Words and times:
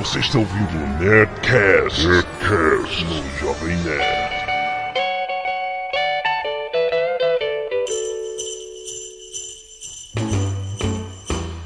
Você 0.00 0.18
está 0.20 0.38
ouvindo 0.38 0.78
o 0.78 0.86
Nerdcast, 0.98 2.08
Nerdcast 2.08 3.04
no 3.04 3.22
Jovem 3.38 3.76
Nerd. 3.76 4.30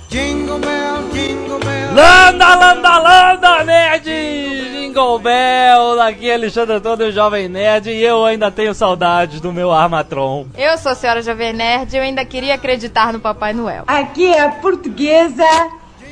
Jingle 0.09 0.59
bell, 0.59 1.11
jingle 1.13 1.61
bell. 1.61 1.95
Landa, 1.95 2.55
landa, 2.57 2.99
landa, 2.99 3.65
nerd! 3.65 4.05
Jingle 4.05 5.19
Bell, 5.21 6.01
aqui 6.03 6.29
é 6.29 6.35
Alexandre 6.35 6.75
Antônio, 6.75 7.13
Jovem 7.13 7.49
Nerd, 7.49 7.89
e 7.89 8.03
eu 8.03 8.25
ainda 8.25 8.51
tenho 8.51 8.75
saudades 8.75 9.41
do 9.41 9.53
meu 9.53 9.71
Armatron. 9.71 10.49
Eu 10.59 10.77
sou 10.79 10.91
a 10.91 10.97
senhora 10.97 11.23
Jovem 11.23 11.53
Nerd 11.53 11.95
e 11.95 11.99
eu 11.99 12.03
ainda 12.03 12.25
queria 12.25 12.57
acreditar 12.57 13.13
no 13.13 13.21
Papai 13.21 13.53
Noel. 13.53 13.85
Aqui 13.87 14.27
é 14.27 14.41
a 14.41 14.51
portuguesa. 14.51 15.45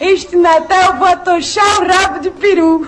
Este 0.01 0.37
Natal 0.37 0.97
vou 0.97 1.07
atochar 1.07 1.83
o 1.83 1.87
rabo 1.87 2.19
de 2.21 2.31
peru. 2.31 2.87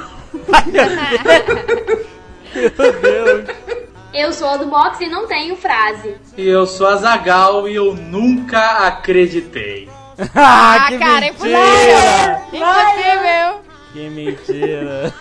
Meu 2.54 2.93
Deus! 3.00 3.85
Eu 4.14 4.32
sou 4.32 4.46
a 4.46 4.57
do 4.57 4.67
box 4.67 5.00
e 5.00 5.09
não 5.09 5.26
tenho 5.26 5.57
frase. 5.57 6.14
E 6.36 6.46
eu 6.46 6.68
sou 6.68 6.86
a 6.86 6.95
Zagal 6.95 7.68
e 7.68 7.75
eu 7.75 7.95
nunca 7.95 8.86
acreditei. 8.86 9.89
ah, 10.36 10.86
que 10.89 10.98
cara, 10.98 11.21
mentira! 11.21 12.43
Impossível! 12.53 13.61
Que 13.93 14.09
mentira! 14.11 15.12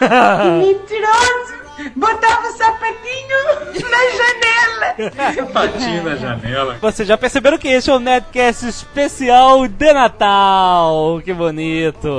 Mentiroso! 0.62 1.63
Botava 1.96 2.48
o 2.48 2.52
sapatinho 2.52 3.38
na 3.90 3.98
janela. 4.12 5.50
Patinho 5.54 6.04
na 6.04 6.16
janela. 6.16 6.78
Vocês 6.80 7.08
já 7.08 7.18
perceberam 7.18 7.58
que 7.58 7.68
esse 7.68 7.90
é 7.90 7.94
o 7.94 8.00
Nerdcast 8.00 8.68
especial 8.68 9.68
de 9.68 9.94
Natal. 9.94 11.22
Que 11.24 11.34
bonito. 11.34 12.10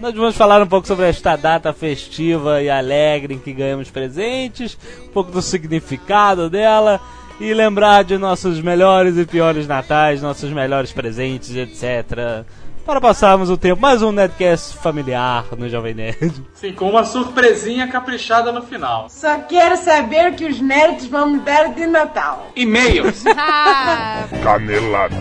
Nós 0.00 0.14
vamos 0.14 0.36
falar 0.36 0.62
um 0.62 0.66
pouco 0.66 0.86
sobre 0.86 1.08
esta 1.08 1.36
data 1.36 1.72
festiva 1.72 2.62
e 2.62 2.68
alegre 2.68 3.34
em 3.34 3.38
que 3.38 3.52
ganhamos 3.52 3.90
presentes, 3.90 4.76
um 5.02 5.12
pouco 5.12 5.30
do 5.30 5.40
significado 5.40 6.50
dela 6.50 7.00
e 7.40 7.54
lembrar 7.54 8.04
de 8.04 8.18
nossos 8.18 8.60
melhores 8.60 9.16
e 9.16 9.24
piores 9.24 9.66
natais, 9.66 10.20
nossos 10.20 10.50
melhores 10.50 10.92
presentes, 10.92 11.56
etc. 11.56 12.44
Para 12.90 13.00
passarmos 13.00 13.48
o 13.48 13.56
tempo, 13.56 13.80
mais 13.80 14.02
um 14.02 14.10
Nerdcast 14.10 14.76
familiar 14.78 15.44
no 15.56 15.68
Jovem 15.68 15.94
Nerd. 15.94 16.32
Sim, 16.52 16.72
com 16.72 16.90
uma 16.90 17.04
surpresinha 17.04 17.86
caprichada 17.86 18.50
no 18.50 18.62
final. 18.62 19.08
Só 19.08 19.38
quero 19.42 19.76
saber 19.76 20.32
o 20.32 20.34
que 20.34 20.44
os 20.44 20.60
nerds 20.60 21.06
vão 21.06 21.30
me 21.30 21.38
dar 21.38 21.72
de 21.72 21.86
Natal. 21.86 22.48
E-mails. 22.56 23.22
Ah, 23.38 24.24
Canelada. 24.42 25.14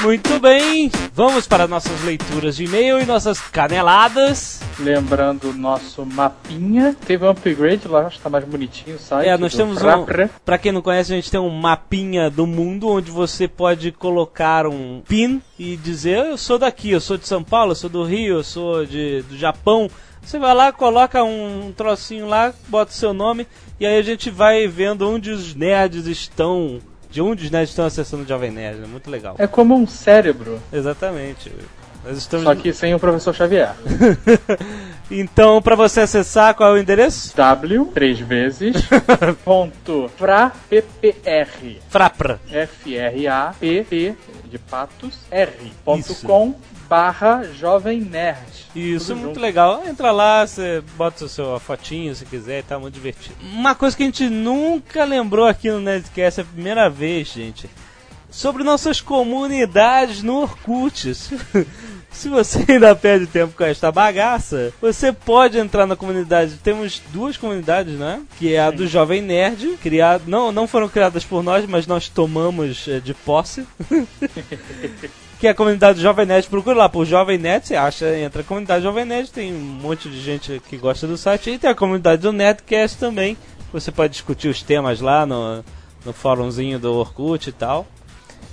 Muito 0.00 0.40
bem, 0.40 0.90
vamos 1.12 1.46
para 1.46 1.68
nossas 1.68 2.02
leituras 2.02 2.56
de 2.56 2.64
e-mail 2.64 2.98
e 2.98 3.04
nossas 3.04 3.40
caneladas. 3.40 4.63
Lembrando 4.78 5.50
o 5.50 5.52
nosso 5.52 6.04
mapinha. 6.04 6.96
Teve 7.06 7.24
um 7.24 7.30
upgrade 7.30 7.86
lá, 7.88 8.08
está 8.08 8.28
mais 8.28 8.44
bonitinho 8.44 8.96
o 8.96 8.98
site. 8.98 9.28
É, 9.28 9.36
nós 9.36 9.54
temos 9.54 9.82
um. 9.82 10.28
Pra 10.44 10.58
quem 10.58 10.72
não 10.72 10.82
conhece, 10.82 11.12
a 11.12 11.16
gente 11.16 11.30
tem 11.30 11.40
um 11.40 11.50
mapinha 11.50 12.30
do 12.30 12.46
mundo 12.46 12.88
onde 12.88 13.10
você 13.10 13.46
pode 13.46 13.92
colocar 13.92 14.66
um 14.66 15.02
pin 15.06 15.40
e 15.58 15.76
dizer: 15.76 16.26
Eu 16.26 16.38
sou 16.38 16.58
daqui, 16.58 16.90
eu 16.90 17.00
sou 17.00 17.16
de 17.16 17.26
São 17.26 17.42
Paulo, 17.42 17.72
eu 17.72 17.76
sou 17.76 17.90
do 17.90 18.04
Rio, 18.04 18.38
eu 18.38 18.44
sou 18.44 18.84
de, 18.84 19.22
do 19.22 19.36
Japão. 19.36 19.88
Você 20.22 20.38
vai 20.38 20.54
lá, 20.54 20.72
coloca 20.72 21.22
um 21.22 21.70
trocinho 21.76 22.26
lá, 22.26 22.54
bota 22.68 22.90
o 22.90 22.94
seu 22.94 23.12
nome 23.12 23.46
e 23.78 23.84
aí 23.84 23.98
a 23.98 24.02
gente 24.02 24.30
vai 24.30 24.66
vendo 24.66 25.08
onde 25.08 25.30
os 25.30 25.54
nerds 25.54 26.06
estão. 26.06 26.78
De 27.10 27.20
onde 27.20 27.44
os 27.44 27.50
nerds 27.50 27.70
estão 27.70 27.84
acessando 27.84 28.24
o 28.24 28.26
Jovem 28.26 28.50
Nerd. 28.50 28.82
É 28.82 28.86
muito 28.86 29.08
legal. 29.08 29.36
É 29.38 29.46
como 29.46 29.76
um 29.76 29.86
cérebro, 29.86 30.60
Exatamente. 30.72 31.52
Nós 32.04 32.18
estamos. 32.18 32.44
só 32.44 32.54
que 32.54 32.72
sem 32.72 32.94
o 32.94 32.98
professor 32.98 33.34
Xavier. 33.34 33.74
então, 35.10 35.62
pra 35.62 35.74
você 35.74 36.00
acessar, 36.00 36.54
qual 36.54 36.70
é 36.70 36.78
o 36.78 36.82
endereço? 36.82 37.34
W, 37.36 37.86
três 37.94 38.20
vezes, 38.20 38.76
ponto, 39.44 40.10
fra, 40.16 40.52
ppr, 40.68 41.78
Frapra. 41.88 42.40
F-R-A-P-P, 42.50 44.14
de 44.50 44.58
patos, 44.58 45.18
R, 45.30 45.72
ponto 45.84 46.12
Isso. 46.12 46.26
com, 46.26 46.54
barra, 46.88 47.42
jovem 47.54 48.00
nerd. 48.00 48.66
Isso, 48.76 49.06
Tudo 49.06 49.16
muito 49.16 49.28
junto. 49.34 49.40
legal. 49.40 49.82
Entra 49.86 50.10
lá, 50.10 50.46
você 50.46 50.82
bota 50.96 51.24
a 51.24 51.60
fotinho 51.60 52.14
se 52.14 52.26
quiser, 52.26 52.62
tá 52.64 52.78
muito 52.78 52.94
divertido. 52.94 53.36
Uma 53.42 53.74
coisa 53.74 53.96
que 53.96 54.02
a 54.02 54.06
gente 54.06 54.28
nunca 54.28 55.04
lembrou 55.04 55.46
aqui 55.46 55.70
no 55.70 55.80
Nerdcast, 55.80 56.40
é 56.40 56.42
a 56.42 56.46
primeira 56.46 56.90
vez, 56.90 57.28
gente, 57.28 57.68
sobre 58.30 58.64
nossas 58.64 59.00
comunidades 59.00 60.22
no 60.22 60.42
Orkut. 60.42 61.12
Se 62.14 62.28
você 62.28 62.64
ainda 62.72 62.94
perde 62.94 63.26
tempo 63.26 63.52
com 63.56 63.64
esta 63.64 63.90
bagaça, 63.92 64.72
você 64.80 65.12
pode 65.12 65.58
entrar 65.58 65.86
na 65.86 65.96
comunidade. 65.96 66.58
Temos 66.62 67.02
duas 67.12 67.36
comunidades, 67.36 67.98
né? 67.98 68.22
Que 68.38 68.54
é 68.54 68.60
a 68.60 68.70
do 68.70 68.86
Jovem 68.86 69.20
Nerd, 69.20 69.76
criado, 69.82 70.22
não, 70.26 70.50
não 70.50 70.66
foram 70.66 70.88
criadas 70.88 71.24
por 71.24 71.42
nós, 71.42 71.66
mas 71.66 71.86
nós 71.86 72.08
tomamos 72.08 72.86
eh, 72.88 73.00
de 73.00 73.12
posse. 73.12 73.66
que 75.38 75.48
é 75.48 75.50
a 75.50 75.54
comunidade 75.54 75.98
do 75.98 76.02
Jovem 76.02 76.24
Nerd. 76.24 76.48
Procura 76.48 76.76
lá 76.76 76.88
por 76.88 77.04
Jovem 77.04 77.36
Nerd, 77.36 77.66
você 77.66 77.74
acha, 77.74 78.16
entra 78.16 78.40
a 78.40 78.44
comunidade 78.44 78.84
Jovem 78.84 79.04
Nerd, 79.04 79.30
tem 79.30 79.52
um 79.52 79.58
monte 79.58 80.08
de 80.08 80.20
gente 80.20 80.62
que 80.68 80.76
gosta 80.76 81.06
do 81.06 81.18
site. 81.18 81.50
E 81.50 81.58
tem 81.58 81.68
a 81.68 81.74
comunidade 81.74 82.22
do 82.22 82.32
Nerdcast 82.32 82.98
também. 82.98 83.36
Você 83.72 83.90
pode 83.90 84.12
discutir 84.12 84.48
os 84.48 84.62
temas 84.62 85.00
lá 85.00 85.26
no, 85.26 85.64
no 86.06 86.12
fórumzinho 86.12 86.78
do 86.78 86.94
Orkut 86.94 87.50
e 87.50 87.52
tal. 87.52 87.86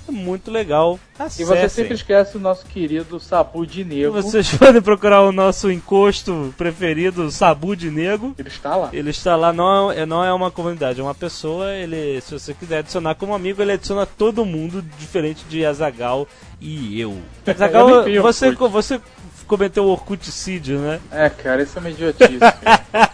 É 0.08 0.12
muito 0.12 0.52
legal. 0.52 1.00
E 1.20 1.24
Acessem. 1.24 1.46
você 1.46 1.70
sempre 1.70 1.94
esquece 1.94 2.38
o 2.38 2.40
nosso 2.40 2.66
querido 2.66 3.20
Sabu 3.20 3.66
de 3.66 3.82
E 3.82 3.84
Nego. 3.84 4.14
Vocês 4.14 4.54
podem 4.58 4.82
procurar 4.82 5.22
o 5.22 5.32
nosso 5.32 5.72
encosto 5.72 6.54
preferido, 6.58 7.24
o 7.24 7.32
Sabu 7.32 7.76
de 7.76 7.92
Nego. 7.92 8.34
Ele 8.38 8.50
está 8.50 8.76
lá. 8.76 8.90
Ele 8.92 9.10
está 9.10 9.36
lá, 9.36 9.54
não 9.54 9.92
é, 9.92 10.06
não 10.06 10.24
é 10.24 10.34
uma 10.34 10.50
comunidade, 10.50 11.00
é 11.00 11.04
uma 11.04 11.16
pessoa. 11.16 11.72
Ele, 11.74 12.20
se 12.22 12.34
você 12.34 12.54
quiser 12.54 12.80
adicionar 12.80 13.16
como 13.16 13.34
amigo, 13.34 13.62
ele 13.62 13.74
adiciona 13.74 14.06
todo 14.06 14.46
mundo, 14.46 14.82
diferente 14.98 15.46
de 15.48 15.66
Azagal 15.66 16.28
e 16.60 17.00
eu. 17.00 17.18
Azagal, 17.46 18.04
você, 18.22 18.52
você 18.52 19.02
cometeu 19.48 19.86
o 19.86 19.90
Orkuticídio, 19.90 20.80
né? 20.80 21.00
É, 21.12 21.30
cara, 21.30 21.62
isso 21.62 21.78
é 21.78 21.80
uma 21.80 21.90
idiotice. 21.90 22.40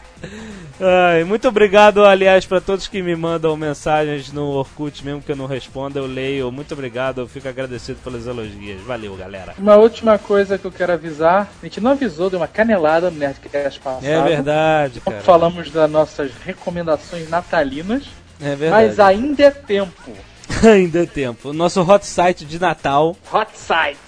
Ai, 0.79 1.23
muito 1.23 1.47
obrigado, 1.47 2.05
aliás, 2.05 2.45
para 2.45 2.61
todos 2.61 2.88
que 2.88 3.01
me 3.01 3.15
mandam 3.15 3.57
mensagens 3.57 4.31
no 4.31 4.43
Orkut, 4.49 5.03
mesmo 5.03 5.21
que 5.23 5.31
eu 5.31 5.35
não 5.35 5.47
responda, 5.47 5.99
eu 5.99 6.05
leio. 6.05 6.51
Muito 6.51 6.71
obrigado, 6.73 7.21
eu 7.21 7.27
fico 7.27 7.47
agradecido 7.47 7.99
pelas 8.03 8.27
elogias. 8.27 8.79
Valeu, 8.81 9.15
galera. 9.15 9.55
uma 9.57 9.75
última 9.75 10.19
coisa 10.19 10.55
que 10.57 10.65
eu 10.65 10.71
quero 10.71 10.93
avisar. 10.93 11.49
A 11.61 11.65
gente 11.65 11.81
não 11.81 11.91
avisou, 11.91 12.29
deu 12.29 12.39
uma 12.39 12.47
canelada 12.47 13.09
no 13.09 13.17
Nerdcast 13.17 13.79
passado. 13.79 14.05
É 14.05 14.21
verdade, 14.21 14.99
cara. 15.01 15.21
Falamos 15.21 15.71
das 15.71 15.89
nossas 15.89 16.31
recomendações 16.45 17.27
natalinas, 17.27 18.03
É 18.39 18.55
verdade. 18.55 18.69
mas 18.88 18.99
ainda 18.99 19.44
é 19.45 19.51
tempo. 19.51 20.11
ainda 20.63 21.03
é 21.03 21.05
tempo. 21.07 21.49
O 21.49 21.53
nosso 21.53 21.81
hot 21.81 22.05
site 22.05 22.45
de 22.45 22.59
Natal. 22.59 23.15
Hot 23.33 23.49
Sites. 23.55 24.06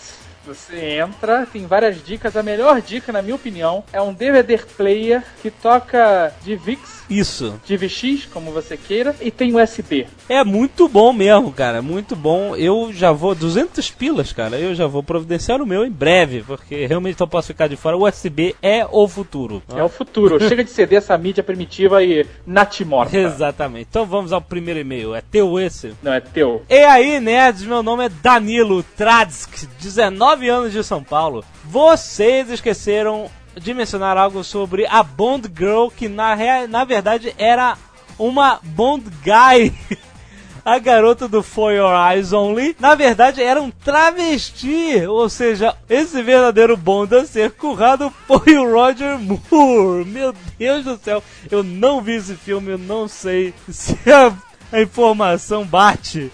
Você 0.49 0.97
entra, 0.97 1.45
tem 1.45 1.67
várias 1.67 2.03
dicas. 2.03 2.35
A 2.35 2.41
melhor 2.41 2.81
dica, 2.81 3.11
na 3.11 3.21
minha 3.21 3.35
opinião, 3.35 3.83
é 3.93 4.01
um 4.01 4.11
DVD 4.11 4.57
player 4.57 5.23
que 5.43 5.51
toca 5.51 6.33
DivX, 6.41 7.03
Isso. 7.07 7.59
DivX, 7.67 8.25
como 8.25 8.51
você 8.51 8.75
queira, 8.75 9.15
e 9.21 9.29
tem 9.29 9.55
USB. 9.55 10.07
É 10.27 10.43
muito 10.43 10.87
bom 10.87 11.13
mesmo, 11.13 11.51
cara. 11.53 11.83
Muito 11.83 12.15
bom. 12.15 12.55
Eu 12.55 12.91
já 12.91 13.11
vou. 13.11 13.35
200 13.35 13.91
pilas, 13.91 14.33
cara. 14.33 14.57
Eu 14.57 14.73
já 14.73 14.87
vou 14.87 15.03
providenciar 15.03 15.61
o 15.61 15.67
meu 15.67 15.85
em 15.85 15.91
breve, 15.91 16.41
porque 16.41 16.87
realmente 16.87 17.19
não 17.19 17.27
posso 17.27 17.49
ficar 17.49 17.67
de 17.67 17.75
fora. 17.75 17.95
O 17.95 18.07
USB 18.07 18.55
é 18.59 18.87
o 18.89 19.07
futuro. 19.07 19.61
É 19.75 19.83
o 19.83 19.89
futuro. 19.89 20.39
Chega 20.39 20.63
de 20.63 20.71
ceder 20.71 20.97
essa 20.97 21.15
mídia 21.15 21.43
primitiva 21.43 22.03
e 22.03 22.25
natimorta. 22.45 23.15
Exatamente. 23.15 23.87
Então 23.87 24.03
vamos 24.03 24.33
ao 24.33 24.41
primeiro 24.41 24.79
e-mail. 24.79 25.13
É 25.13 25.21
teu 25.21 25.59
esse? 25.59 25.93
Não, 26.01 26.11
é 26.11 26.19
teu. 26.19 26.63
E 26.67 26.79
aí, 26.79 27.19
nerds, 27.19 27.61
meu 27.63 27.83
nome 27.83 28.05
é 28.05 28.09
Danilo 28.09 28.81
Tradsk, 28.81 29.67
19 29.79 30.38
anos 30.47 30.71
de 30.71 30.83
São 30.83 31.03
Paulo. 31.03 31.43
Vocês 31.65 32.49
esqueceram 32.49 33.29
de 33.59 33.73
mencionar 33.73 34.17
algo 34.17 34.43
sobre 34.43 34.85
a 34.87 35.03
Bond 35.03 35.51
Girl, 35.55 35.87
que 35.89 36.07
na, 36.07 36.35
na 36.67 36.83
verdade 36.85 37.33
era 37.37 37.77
uma 38.17 38.59
Bond 38.63 39.05
Guy. 39.23 39.73
A 40.65 40.77
garota 40.77 41.27
do 41.27 41.41
For 41.41 41.71
Your 41.73 41.93
Eyes 41.93 42.31
Only, 42.33 42.75
na 42.79 42.93
verdade, 42.93 43.41
era 43.41 43.61
um 43.61 43.71
travesti, 43.71 45.03
ou 45.07 45.27
seja, 45.29 45.75
esse 45.89 46.21
verdadeiro 46.21 46.77
Bond 46.77 47.15
a 47.15 47.25
ser 47.25 47.51
currado 47.51 48.13
foi 48.27 48.55
o 48.57 48.69
Roger 48.71 49.17
Moore. 49.17 50.05
Meu 50.05 50.35
Deus 50.59 50.83
do 50.83 50.97
céu, 50.97 51.23
eu 51.49 51.63
não 51.63 52.01
vi 52.01 52.15
esse 52.15 52.35
filme, 52.35 52.71
eu 52.71 52.77
não 52.77 53.07
sei 53.07 53.53
se 53.71 53.97
a, 54.11 54.31
a 54.71 54.81
informação 54.81 55.65
bate. 55.65 56.29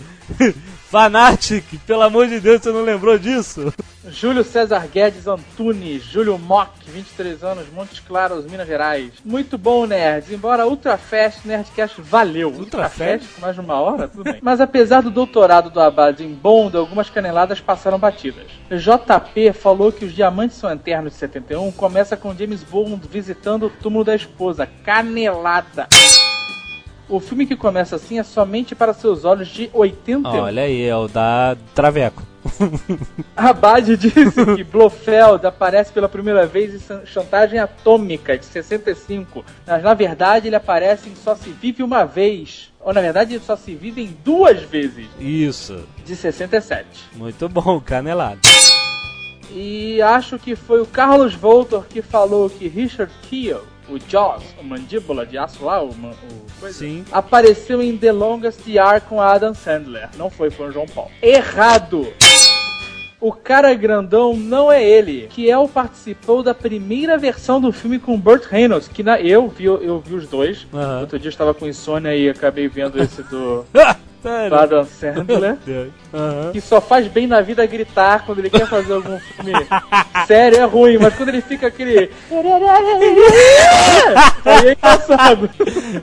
Fanatic, 0.96 1.78
pelo 1.86 2.04
amor 2.04 2.26
de 2.26 2.40
Deus, 2.40 2.62
você 2.62 2.72
não 2.72 2.82
lembrou 2.82 3.20
disso? 3.20 3.74
Júlio 4.08 4.46
César 4.46 4.88
Guedes 4.88 5.28
Antunes, 5.28 6.02
Júlio 6.02 6.40
Mock, 6.40 6.72
23 6.88 7.44
anos, 7.44 7.66
Montes 7.74 8.00
Claros, 8.00 8.46
Minas 8.46 8.66
Gerais. 8.66 9.12
Muito 9.26 9.58
bom, 9.58 9.86
nerds. 9.86 10.32
Embora 10.32 10.66
Ultra 10.66 10.98
Fast 10.98 11.46
Nerdcast 11.46 12.02
valeu. 12.02 12.50
Ultra 12.50 12.88
Fast? 12.88 13.28
mais 13.42 13.56
de 13.56 13.60
uma 13.60 13.74
hora, 13.74 14.08
tudo 14.08 14.24
bem. 14.24 14.40
Mas 14.42 14.62
apesar 14.62 15.02
do 15.02 15.12
doutorado 15.12 15.70
do 15.70 15.82
Abad 15.82 16.22
em 16.22 16.34
Bond, 16.34 16.78
algumas 16.78 17.10
caneladas 17.10 17.60
passaram 17.60 18.00
batidas. 18.00 18.48
JP 18.72 19.52
falou 19.52 19.92
que 19.92 20.06
os 20.06 20.14
Diamantes 20.14 20.56
São 20.56 20.72
Eternos 20.72 21.12
de 21.12 21.20
71 21.20 21.74
começa 21.74 22.16
com 22.16 22.34
James 22.34 22.64
Bond 22.64 23.02
visitando 23.12 23.66
o 23.66 23.70
túmulo 23.70 24.06
da 24.06 24.16
esposa. 24.16 24.66
Canelada. 24.86 25.90
O 27.08 27.20
filme 27.20 27.46
que 27.46 27.56
começa 27.56 27.96
assim 27.96 28.20
é 28.20 28.24
somente 28.24 28.74
para 28.74 28.94
seus 28.94 29.26
olhos 29.26 29.48
de 29.48 29.70
81. 29.74 30.28
Olha 30.28 30.64
aí, 30.64 30.84
é 30.84 30.96
o 30.96 31.08
da 31.08 31.56
Traveco. 31.74 32.24
Abad 33.36 33.98
disse 33.98 34.56
que 34.56 34.64
Blofeld 34.64 35.46
aparece 35.46 35.92
pela 35.92 36.08
primeira 36.08 36.46
vez 36.46 36.90
em 36.90 37.06
Chantagem 37.06 37.60
Atômica, 37.60 38.38
de 38.38 38.46
65. 38.46 39.44
Mas 39.66 39.84
na 39.84 39.94
verdade 39.94 40.48
ele 40.48 40.56
aparece 40.56 41.10
em 41.10 41.16
Só 41.16 41.36
Se 41.36 41.50
Vive 41.50 41.84
Uma 41.84 42.06
Vez. 42.06 42.72
Ou 42.80 42.94
na 42.94 43.02
verdade 43.02 43.40
só 43.40 43.56
se 43.56 43.74
vivem 43.74 44.16
duas 44.24 44.62
vezes, 44.62 45.08
Isso. 45.20 45.88
de 46.06 46.16
67. 46.16 46.86
Muito 47.16 47.50
bom, 47.50 47.80
canelado. 47.82 48.42
E 49.52 50.02
acho 50.02 50.38
que 50.38 50.56
foi 50.56 50.82
o 50.82 50.86
Carlos 50.86 51.34
Voltor 51.34 51.86
que 51.88 52.02
falou 52.02 52.50
que 52.50 52.68
Richard 52.68 53.12
Keel, 53.24 53.64
o 53.90 54.00
Jaws, 54.00 54.44
o 54.60 54.64
mandíbula 54.64 55.26
de 55.26 55.38
aço 55.38 55.66
lá, 55.66 55.82
o, 55.84 55.90
o 55.90 56.16
coisa, 56.60 56.80
Sim. 56.80 57.06
apareceu 57.12 57.82
em 57.82 57.98
The 57.98 58.12
Longest 58.12 58.68
Yard 58.68 59.06
com 59.08 59.22
a 59.22 59.34
Adam 59.34 59.54
Sandler. 59.54 60.10
Não 60.18 60.30
foi, 60.30 60.50
foi 60.50 60.70
o 60.70 60.72
João 60.72 60.86
Paulo. 60.88 61.12
Errado! 61.22 62.08
O 63.20 63.32
cara 63.32 63.74
grandão 63.74 64.36
não 64.36 64.72
é 64.72 64.84
ele. 64.84 65.28
Kiel 65.28 65.70
participou 65.74 66.44
da 66.44 66.54
primeira 66.54 67.18
versão 67.18 67.60
do 67.60 67.72
filme 67.72 67.98
com 67.98 68.20
Burt 68.20 68.46
Reynolds, 68.46 68.88
que 68.88 69.02
na, 69.02 69.20
eu, 69.20 69.48
vi, 69.48 69.66
eu 69.66 70.00
vi 70.00 70.16
os 70.16 70.28
dois. 70.28 70.68
Aham. 70.74 71.02
Outro 71.02 71.18
dia 71.18 71.30
eu 71.30 71.32
estava 71.32 71.54
com 71.54 71.66
insônia 71.66 72.16
e 72.16 72.30
acabei 72.30 72.68
vendo 72.68 73.02
esse 73.02 73.24
do, 73.24 73.66
Sério? 74.26 74.50
do 74.50 74.56
Adam 74.56 74.86
Sandler. 74.86 75.58
Aham. 76.14 76.52
Que 76.52 76.60
só 76.62 76.82
faz 76.82 77.08
bem 77.08 77.28
na 77.28 77.42
vida 77.42 77.66
gritar 77.66 78.26
quando 78.26 78.40
ele 78.40 78.50
quer 78.50 78.68
fazer 78.68 78.94
algum 78.94 79.20
filme 79.20 79.54
sério, 80.26 80.58
é 80.60 80.64
ruim, 80.64 80.98
mas 80.98 81.14
quando 81.16 81.30
ele 81.30 81.42
fica 81.42 81.68
aquele. 81.68 82.10
Aí 84.46 84.68
é 84.68 84.72
engraçado. 84.72 85.50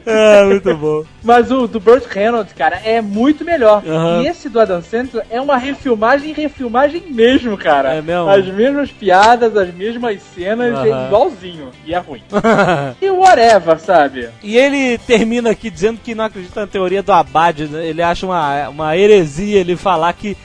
É, 0.07 0.45
muito 0.45 0.77
bom. 0.77 1.05
Mas 1.23 1.51
o 1.51 1.67
do 1.67 1.81
Burt 1.81 2.05
Reynolds, 2.07 2.53
cara, 2.53 2.81
é 2.85 3.01
muito 3.01 3.45
melhor. 3.45 3.83
Aham. 3.87 4.23
E 4.23 4.29
esse 4.29 4.49
do 4.49 4.61
Adam 4.61 4.83
Sandler 4.83 5.25
é 5.31 5.41
uma 5.41 5.57
refilmagem, 5.57 6.33
refilmagem 6.33 7.03
mesmo, 7.09 7.57
cara. 7.57 7.95
É 7.95 8.03
mesmo? 8.03 8.29
As 8.29 8.47
mesmas 8.47 8.91
piadas, 8.91 9.57
as 9.57 9.73
mesmas 9.75 10.21
cenas, 10.35 10.75
é 10.87 10.91
Aham. 10.91 11.07
igualzinho. 11.07 11.71
E 11.85 11.95
é 11.95 11.99
ruim. 11.99 12.23
e 13.01 13.11
whatever, 13.11 13.79
sabe? 13.79 14.29
E 14.43 14.57
ele 14.57 14.99
termina 14.99 15.51
aqui 15.51 15.71
dizendo 15.71 15.99
que 16.03 16.15
não 16.15 16.25
acredita 16.25 16.61
na 16.61 16.67
teoria 16.67 17.03
do 17.03 17.13
Abad. 17.13 17.67
né? 17.69 17.87
Ele 17.87 18.03
acha 18.03 18.12
uma, 18.20 18.69
uma 18.69 18.97
heresia 18.97 19.61
ele 19.61 19.76
falar 19.76 20.12
que 20.12 20.37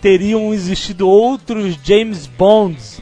teriam 0.00 0.52
existido 0.54 1.08
outros 1.08 1.76
James 1.82 2.26
Bonds 2.26 3.00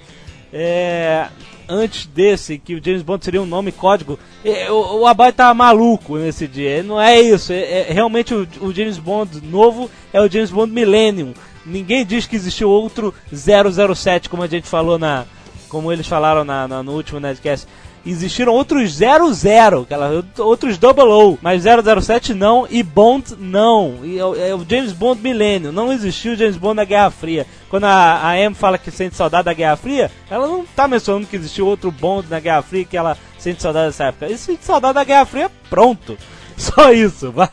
é, 0.53 1.26
antes 1.69 2.06
desse, 2.06 2.59
que 2.59 2.75
o 2.75 2.82
James 2.85 3.03
Bond 3.03 3.25
seria 3.25 3.43
um 3.43 3.47
nome 3.47 3.73
código. 3.73 4.19
É, 4.44 4.71
o, 4.71 5.00
o 5.00 5.06
Abad 5.06 5.35
tá 5.35 5.53
maluco 5.53 6.17
nesse 6.17 6.47
dia. 6.47 6.82
Não 6.82 7.00
é 7.00 7.21
isso. 7.21 7.53
É, 7.53 7.88
é- 7.88 7.93
realmente 7.93 8.32
o, 8.35 8.47
o 8.61 8.73
James 8.73 8.99
Bond 8.99 9.41
novo 9.44 9.91
é 10.12 10.21
o 10.21 10.31
James 10.31 10.50
Bond 10.50 10.73
Millennium. 10.73 11.35
Ninguém 11.67 12.05
diz 12.05 12.26
que 12.26 12.37
existiu 12.37 12.69
outro 12.71 13.12
007, 13.32 14.29
como 14.29 14.43
a 14.43 14.47
gente 14.47 14.69
falou 14.69 14.99
na. 14.99 15.25
Como 15.69 15.91
eles 15.91 16.06
falaram 16.06 16.44
na, 16.44 16.69
na- 16.69 16.82
no 16.82 16.93
último 16.93 17.19
Nerdcast. 17.19 17.67
Existiram 18.06 18.53
outros 18.53 18.93
00, 18.97 19.83
aquela, 19.83 20.25
outros 20.39 20.77
Double 20.77 21.05
O, 21.05 21.39
mas 21.41 21.62
007 21.65 22.35
não 22.35 22.67
e 22.69 22.83
Bond 22.83 23.35
não. 23.39 24.01
E 24.03 24.19
é, 24.19 24.25
o- 24.25 24.35
é 24.35 24.51
James 24.69 24.93
Bond 24.93 25.23
Milênio. 25.23 25.73
Não 25.73 25.91
existiu 25.93 26.37
James 26.37 26.56
Bond 26.56 26.77
na 26.77 26.85
Guerra 26.85 27.11
Fria. 27.11 27.47
Quando 27.71 27.85
a, 27.85 28.31
a 28.31 28.55
fala 28.55 28.77
que 28.77 28.91
sente 28.91 29.17
saudade 29.17 29.45
da 29.47 29.55
Guerra 29.55 29.77
Fria, 29.77 30.11
ela 30.31 30.47
não 30.47 30.65
tá 30.77 30.87
mencionando 30.87 31.27
que 31.27 31.37
existiu 31.37 31.67
outro 31.67 31.91
Bond 31.91 32.29
na 32.29 32.41
Guerra 32.41 32.62
Fria 32.62 32.85
que 32.85 32.97
ela 32.97 33.17
sente 33.39 33.62
saudade 33.62 33.87
dessa 33.87 34.05
época. 34.05 34.27
E 34.29 34.37
sente 34.37 34.65
saudade 34.65 34.95
da 34.95 35.05
Guerra 35.05 35.25
Fria, 35.25 35.50
pronto. 35.71 36.17
Só 36.57 36.93
isso. 36.93 37.33
Vai. 37.33 37.49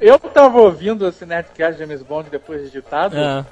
Eu 0.00 0.18
tava 0.18 0.58
ouvindo 0.60 1.06
esse 1.06 1.24
Nerdcast 1.26 1.74
de 1.74 1.78
James 1.86 2.02
Bond 2.02 2.28
depois 2.30 2.62
editado. 2.62 3.16
É. 3.16 3.44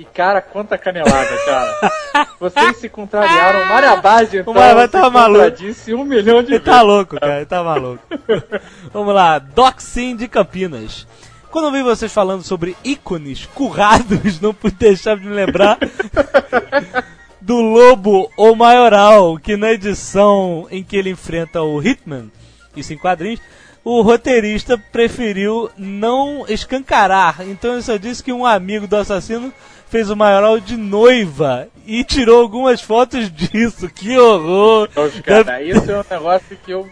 E, 0.00 0.04
cara, 0.14 0.40
quanta 0.40 0.78
canelada, 0.78 1.28
cara. 1.44 2.26
Vocês 2.40 2.78
se 2.78 2.88
contrariaram. 2.88 3.66
Mário 3.66 3.90
Abad, 3.90 4.34
então, 4.34 4.50
O 4.54 4.56
Mário 4.56 4.72
Abad 4.72 4.86
se 4.86 4.92
tava 4.92 5.10
maluco. 5.10 5.40
contradisse 5.44 5.92
um 5.92 6.04
milhão 6.04 6.42
de 6.42 6.48
Ele 6.54 6.58
vezes. 6.58 6.64
tá 6.64 6.80
louco, 6.80 7.20
cara, 7.20 7.36
ele 7.36 7.44
tá 7.44 7.62
maluco. 7.62 8.02
Vamos 8.94 9.14
lá, 9.14 9.38
Doxin 9.38 10.16
de 10.16 10.26
Campinas. 10.26 11.06
Quando 11.50 11.66
eu 11.66 11.72
vi 11.72 11.82
vocês 11.82 12.10
falando 12.10 12.42
sobre 12.42 12.74
ícones 12.82 13.44
currados, 13.44 14.40
não 14.40 14.54
pude 14.54 14.76
deixar 14.76 15.18
de 15.18 15.26
me 15.26 15.34
lembrar 15.34 15.76
do 17.42 17.60
Lobo 17.60 18.30
ou 18.38 18.56
Maioral, 18.56 19.36
que 19.36 19.54
na 19.54 19.70
edição 19.72 20.66
em 20.70 20.82
que 20.82 20.96
ele 20.96 21.10
enfrenta 21.10 21.60
o 21.60 21.82
Hitman, 21.82 22.30
isso 22.74 22.94
em 22.94 22.96
quadrinhos, 22.96 23.40
o 23.84 24.00
roteirista 24.00 24.78
preferiu 24.78 25.68
não 25.76 26.46
escancarar. 26.48 27.42
Então 27.42 27.74
ele 27.74 27.82
só 27.82 27.98
disse 27.98 28.22
que 28.22 28.32
um 28.32 28.46
amigo 28.46 28.86
do 28.86 28.96
assassino 28.96 29.52
fez 29.90 30.08
o 30.08 30.16
Maioral 30.16 30.60
de 30.60 30.76
noiva 30.76 31.68
e 31.86 32.04
tirou 32.04 32.40
algumas 32.40 32.80
fotos 32.80 33.30
disso. 33.30 33.88
Que 33.90 34.18
horror! 34.18 34.88
Então, 34.90 35.10
cara, 35.22 35.62
isso 35.62 35.90
é 35.90 35.98
um 35.98 36.04
negócio 36.08 36.56
que 36.64 36.70
eu 36.70 36.88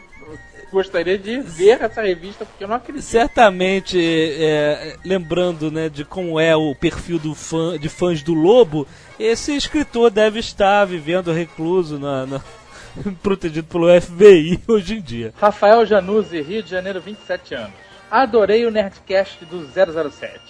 gostaria 0.70 1.16
de 1.16 1.40
ver 1.40 1.80
essa 1.82 2.02
revista, 2.02 2.44
porque 2.44 2.64
eu 2.64 2.68
não 2.68 2.76
acredito. 2.76 3.02
Certamente, 3.02 3.98
é, 3.98 4.96
lembrando 5.04 5.70
né, 5.70 5.88
de 5.88 6.04
como 6.04 6.38
é 6.38 6.54
o 6.54 6.74
perfil 6.74 7.18
do 7.18 7.34
fã, 7.34 7.78
de 7.78 7.88
fãs 7.88 8.22
do 8.22 8.34
Lobo, 8.34 8.86
esse 9.18 9.56
escritor 9.56 10.10
deve 10.10 10.40
estar 10.40 10.84
vivendo 10.84 11.32
recluso, 11.32 11.98
na, 11.98 12.26
na- 12.26 12.40
protegido 13.22 13.66
pelo 13.66 13.88
FBI 14.00 14.60
hoje 14.68 14.96
em 14.96 15.00
dia. 15.00 15.32
Rafael 15.40 15.86
Januzzi, 15.86 16.42
Rio 16.42 16.62
de 16.62 16.70
Janeiro, 16.70 17.00
27 17.00 17.54
anos. 17.54 17.72
Adorei 18.10 18.66
o 18.66 18.70
Nerdcast 18.70 19.44
do 19.44 19.66
007. 19.66 20.40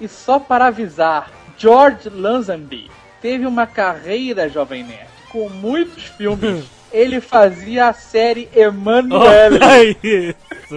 E 0.00 0.08
só 0.08 0.38
para 0.38 0.66
avisar, 0.66 1.30
George 1.58 2.08
Lazenby 2.08 2.90
teve 3.20 3.46
uma 3.46 3.66
carreira, 3.66 4.48
Jovem 4.48 4.82
Nerd, 4.84 5.06
com 5.30 5.48
muitos 5.48 6.04
filmes. 6.04 6.64
Ele 6.92 7.20
fazia 7.22 7.86
a 7.88 7.92
série 7.94 8.50
Emanuele. 8.54 9.96
Isso! 10.04 10.76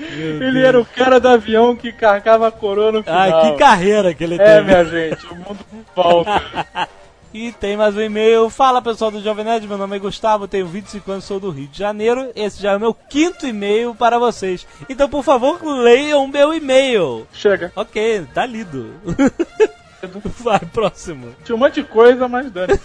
Ele 0.00 0.60
era 0.64 0.80
o 0.80 0.84
cara 0.84 1.20
do 1.20 1.28
avião 1.28 1.76
que 1.76 1.92
carregava 1.92 2.48
a 2.48 2.50
coroa 2.50 2.90
no 2.90 3.02
final. 3.04 3.18
Ai, 3.20 3.52
que 3.52 3.58
carreira 3.58 4.12
que 4.12 4.24
ele 4.24 4.34
É, 4.34 4.38
teve. 4.38 4.62
minha 4.62 4.84
gente, 4.84 5.24
o 5.26 5.36
mundo 5.36 5.58
volta. 5.94 6.42
E 7.34 7.50
tem 7.50 7.78
mais 7.78 7.96
um 7.96 8.00
e-mail. 8.00 8.50
Fala 8.50 8.82
pessoal 8.82 9.10
do 9.10 9.22
Jovem 9.22 9.44
Nerd, 9.44 9.66
meu 9.66 9.78
nome 9.78 9.96
é 9.96 9.98
Gustavo, 9.98 10.46
tenho 10.46 10.66
25 10.66 11.12
anos, 11.12 11.24
sou 11.24 11.40
do 11.40 11.48
Rio 11.48 11.66
de 11.66 11.78
Janeiro. 11.78 12.30
Esse 12.36 12.60
já 12.60 12.72
é 12.72 12.76
o 12.76 12.80
meu 12.80 12.92
quinto 12.92 13.46
e-mail 13.46 13.94
para 13.94 14.18
vocês. 14.18 14.66
Então, 14.86 15.08
por 15.08 15.24
favor, 15.24 15.64
leiam 15.64 16.28
meu 16.28 16.52
e-mail. 16.52 17.26
Chega. 17.32 17.72
Ok, 17.74 18.26
tá 18.34 18.44
lido. 18.44 18.92
Vai, 20.40 20.60
próximo. 20.60 21.34
Tinha 21.42 21.56
um 21.56 21.58
monte 21.58 21.76
de 21.76 21.84
coisa, 21.84 22.28
mas 22.28 22.50
dane. 22.50 22.78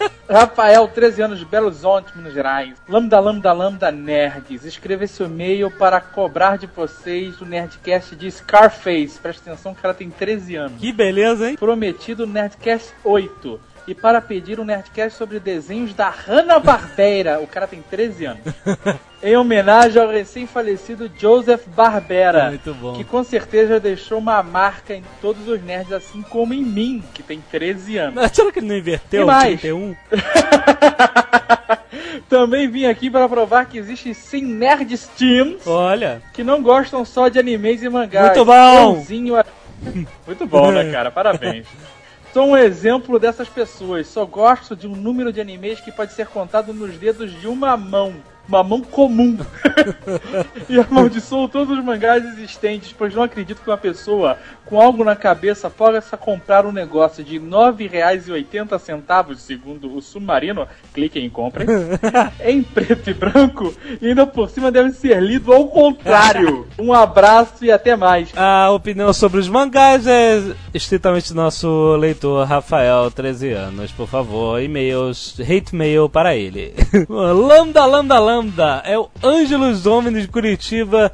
Rafael, 0.28 0.86
13 0.88 1.22
anos 1.22 1.38
de 1.38 1.44
Belo 1.44 1.66
Horizonte, 1.66 2.16
Minas 2.16 2.32
Gerais. 2.32 2.74
Lambda, 2.88 3.18
lambda, 3.20 3.52
lambda, 3.52 3.90
nerds. 3.90 4.64
Escreva 4.64 5.04
esse 5.04 5.22
e-mail 5.22 5.70
para 5.70 6.00
cobrar 6.00 6.56
de 6.56 6.66
vocês 6.66 7.40
o 7.40 7.44
Nerdcast 7.44 8.14
de 8.16 8.30
Scarface. 8.30 9.18
Presta 9.18 9.50
atenção, 9.50 9.72
o 9.72 9.74
cara 9.74 9.94
tem 9.94 10.10
13 10.10 10.56
anos. 10.56 10.80
Que 10.80 10.92
beleza, 10.92 11.50
hein? 11.50 11.56
Prometido 11.56 12.26
Nerdcast 12.26 12.94
8. 13.04 13.60
E 13.86 13.94
para 13.94 14.20
pedir 14.20 14.60
um 14.60 14.64
Nerdcast 14.64 15.16
sobre 15.18 15.40
desenhos 15.40 15.92
da 15.94 16.08
Hanna-Barbera. 16.10 17.40
O 17.40 17.46
cara 17.46 17.66
tem 17.66 17.82
13 17.82 18.26
anos. 18.26 18.42
em 19.22 19.36
homenagem 19.36 20.00
ao 20.00 20.08
recém-falecido 20.08 21.10
Joseph 21.18 21.66
Barbera. 21.66 22.50
Muito 22.50 22.72
bom. 22.74 22.94
Que 22.94 23.04
com 23.04 23.24
certeza 23.24 23.80
deixou 23.80 24.18
uma 24.18 24.42
marca 24.42 24.94
em 24.94 25.02
todos 25.20 25.46
os 25.48 25.60
nerds, 25.62 25.92
assim 25.92 26.22
como 26.22 26.54
em 26.54 26.62
mim, 26.62 27.02
que 27.12 27.22
tem 27.22 27.42
13 27.50 27.98
anos. 27.98 28.14
Mas 28.14 28.32
Será 28.32 28.52
que 28.52 28.60
ele 28.60 28.68
não 28.68 28.76
inverteu? 28.76 29.22
E 29.22 29.24
mais? 29.24 29.60
31? 29.60 29.96
Também 32.28 32.68
vim 32.68 32.86
aqui 32.86 33.10
para 33.10 33.28
provar 33.28 33.66
que 33.66 33.78
existem 33.78 34.14
sim 34.14 34.42
nerds 34.42 35.08
teams 35.18 35.66
Olha. 35.66 36.22
que 36.32 36.44
não 36.44 36.62
gostam 36.62 37.04
só 37.04 37.28
de 37.28 37.38
animes 37.38 37.82
e 37.82 37.88
mangás. 37.88 38.26
Muito 38.26 38.44
bom! 38.44 38.94
Bonzinho 38.94 39.36
a- 39.36 39.44
Muito 40.26 40.46
bom, 40.46 40.70
né, 40.70 40.90
cara? 40.92 41.10
Parabéns. 41.10 41.66
Sou 42.32 42.46
um 42.46 42.56
exemplo 42.56 43.18
dessas 43.18 43.48
pessoas. 43.48 44.06
Só 44.06 44.24
gosto 44.24 44.76
de 44.76 44.86
um 44.86 44.94
número 44.94 45.32
de 45.32 45.40
animes 45.40 45.80
que 45.80 45.90
pode 45.90 46.12
ser 46.12 46.28
contado 46.28 46.72
nos 46.72 46.96
dedos 46.96 47.32
de 47.40 47.48
uma 47.48 47.76
mão. 47.76 48.14
Uma 48.50 48.62
mão 48.62 48.80
comum. 48.80 49.38
e 50.68 50.78
amaldiçoo 50.78 51.48
todos 51.48 51.78
os 51.78 51.84
mangás 51.84 52.24
existentes, 52.24 52.94
pois 52.96 53.14
não 53.14 53.22
acredito 53.22 53.62
que 53.62 53.70
uma 53.70 53.78
pessoa 53.78 54.36
com 54.66 54.80
algo 54.80 55.02
na 55.02 55.16
cabeça 55.16 55.68
possa 55.68 56.16
comprar 56.16 56.64
um 56.64 56.72
negócio 56.72 57.24
de 57.24 57.38
R$ 57.38 57.44
9,80, 57.44 59.36
segundo 59.36 59.96
o 59.96 60.00
Submarino, 60.00 60.66
cliquem 60.94 61.26
e 61.26 61.30
comprem, 61.30 61.66
em 62.44 62.62
preto 62.62 63.10
e 63.10 63.14
branco, 63.14 63.74
e 64.00 64.08
ainda 64.08 64.26
por 64.26 64.48
cima 64.48 64.70
deve 64.70 64.90
ser 64.92 65.20
lido 65.20 65.52
ao 65.52 65.66
contrário. 65.68 66.68
Um 66.80 66.94
abraço 66.94 67.64
e 67.64 67.70
até 67.70 67.94
mais. 67.94 68.32
A 68.34 68.70
opinião 68.70 69.12
sobre 69.12 69.38
os 69.38 69.48
mangás 69.48 70.06
é 70.06 70.40
estritamente 70.72 71.34
nosso 71.34 71.96
leitor 71.96 72.46
Rafael, 72.46 73.10
13 73.10 73.50
anos. 73.52 73.92
Por 73.92 74.08
favor, 74.08 74.60
e-mails, 74.62 75.38
hate 75.40 75.74
mail 75.74 76.08
para 76.08 76.34
ele. 76.34 76.74
lambda, 77.08 77.84
lambda, 77.84 78.18
lambda. 78.18 78.39
É 78.84 78.98
o 78.98 79.08
Ângelos 79.22 79.82
Domini 79.82 80.22
de 80.22 80.28
Curitiba, 80.28 81.12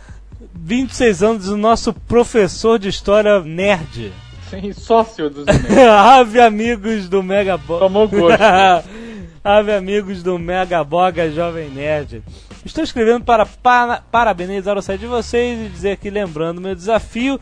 26 0.54 1.22
anos, 1.22 1.48
o 1.48 1.56
nosso 1.56 1.92
professor 1.92 2.78
de 2.78 2.88
história 2.88 3.40
nerd. 3.40 4.12
Sim, 4.50 4.72
sócio 4.72 5.28
dos 5.28 5.44
Ave 5.78 6.40
amigos 6.40 7.08
do 7.08 7.22
Mega 7.22 7.56
Bo... 7.56 7.78
Tomou 7.78 8.08
gosto. 8.08 8.38
Ave 9.42 9.72
amigos 9.72 10.22
do 10.22 10.38
Mega 10.38 10.82
Boga 10.82 11.30
Jovem 11.30 11.68
Nerd. 11.68 12.22
Estou 12.64 12.82
escrevendo 12.82 13.24
para 13.24 13.46
pa 13.46 14.02
parabenizar 14.10 14.76
o 14.76 14.82
site 14.82 15.00
de 15.00 15.06
vocês 15.06 15.66
e 15.66 15.68
dizer 15.68 15.98
que 15.98 16.10
lembrando 16.10 16.60
meu 16.60 16.74
desafio, 16.74 17.40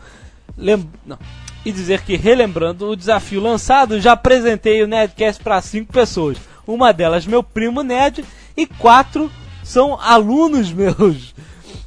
lem... 0.55 0.87
não, 1.05 1.17
e 1.65 1.71
dizer 1.71 2.01
que 2.01 2.15
relembrando 2.15 2.87
o 2.87 2.95
desafio 2.95 3.41
lançado, 3.41 3.99
já 3.99 4.11
apresentei 4.11 4.83
o 4.83 4.87
Nerdcast 4.87 5.41
para 5.41 5.59
cinco 5.61 5.91
pessoas. 5.91 6.37
Uma 6.67 6.93
delas 6.93 7.25
meu 7.25 7.41
primo 7.41 7.81
Nerd 7.81 8.23
e 8.55 8.67
quatro 8.67 9.31
são 9.65 9.99
alunos 9.99 10.71
meus, 10.73 11.35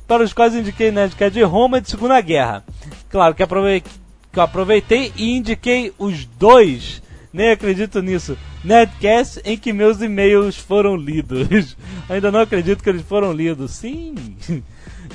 para 0.06 0.24
os 0.24 0.32
quais 0.34 0.54
indiquei 0.54 0.90
Nerdcast 0.90 1.32
de 1.32 1.42
Roma 1.42 1.80
de 1.80 1.88
Segunda 1.88 2.20
Guerra. 2.20 2.64
Claro 3.08 3.34
que, 3.34 3.42
aproveitei 4.40 5.12
e 5.16 5.36
indiquei 5.36 5.92
os 5.98 6.26
dois, 6.26 7.00
nem 7.32 7.50
acredito 7.50 8.02
nisso, 8.02 8.36
Nerdcast 8.64 9.40
em 9.44 9.56
que 9.56 9.72
meus 9.72 10.02
e-mails 10.02 10.56
foram 10.56 10.96
lidos. 10.96 11.76
Ainda 12.08 12.30
não 12.30 12.40
acredito 12.40 12.82
que 12.82 12.90
eles 12.90 13.02
foram 13.02 13.32
lidos. 13.32 13.70
Sim. 13.70 14.14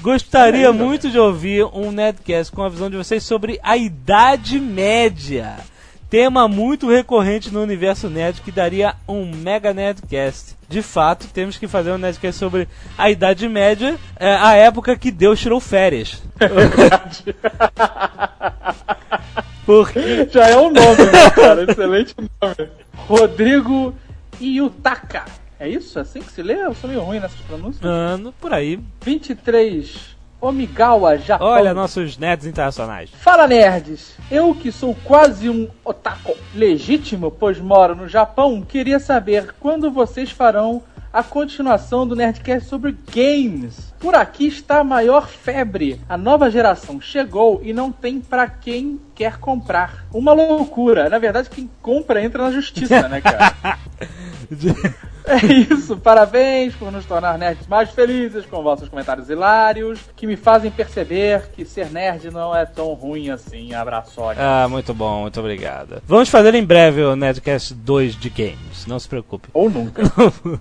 Gostaria 0.01 0.74
muito 0.74 1.10
de 1.10 1.20
ouvir 1.20 1.65
um 1.65 1.91
Nerdcast 1.91 2.51
com 2.51 2.63
a 2.63 2.70
visão 2.70 2.89
de 2.89 2.98
vocês 2.98 3.24
sobre 3.24 3.60
a 3.62 3.77
Idade 3.77 4.60
Média. 4.60 5.58
Tema 6.13 6.48
muito 6.48 6.88
recorrente 6.88 7.51
no 7.51 7.63
universo 7.63 8.08
nerd 8.08 8.41
que 8.41 8.51
daria 8.51 8.93
um 9.08 9.36
mega 9.36 9.74
Nerdcast. 9.74 10.55
De 10.70 10.84
fato, 10.84 11.25
temos 11.34 11.58
que 11.58 11.67
fazer 11.67 11.91
um 11.91 11.98
Nerdcast 11.98 12.38
sobre 12.38 12.67
a 12.96 13.10
Idade 13.10 13.50
Média, 13.50 13.98
é, 14.20 14.36
a 14.36 14.53
época 14.53 14.96
que 14.96 15.10
Deus 15.10 15.39
tirou 15.39 15.60
férias. 15.60 16.22
Porque 19.65 20.29
Já 20.29 20.50
é 20.50 20.55
o 20.55 20.70
nome, 20.70 21.03
né, 21.12 21.32
cara? 21.32 21.63
Excelente 21.63 22.13
nome. 22.20 22.70
Rodrigo 22.96 23.96
Iutaka. 24.39 25.25
É 25.60 25.67
isso? 25.67 25.98
É 25.98 26.03
assim 26.03 26.22
que 26.22 26.32
se 26.32 26.43
lê? 26.43 26.62
Eu 26.62 26.75
sou 26.75 26.91
meio 26.91 27.01
ruim 27.01 27.20
nessas 27.20 27.41
pronúncias. 27.41 27.84
ano 27.84 28.32
por 28.39 28.53
aí. 28.53 28.79
23. 29.03 30.12
Omigawa, 30.44 31.18
Japão. 31.18 31.48
Olha 31.48 31.74
nossos 31.74 32.18
nerds 32.18 32.46
internacionais. 32.46 33.10
Fala 33.14 33.48
nerds! 33.48 34.14
Eu 34.30 34.54
que 34.54 34.74
sou 34.74 34.94
quase 35.06 35.50
um 35.50 35.70
otaku 35.86 36.36
legítimo, 36.54 37.32
pois 37.32 37.62
moro 37.62 37.96
no 37.96 38.10
Japão, 38.10 38.62
queria 38.62 39.00
saber 39.00 39.56
quando 39.58 39.90
vocês 39.90 40.32
farão 40.32 40.84
a 41.14 41.24
continuação 41.24 42.06
do 42.06 42.14
Nerdcast 42.14 42.68
sobre 42.68 42.98
games. 43.14 43.94
Por 44.00 44.16
aqui 44.16 44.48
está 44.48 44.80
a 44.80 44.84
maior 44.84 45.30
febre. 45.30 46.02
A 46.10 46.18
nova 46.18 46.52
geração 46.52 47.00
chegou 47.00 47.62
e 47.64 47.72
não 47.72 47.90
tem 47.90 48.20
pra 48.20 48.46
quem 48.46 49.00
quer 49.16 49.38
comprar. 49.38 50.06
Uma 50.12 50.34
loucura. 50.34 51.08
Na 51.08 51.20
verdade, 51.20 51.50
quem 51.50 51.70
compra 51.82 52.22
entra 52.22 52.44
na 52.44 52.52
justiça, 52.52 53.08
né, 53.08 53.22
cara? 53.22 53.78
É 55.25 55.46
isso, 55.46 55.98
parabéns 55.98 56.75
por 56.75 56.92
nos 56.92 57.06
tornar 57.06 57.38
nerds 57.38 57.68
mais 57.68 57.89
felizes 57.89 58.46
com 58.46 58.62
vossos 58.62 58.89
comentários 58.89 59.30
hilários, 59.30 60.00
que 60.15 60.27
me 60.27 60.36
fazem 60.36 60.70
perceber 60.70 61.50
que 61.53 61.65
ser 61.65 61.89
nerd 61.89 62.30
não 62.30 62.56
é 62.56 62.65
tão 62.65 62.94
ruim 62.94 63.30
assim. 63.30 63.74
Abraços. 63.74 64.38
Ah, 64.38 64.68
muito 64.70 64.94
bom, 64.94 65.22
muito 65.22 65.39
obrigado. 65.39 66.01
Vamos 66.06 66.30
fazer 66.30 66.53
em 66.56 66.63
breve 66.63 67.03
o 67.03 67.15
Nerdcast 67.15 67.74
2 67.74 68.15
de 68.15 68.30
games, 68.30 68.86
não 68.88 69.00
se 69.00 69.08
preocupe. 69.08 69.50
Ou 69.53 69.70
nunca. 69.70 70.03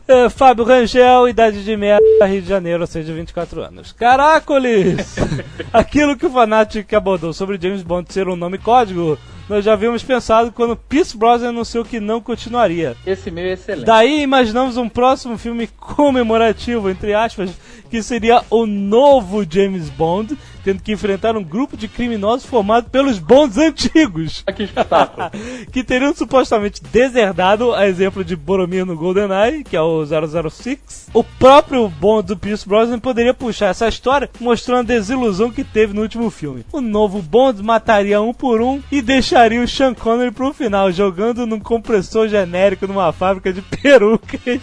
É, 0.08 0.28
Fábio 0.28 0.64
Rangel, 0.64 1.28
idade 1.28 1.64
de 1.64 1.76
merda, 1.76 2.26
Rio 2.26 2.42
de 2.42 2.48
Janeiro, 2.48 2.80
ou 2.80 2.86
seja, 2.86 3.12
24 3.12 3.62
anos. 3.62 3.92
Caracoles! 3.92 5.16
Aquilo 5.72 6.16
que 6.16 6.26
o 6.26 6.30
Fanatic 6.30 6.92
abordou 6.92 7.32
sobre 7.32 7.58
James 7.60 7.82
Bond 7.82 8.12
ser 8.12 8.28
um 8.28 8.36
nome 8.36 8.58
código, 8.58 9.18
nós 9.48 9.64
já 9.64 9.72
havíamos 9.72 10.02
pensado 10.02 10.52
quando 10.52 10.76
Pierce 10.76 11.16
Brosnan 11.16 11.50
anunciou 11.50 11.84
que 11.84 12.00
não 12.00 12.20
continuaria. 12.20 12.96
Esse 13.06 13.30
meu 13.30 13.44
é 13.44 13.52
excelente. 13.52 13.86
Daí 13.86 14.22
imaginamos 14.22 14.76
um 14.76 14.88
próximo 14.88 15.36
filme 15.36 15.66
comemorativo, 15.66 16.88
entre 16.88 17.14
aspas, 17.14 17.50
que 17.90 18.02
seria 18.02 18.42
o 18.48 18.66
novo 18.66 19.44
James 19.48 19.88
Bond, 19.90 20.36
tendo 20.64 20.82
que 20.82 20.92
enfrentar 20.92 21.36
um 21.36 21.42
grupo 21.42 21.76
de 21.76 21.88
criminosos 21.88 22.46
formado 22.46 22.88
pelos 22.90 23.18
Bonds 23.18 23.58
antigos. 23.58 24.44
Que 24.52 24.64
espetáculo. 24.64 25.30
que 25.72 25.82
teriam 25.82 26.14
supostamente 26.14 26.82
deserdado, 26.92 27.74
a 27.74 27.88
exemplo 27.88 28.22
de 28.22 28.36
Boromir 28.36 28.84
no 28.84 28.94
GoldenEye, 28.94 29.64
que 29.64 29.74
é 29.74 29.80
o 29.80 30.04
006. 30.04 31.08
O 31.14 31.24
próprio 31.24 31.88
Bond 31.88 32.28
do 32.28 32.36
Pierce 32.36 32.68
Brosnan 32.68 32.98
poderia 32.98 33.32
puxar 33.32 33.68
essa 33.68 33.88
história, 33.88 34.28
mostrando 34.38 34.80
a 34.80 34.94
desilusão 34.94 35.50
que 35.50 35.64
teve 35.64 35.94
no 35.94 36.02
último 36.02 36.30
filme. 36.30 36.66
O 36.70 36.82
novo 36.82 37.22
Bond 37.22 37.62
mataria 37.62 38.20
um 38.20 38.34
por 38.34 38.60
um 38.60 38.82
e 38.90 39.00
deixaria 39.00 39.62
o 39.62 39.68
Sean 39.68 39.94
Connery 39.94 40.32
pro 40.32 40.52
final, 40.52 40.92
jogando 40.92 41.46
num 41.46 41.60
compressor 41.60 42.28
genérico 42.28 42.86
numa 42.86 43.10
fábrica 43.10 43.52
de 43.52 43.62
perucas. 43.82 44.60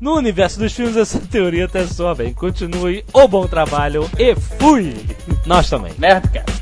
no 0.00 0.16
universo 0.16 0.60
dos 0.60 0.72
filmes, 0.72 0.96
essa 0.96 1.18
teoria 1.18 1.64
até 1.64 1.84
bem. 2.16 2.32
Continue 2.32 3.04
o 3.12 3.26
bom 3.26 3.46
trabalho 3.48 3.89
e 4.18 4.34
fui! 4.58 4.94
Nós 5.46 5.68
também. 5.68 5.92
Nerdcast. 5.98 6.60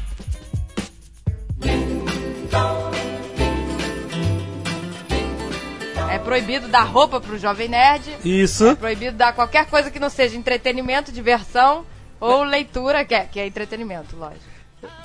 É 6.11 6.19
proibido 6.19 6.69
dar 6.69 6.83
roupa 6.85 7.21
pro 7.21 7.39
jovem 7.39 7.69
nerd. 7.69 8.17
Isso. 8.25 8.69
É 8.69 8.75
proibido 8.75 9.17
dar 9.17 9.33
qualquer 9.35 9.67
coisa 9.67 9.91
que 9.91 9.99
não 10.01 10.09
seja 10.11 10.37
entretenimento, 10.37 11.13
diversão 11.13 11.85
ou 12.21 12.43
leitura, 12.43 13.05
que 13.05 13.15
é, 13.15 13.25
que 13.25 13.39
é 13.39 13.47
entretenimento, 13.47 14.17
lógico. 14.17 14.45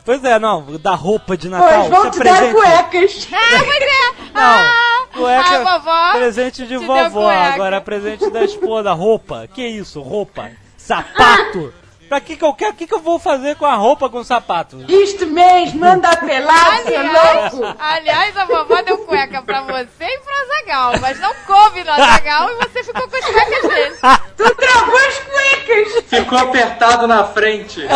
Pois 0.05 0.23
é, 0.23 0.37
não, 0.37 0.77
da 0.77 0.93
roupa 0.93 1.35
de 1.35 1.49
Natal. 1.49 1.67
Pois 1.69 1.89
vão 1.89 2.01
isso 2.09 2.11
te 2.11 2.21
é 2.21 2.23
dar 2.23 2.37
presente. 2.37 2.53
cuecas. 2.55 3.27
Ah, 3.33 3.63
pois 3.65 3.81
é! 3.81 4.33
Não, 4.33 4.41
Ah, 4.41 5.05
cueca, 5.13 5.57
a 5.57 5.77
vovó 5.77 6.11
presente 6.13 6.67
de 6.67 6.77
vovó, 6.77 7.29
agora 7.29 7.81
presente 7.81 8.29
da 8.29 8.43
esposa, 8.43 8.93
roupa. 8.93 9.47
Que 9.53 9.65
isso, 9.67 10.01
roupa? 10.01 10.51
Sapato? 10.77 11.73
Pra 12.13 12.21
que 12.21 12.37
que 12.37 12.45
eu 12.45 12.53
quero? 12.53 12.73
O 12.73 12.75
que 12.75 12.85
que 12.85 12.93
eu 12.93 12.99
vou 12.99 13.17
fazer 13.17 13.55
com 13.55 13.65
a 13.65 13.73
roupa 13.73 14.07
com 14.07 14.23
sapato? 14.23 14.85
Isto 14.87 15.25
mesmo, 15.25 15.83
anda 15.83 16.15
pelado, 16.23 16.83
seu 16.83 16.99
Aliás, 16.99 17.53
louco. 17.53 17.75
aliás, 17.79 18.37
a 18.37 18.45
vovó 18.45 18.83
deu 18.83 18.99
cueca 18.99 19.41
pra 19.41 19.61
você 19.61 20.03
e 20.03 20.19
pro 20.19 20.31
Azagal, 20.43 20.99
mas 21.01 21.19
não 21.19 21.33
coube 21.47 21.83
no 21.83 21.89
Azagal 21.89 22.51
e 22.51 22.55
você 22.57 22.83
ficou 22.83 23.09
com 23.09 23.15
as 23.17 23.25
cuecas 23.25 23.61
dele. 23.63 23.95
Tu 24.37 24.55
travou 24.55 24.95
as 24.95 25.19
cuecas. 25.21 26.03
Ficou 26.05 26.37
apertado 26.37 27.07
na 27.07 27.23
frente. 27.23 27.81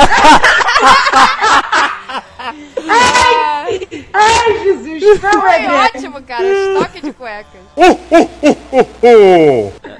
Ai, 4.13 4.59
Jesus, 4.63 5.21
não 5.21 5.41
Foi 5.41 5.63
é 5.63 5.71
ótimo, 5.73 6.23
cara, 6.23 6.43
estoque 6.43 7.01
de 7.01 7.13
cuecas. 7.13 7.61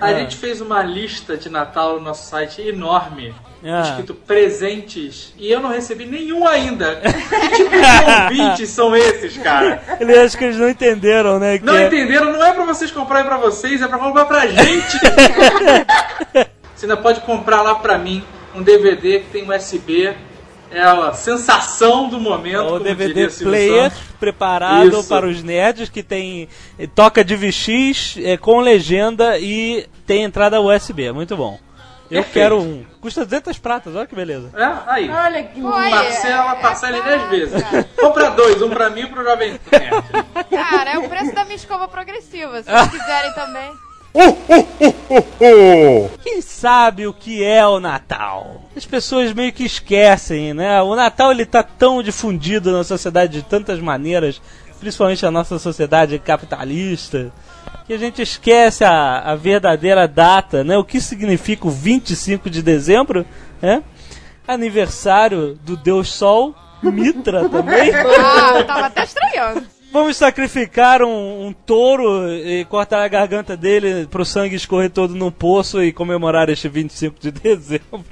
A 0.02 0.14
gente 0.14 0.38
fez 0.38 0.60
uma 0.60 0.82
lista 0.82 1.38
de 1.38 1.52
Natal 1.52 1.96
no 1.96 2.02
nosso 2.02 2.28
site 2.28 2.64
enorme. 2.64 3.36
Ah. 3.64 3.82
Escrito 3.90 4.14
presentes. 4.14 5.34
E 5.38 5.52
eu 5.52 5.60
não 5.60 5.70
recebi 5.70 6.06
nenhum 6.06 6.48
ainda. 6.48 7.02
Que 7.48 7.56
tipo 7.56 7.70
de 7.70 8.38
convites 8.46 8.70
são 8.70 8.96
esses, 8.96 9.38
cara? 9.38 9.82
Ele 10.00 10.18
acha 10.18 10.38
que 10.38 10.44
eles 10.44 10.58
não 10.58 10.70
entenderam, 10.70 11.40
né? 11.40 11.60
Não 11.64 11.76
é- 11.76 11.88
entenderam? 11.88 12.32
Não 12.34 12.46
é 12.46 12.54
pra 12.54 12.66
vocês 12.66 12.92
comprarem 12.92 13.26
pra 13.26 13.38
vocês, 13.38 13.82
é 13.82 13.88
pra 13.88 13.98
comprar 13.98 14.26
pra 14.26 14.48
gente. 14.48 14.98
Você 16.76 16.86
ainda 16.86 16.98
pode 16.98 17.22
comprar 17.22 17.62
lá 17.64 17.74
pra 17.76 17.98
mim 17.98 18.24
um 18.56 18.62
DVD 18.62 19.20
que 19.20 19.26
tem 19.32 19.50
USB. 19.50 20.14
É 20.70 20.82
a 20.82 21.14
sensação 21.14 22.10
do 22.10 22.20
momento. 22.20 22.62
O 22.66 22.68
como 22.74 22.80
DVD 22.82 23.28
player 23.30 23.92
preparado 24.20 25.00
Isso. 25.00 25.08
para 25.08 25.26
os 25.26 25.42
nerds 25.42 25.90
que 25.90 26.04
tem 26.04 26.50
eh, 26.78 26.88
toca 26.94 27.24
de 27.24 27.36
VX 27.38 28.18
eh, 28.22 28.36
com 28.36 28.60
legenda 28.60 29.40
e 29.40 29.88
tem 30.06 30.24
entrada 30.24 30.60
USB. 30.60 31.12
Muito 31.14 31.38
bom. 31.38 31.58
Eu 32.10 32.24
Perfeito. 32.24 32.34
quero 32.34 32.60
um. 32.62 32.86
Custa 33.02 33.26
200 33.26 33.58
pratas, 33.60 33.94
olha 33.96 34.08
que 34.08 34.16
beleza. 34.16 34.50
É, 34.56 34.92
aí. 34.92 35.10
Olha 35.10 35.44
que 35.44 35.60
é- 35.60 35.90
Parcela, 35.90 36.56
parcela 36.56 36.98
em 36.98 37.02
10 37.04 37.22
barato, 37.22 37.30
vezes. 37.30 37.64
Compra 38.00 38.30
dois, 38.32 38.62
um 38.62 38.70
pra 38.70 38.90
mim 38.90 39.02
e 39.02 39.06
um 39.06 39.10
pro 39.10 39.24
Jovem 39.24 39.60
Nerd. 39.72 40.04
Cara, 40.50 40.92
é 40.92 40.98
o 41.00 41.10
preço 41.10 41.34
da 41.36 41.44
minha 41.44 41.56
escova 41.58 41.88
progressiva, 41.88 42.64
se 42.64 42.70
vocês 42.72 42.90
quiserem 42.92 43.34
também. 43.34 43.72
Quem 46.24 46.42
sabe 46.42 47.08
o 47.08 47.14
que 47.14 47.44
é 47.44 47.66
o 47.68 47.80
Natal? 47.80 48.62
As 48.76 48.86
pessoas 48.86 49.34
meio 49.34 49.54
que 49.54 49.64
esquecem, 49.66 50.54
né? 50.54 50.82
O 50.82 50.96
Natal 50.96 51.32
ele 51.32 51.46
tá 51.46 51.62
tão 51.64 52.02
difundido 52.02 52.72
na 52.72 52.84
sociedade 52.84 53.34
de 53.34 53.42
tantas 53.44 53.80
maneiras, 53.80 54.42
principalmente 54.80 55.26
a 55.26 55.32
nossa 55.32 55.60
sociedade 55.60 56.18
capitalista, 56.20 57.32
que 57.86 57.94
a 57.94 57.98
gente 57.98 58.22
esquece 58.22 58.84
a, 58.84 59.20
a 59.20 59.36
verdadeira 59.36 60.08
data, 60.08 60.64
né? 60.64 60.78
O 60.78 60.84
que 60.84 61.00
significa 61.00 61.68
o 61.68 61.72
25 61.72 62.50
de 62.50 62.62
dezembro, 62.62 63.26
né? 63.62 63.82
Aniversário 64.48 65.58
do 65.64 65.76
Deus 65.78 66.10
Sol, 66.10 66.56
Mitra 66.82 67.48
também. 67.50 67.92
Ah, 67.94 68.64
tava 68.64 68.86
até 68.88 69.04
estranhando. 69.04 69.64
Vamos 69.92 70.18
sacrificar 70.18 71.02
um, 71.02 71.48
um 71.48 71.54
touro 71.54 72.30
e 72.30 72.66
cortar 72.66 73.04
a 73.04 73.08
garganta 73.08 73.56
dele 73.56 74.06
pro 74.08 74.26
sangue 74.26 74.56
escorrer 74.56 74.92
todo 74.92 75.16
no 75.16 75.32
poço 75.32 75.82
e 75.82 75.94
comemorar 75.94 76.50
este 76.50 76.68
25 76.68 77.16
de 77.20 77.32
dezembro. 77.32 78.06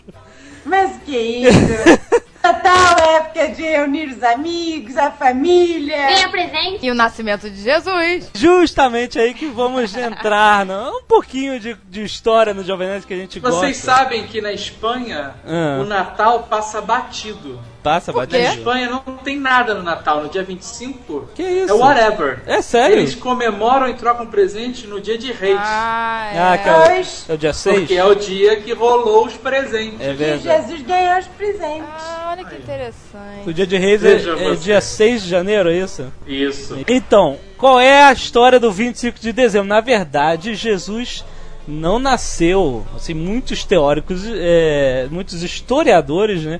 Mas 0.66 0.98
que 1.04 1.18
isso? 1.18 1.60
Natal 2.46 2.98
é 3.00 3.16
época 3.18 3.48
de 3.50 3.64
reunir 3.64 4.10
os 4.10 4.22
amigos, 4.24 4.96
a 4.98 5.10
família. 5.12 5.98
Ganha 5.98 6.30
presente. 6.30 6.86
E 6.86 6.92
o 6.92 6.96
nascimento 6.96 7.50
de 7.50 7.60
Jesus. 7.62 8.30
Justamente 8.36 9.18
aí 9.20 9.34
que 9.34 9.48
vamos 9.48 9.96
entrar 9.96 10.66
no, 10.66 11.00
um 11.00 11.04
pouquinho 11.04 11.60
de, 11.60 11.75
de 11.90 12.04
história 12.04 12.54
no 12.54 12.64
Jovem 12.64 12.88
Nerd 12.88 13.08
que 13.08 13.14
a 13.14 13.18
gente 13.18 13.40
Vocês 13.40 13.78
gosta. 13.84 13.98
sabem 13.98 14.28
que 14.28 14.42
na 14.42 14.54
Espanha 14.54 15.34
Ah. 15.46 15.80
o 15.82 15.86
Natal 15.86 16.44
passa 16.44 16.82
batido. 16.82 17.60
Passa, 17.86 18.12
Por 18.12 18.22
batido. 18.22 18.42
Na 18.42 18.50
Espanha 18.56 18.89
não 18.89 19.00
tem 19.18 19.39
nada 19.39 19.75
no 19.75 19.84
Natal. 19.84 20.24
No 20.24 20.30
dia 20.30 20.42
25 20.42 21.30
Que 21.36 21.44
isso? 21.44 21.72
é 21.72 21.74
whatever. 21.75 22.39
É 22.48 22.60
sério? 22.60 22.98
Eles 22.98 23.13
comemoram 23.13 23.88
e 23.88 23.94
trocam 23.94 24.25
presente 24.25 24.88
no 24.88 25.00
dia 25.00 25.20
de 25.20 25.32
Reis. 25.32 25.60
Ah, 25.62 26.32
é. 26.34 26.39
Ah, 26.39 26.58
cara. 26.58 26.89
Pois, 26.89 27.25
É 27.30 27.34
o 27.34 27.38
dia 27.38 27.54
6? 27.54 27.80
Porque 27.82 27.94
é 27.94 28.04
o 28.04 28.15
dia 28.15 28.56
que 28.60 28.74
rolou 28.74 29.27
os 29.27 29.34
presentes. 29.34 30.01
É 30.01 30.10
que 30.10 30.13
verdade. 30.15 30.65
Jesus 30.65 30.82
ganhou 30.82 31.20
os 31.20 31.27
presentes. 31.27 31.84
Ah, 31.96 32.30
olha 32.32 32.44
que 32.46 32.56
interessante. 32.56 33.48
O 33.50 33.54
dia 33.54 33.68
de 33.68 33.77
Reis 33.77 34.04
é, 34.04 34.15
Veja 34.15 34.32
é 34.32 34.56
dia 34.56 34.82
6 34.82 35.22
de 35.22 35.30
janeiro, 35.30 35.70
é 35.70 35.77
isso? 35.77 36.12
Isso. 36.25 36.75
Então, 36.88 37.38
qual 37.56 37.80
é 37.80 38.06
a 38.06 38.12
história 38.12 38.60
do 38.60 38.72
25 38.72 39.20
de 39.20 39.32
dezembro? 39.32 39.68
Na 39.68 39.80
verdade, 39.80 40.56
Jesus 40.56 41.24
não 41.68 42.00
nasceu. 42.00 42.84
Assim, 42.96 43.13
muitos 43.13 43.63
teóricos, 43.63 44.24
é, 44.27 45.08
muitos 45.12 45.44
historiadores, 45.44 46.44
né, 46.44 46.60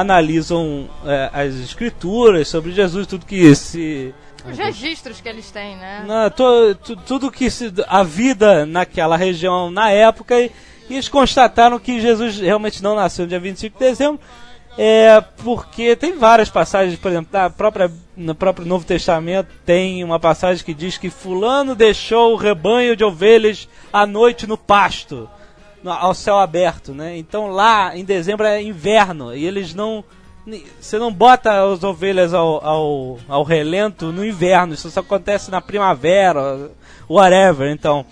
analisam 0.00 0.88
é, 1.06 1.30
as 1.32 1.54
escrituras 1.54 2.48
sobre 2.48 2.70
Jesus, 2.72 3.06
tudo 3.06 3.24
que 3.24 3.54
se 3.54 4.12
Os 4.48 4.56
registros 4.58 5.20
que 5.22 5.28
eles 5.28 5.50
têm, 5.50 5.74
né? 5.76 6.04
na, 6.06 6.28
to- 6.30 6.74
tu- 6.84 6.96
tudo 6.96 7.30
que 7.30 7.50
se, 7.50 7.72
a 7.88 8.02
vida 8.02 8.66
naquela 8.66 9.16
região 9.16 9.70
na 9.70 9.90
época 9.90 10.38
e, 10.38 10.50
e 10.90 10.94
eles 10.94 11.08
constataram 11.08 11.78
que 11.78 11.98
Jesus 12.00 12.38
realmente 12.38 12.82
não 12.82 12.94
nasceu 12.94 13.24
no 13.24 13.28
dia 13.30 13.40
25 13.40 13.78
de 13.78 13.84
dezembro 13.84 14.20
é 14.78 15.22
porque 15.42 15.96
tem 15.96 16.18
várias 16.18 16.50
passagens, 16.50 16.98
por 16.98 17.10
exemplo, 17.10 17.30
na 17.32 17.48
própria, 17.48 17.90
no 18.14 18.34
próprio 18.34 18.66
Novo 18.66 18.84
Testamento 18.84 19.48
tem 19.64 20.04
uma 20.04 20.20
passagem 20.20 20.62
que 20.62 20.74
diz 20.74 20.98
que 20.98 21.08
fulano 21.08 21.74
deixou 21.74 22.34
o 22.34 22.36
rebanho 22.36 22.94
de 22.94 23.02
ovelhas 23.02 23.66
à 23.90 24.04
noite 24.06 24.46
no 24.46 24.58
pasto, 24.58 25.26
ao 25.88 26.14
céu 26.14 26.38
aberto, 26.38 26.92
né? 26.94 27.16
Então 27.16 27.48
lá 27.48 27.96
em 27.96 28.04
dezembro 28.04 28.46
é 28.46 28.62
inverno 28.62 29.34
e 29.34 29.44
eles 29.44 29.74
não 29.74 30.04
você 30.80 30.96
não 30.96 31.12
bota 31.12 31.64
as 31.72 31.82
ovelhas 31.82 32.32
ao, 32.32 32.64
ao, 32.64 33.18
ao 33.28 33.42
relento 33.42 34.12
no 34.12 34.24
inverno, 34.24 34.74
isso 34.74 34.88
só 34.90 35.00
acontece 35.00 35.50
na 35.50 35.60
primavera, 35.60 36.70
whatever, 37.10 37.68
então. 37.72 38.06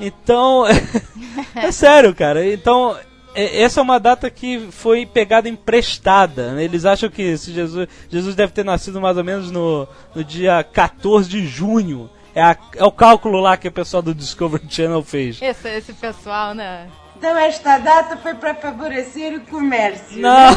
Então, 0.00 0.64
é 1.56 1.72
sério, 1.72 2.14
cara. 2.14 2.46
Então, 2.52 2.96
essa 3.34 3.80
é 3.80 3.82
uma 3.82 3.98
data 3.98 4.30
que 4.30 4.68
foi 4.70 5.04
pegada 5.04 5.48
emprestada. 5.48 6.52
né? 6.52 6.62
Eles 6.62 6.84
acham 6.84 7.08
que 7.10 7.36
Jesus, 7.36 7.88
Jesus 8.08 8.34
deve 8.36 8.52
ter 8.52 8.64
nascido 8.64 9.00
mais 9.00 9.16
ou 9.16 9.24
menos 9.24 9.50
no, 9.50 9.88
no 10.14 10.22
dia 10.22 10.62
14 10.72 11.28
de 11.28 11.44
junho. 11.44 12.08
É, 12.34 12.42
a- 12.42 12.56
é 12.76 12.84
o 12.84 12.92
cálculo 12.92 13.40
lá 13.40 13.56
que 13.56 13.66
o 13.68 13.72
pessoal 13.72 14.02
do 14.02 14.14
Discovery 14.14 14.64
Channel 14.68 15.02
fez. 15.02 15.40
Esse, 15.42 15.68
esse 15.68 15.92
pessoal, 15.92 16.54
né? 16.54 16.88
Então 17.16 17.36
esta 17.38 17.78
data 17.78 18.16
foi 18.16 18.34
para 18.34 18.54
favorecer 18.54 19.34
o 19.34 19.40
comércio. 19.42 20.20
Não! 20.20 20.56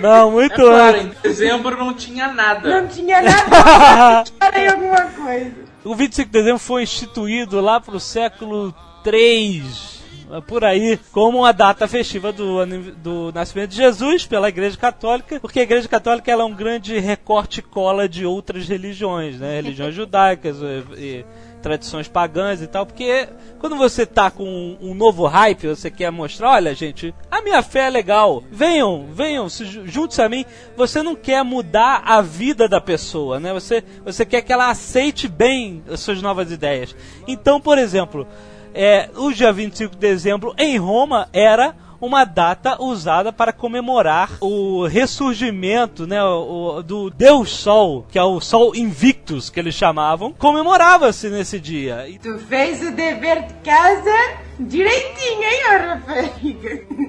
Não, 0.00 0.30
muito 0.30 0.52
É 0.54 0.56
claro, 0.56 0.96
antes. 0.98 1.18
em 1.18 1.22
dezembro 1.28 1.76
não 1.76 1.94
tinha 1.94 2.28
nada. 2.28 2.80
Não 2.80 2.88
tinha 2.88 3.20
nada 3.22 4.24
para 4.38 4.72
alguma 4.72 5.02
coisa. 5.02 5.52
O 5.84 5.94
25 5.94 6.26
de 6.26 6.32
dezembro 6.32 6.58
foi 6.58 6.82
instituído 6.82 7.60
lá 7.60 7.78
pro 7.80 8.00
século 8.00 8.74
3, 9.02 10.02
por 10.46 10.64
aí, 10.64 10.98
como 11.12 11.40
uma 11.40 11.52
data 11.52 11.86
festiva 11.86 12.32
do, 12.32 12.64
do 12.96 13.32
nascimento 13.34 13.70
de 13.70 13.76
Jesus 13.76 14.24
pela 14.26 14.48
Igreja 14.48 14.78
Católica, 14.78 15.38
porque 15.38 15.60
a 15.60 15.62
Igreja 15.62 15.86
Católica 15.86 16.32
ela 16.32 16.42
é 16.42 16.46
um 16.46 16.54
grande 16.54 16.98
recorte 16.98 17.60
e 17.60 17.62
cola 17.62 18.08
de 18.08 18.24
outras 18.24 18.66
religiões, 18.66 19.38
né? 19.38 19.56
Religiões 19.56 19.94
judaicas 19.94 20.56
e, 20.58 20.84
e 20.98 21.24
tradições 21.64 22.06
pagãs 22.06 22.60
e 22.60 22.66
tal, 22.66 22.84
porque 22.84 23.26
quando 23.58 23.74
você 23.74 24.04
tá 24.04 24.30
com 24.30 24.44
um, 24.44 24.90
um 24.90 24.94
novo 24.94 25.26
hype, 25.26 25.66
você 25.66 25.90
quer 25.90 26.10
mostrar, 26.12 26.50
olha 26.50 26.74
gente, 26.74 27.14
a 27.30 27.40
minha 27.40 27.62
fé 27.62 27.86
é 27.86 27.90
legal, 27.90 28.44
venham, 28.52 29.06
venham, 29.10 29.48
se 29.48 29.64
ju- 29.64 29.86
junte-se 29.86 30.20
a 30.20 30.28
mim, 30.28 30.44
você 30.76 31.02
não 31.02 31.16
quer 31.16 31.42
mudar 31.42 32.02
a 32.04 32.20
vida 32.20 32.68
da 32.68 32.82
pessoa, 32.82 33.40
né? 33.40 33.54
Você, 33.54 33.82
você 34.04 34.26
quer 34.26 34.42
que 34.42 34.52
ela 34.52 34.68
aceite 34.68 35.26
bem 35.26 35.82
as 35.90 36.00
suas 36.00 36.20
novas 36.20 36.52
ideias. 36.52 36.94
Então, 37.26 37.58
por 37.58 37.78
exemplo, 37.78 38.26
é, 38.74 39.08
o 39.16 39.32
dia 39.32 39.50
25 39.50 39.94
de 39.94 39.98
dezembro 40.00 40.54
em 40.58 40.76
Roma 40.76 41.30
era 41.32 41.74
uma 42.04 42.24
data 42.24 42.82
usada 42.82 43.32
para 43.32 43.52
comemorar 43.52 44.30
o 44.40 44.86
ressurgimento 44.86 46.06
né, 46.06 46.22
o- 46.22 46.82
do 46.82 47.10
Deus 47.10 47.50
Sol, 47.50 48.06
que 48.10 48.18
é 48.18 48.22
o 48.22 48.40
Sol 48.40 48.74
Invictus, 48.76 49.50
que 49.50 49.58
eles 49.60 49.74
chamavam. 49.74 50.32
Comemorava-se 50.32 51.28
nesse 51.30 51.58
dia. 51.58 52.06
Tu 52.22 52.38
fez 52.40 52.82
o 52.82 52.90
dever 52.92 53.42
de 53.46 53.54
casa 53.64 54.14
direitinho, 54.58 55.42
hein, 55.42 55.60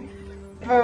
ô 0.10 0.14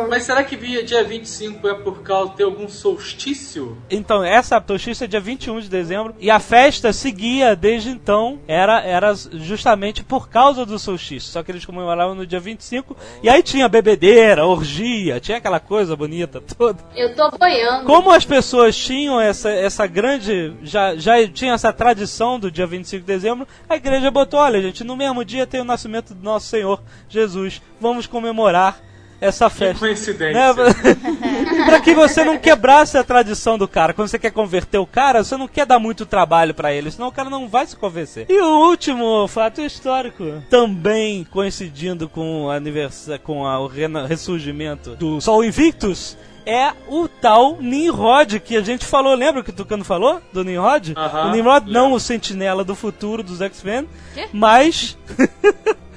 Mas 0.10 0.24
será 0.24 0.44
que 0.44 0.56
via 0.56 0.84
dia 0.84 1.04
25 1.04 1.68
é 1.68 1.74
por 1.74 2.02
causa 2.02 2.34
de 2.36 2.44
algum 2.44 2.68
solstício? 2.70 3.78
Então, 3.90 4.24
essa 4.24 4.64
solstício 4.66 5.04
é 5.04 5.08
dia 5.08 5.20
21 5.20 5.60
de 5.62 5.70
dezembro 5.70 6.16
e 6.20 6.30
a 6.30 6.40
festa 6.40 6.94
seguia 6.94 7.56
desde 7.56 7.90
então, 7.90 8.40
era, 8.48 8.82
era 8.82 9.14
justamente 9.14 10.04
por 10.04 10.30
causa 10.30 10.66
do 10.66 10.78
solstício, 10.78 11.32
só 11.32 11.44
que 11.44 11.52
eles 11.52 11.66
comemoravam 11.66 12.16
no 12.16 12.26
dia 12.26 12.40
25 12.40 12.96
e 13.24 13.30
aí 13.30 13.44
tinha 13.44 13.68
bebedeira, 13.68 14.46
orgia, 14.46 15.20
tinha 15.20 15.38
aquela 15.38 15.60
coisa 15.60 15.96
bonita 15.96 16.42
toda. 16.42 16.80
Eu 16.96 17.16
tô 17.16 17.30
boiando. 17.32 17.86
Como 17.86 18.12
as 18.12 18.26
pessoas 18.26 18.78
tinham 18.78 19.20
essa, 19.20 19.50
essa 19.50 19.88
grande. 19.88 20.54
Já, 20.64 20.96
já 20.96 21.28
tinha 21.28 21.54
essa 21.54 21.74
tradição 21.74 22.40
do 22.40 22.52
dia 22.52 22.68
25 22.68 23.02
de 23.02 23.08
dezembro, 23.08 23.48
a 23.68 23.76
igreja 23.76 24.12
botou: 24.12 24.40
olha, 24.40 24.62
gente, 24.62 24.84
no 24.84 24.96
mesmo 24.96 25.24
dia 25.26 25.48
tem 25.48 25.62
o 25.62 25.66
nascimento 25.66 26.14
do 26.14 26.24
nosso 26.24 26.48
Senhor 26.48 26.82
Jesus, 27.10 27.62
vamos 27.80 28.08
comemorar 28.08 28.91
essa 29.22 29.50
Que 29.50 29.56
festa. 29.58 29.80
coincidência. 29.80 30.54
Né? 30.54 30.96
pra 31.66 31.80
que 31.80 31.94
você 31.94 32.26
não 32.26 32.38
quebrasse 32.38 32.98
a 32.98 33.04
tradição 33.04 33.58
do 33.58 33.68
cara. 33.68 33.94
Quando 33.94 34.08
você 34.08 34.18
quer 34.20 34.32
converter 34.32 34.80
o 34.80 34.86
cara, 34.88 35.24
você 35.24 35.38
não 35.38 35.48
quer 35.48 35.66
dar 35.66 35.78
muito 35.80 36.06
trabalho 36.06 36.54
pra 36.54 36.74
ele, 36.74 36.90
senão 36.92 37.08
o 37.08 37.12
cara 37.12 37.30
não 37.30 37.48
vai 37.48 37.66
se 37.68 37.76
convencer. 37.76 38.26
E 38.28 38.42
o 38.42 38.68
último 38.68 39.28
fato 39.28 39.62
histórico, 39.62 40.42
também 40.50 41.24
coincidindo 41.24 42.10
com 42.10 42.46
o 42.46 42.50
aniversário, 42.50 43.22
com 43.24 43.46
a- 43.46 43.60
o 43.60 43.68
ressurgimento 44.08 44.96
do 44.96 45.22
Sol 45.22 45.44
Invictus, 45.44 46.18
é 46.44 46.72
o 46.88 47.08
tal 47.08 47.58
Nimrod 47.62 48.40
que 48.40 48.58
a 48.58 48.62
gente 48.62 48.84
falou. 48.84 49.14
Lembra 49.14 49.44
que 49.44 49.52
o 49.52 49.54
Tucano 49.54 49.84
falou 49.86 50.20
do 50.34 50.44
Nimrod? 50.44 50.94
Aham, 50.98 51.28
o 51.28 51.32
Nimrod 51.32 51.70
não 51.72 51.94
o 51.94 52.00
sentinela 52.00 52.64
do 52.64 52.74
futuro 52.74 53.22
dos 53.22 53.42
X-Men, 53.42 53.88
mas 54.34 54.98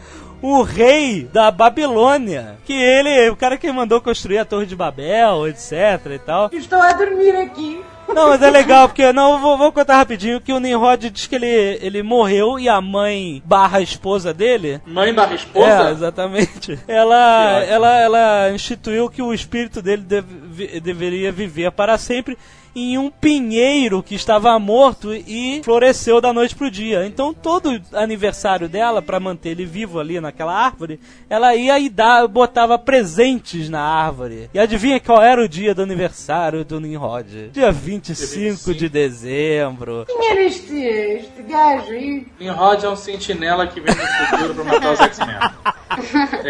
o 0.46 0.62
rei 0.62 1.24
da 1.32 1.50
Babilônia. 1.50 2.56
Que 2.66 2.72
ele, 2.74 3.30
o 3.30 3.36
cara 3.36 3.56
que 3.56 3.70
mandou 3.72 4.00
construir 4.00 4.38
a 4.38 4.44
Torre 4.44 4.66
de 4.66 4.76
Babel, 4.76 5.48
etc 5.48 5.72
e 6.14 6.18
tal. 6.18 6.50
Estou 6.52 6.78
a 6.80 6.92
dormir 6.92 7.34
aqui. 7.36 7.80
Não, 8.06 8.28
mas 8.28 8.42
é 8.42 8.50
legal, 8.50 8.86
porque 8.86 9.10
não, 9.14 9.32
eu 9.32 9.38
vou, 9.38 9.56
vou 9.56 9.72
contar 9.72 9.96
rapidinho 9.96 10.38
que 10.38 10.52
o 10.52 10.60
Nimrod 10.60 11.08
diz 11.08 11.26
que 11.26 11.34
ele, 11.36 11.46
ele 11.80 12.02
morreu 12.02 12.58
e 12.58 12.68
a 12.68 12.78
mãe 12.78 13.42
barra 13.46 13.80
esposa 13.80 14.34
dele. 14.34 14.78
Mãe 14.84 15.14
barra 15.14 15.32
É, 15.32 15.36
esposa? 15.36 15.90
exatamente. 15.90 16.76
Que 16.76 16.92
Ela, 16.92 17.64
ela, 17.64 17.96
ela 17.98 18.50
instituiu 18.54 19.08
que 19.08 19.22
o 19.22 19.32
espírito 19.32 19.80
dele 19.80 20.02
deve- 20.02 20.78
deveria 20.80 21.32
viver 21.32 21.70
para 21.72 21.96
sempre. 21.96 22.36
Em 22.74 22.98
um 22.98 23.10
pinheiro 23.10 24.02
que 24.02 24.14
estava 24.14 24.58
morto 24.58 25.14
e 25.14 25.60
floresceu 25.64 26.20
da 26.20 26.32
noite 26.32 26.54
pro 26.54 26.70
dia. 26.70 27.06
Então 27.06 27.32
todo 27.32 27.80
aniversário 27.92 28.68
dela, 28.68 29.00
para 29.00 29.20
manter 29.20 29.50
ele 29.50 29.64
vivo 29.64 30.00
ali 30.00 30.20
naquela 30.20 30.54
árvore, 30.54 30.98
ela 31.28 31.54
ia 31.54 31.78
e 31.78 31.88
dar, 31.88 32.26
botava 32.26 32.78
presentes 32.78 33.68
na 33.68 33.80
árvore. 33.80 34.50
E 34.52 34.58
adivinha 34.58 34.98
qual 35.00 35.22
era 35.22 35.42
o 35.42 35.48
dia 35.48 35.74
do 35.74 35.82
aniversário 35.82 36.64
do 36.64 36.80
Nimrod? 36.80 37.50
Dia 37.52 37.70
25 37.70 38.74
de 38.74 38.88
dezembro. 38.88 40.04
Quem 40.06 40.30
era 40.30 40.42
este, 40.42 40.76
este 40.76 41.42
gajo 41.42 41.90
aí? 41.90 42.26
Nimrod 42.40 42.84
é 42.84 42.88
um 42.88 42.96
sentinela 42.96 43.66
que 43.66 43.80
vem 43.80 43.94
no 43.94 44.02
futuro 44.02 44.54
pra 44.54 44.64
matar. 44.64 44.83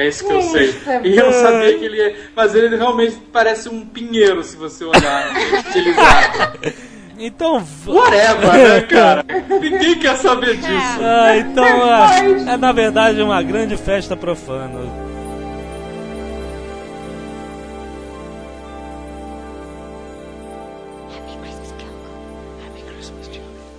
É 0.05 0.09
isso 0.09 0.27
que 0.27 0.33
eu 0.33 0.43
sei. 0.43 0.75
E 1.03 1.17
eu 1.17 1.33
sabia 1.33 1.79
que 1.79 1.85
ele 1.85 1.97
ia. 1.97 2.15
Mas 2.37 2.55
ele 2.55 2.77
realmente 2.77 3.17
parece 3.33 3.71
um 3.71 3.87
pinheiro 3.87 4.45
se 4.45 4.55
você 4.55 4.85
olhar 4.85 5.33
estilizado. 5.67 6.59
Então, 7.19 7.65
Whatever, 7.87 8.53
né, 8.53 8.81
cara? 8.91 9.25
Ninguém 9.49 9.99
quer 9.99 10.17
saber 10.17 10.57
disso. 10.57 11.01
ah, 11.01 11.37
então 11.39 11.65
ah, 11.65 12.53
é 12.53 12.57
na 12.57 12.73
verdade 12.73 13.23
uma 13.23 13.43
grande 13.43 13.79
festa 13.79 14.15
profana. 14.15 14.81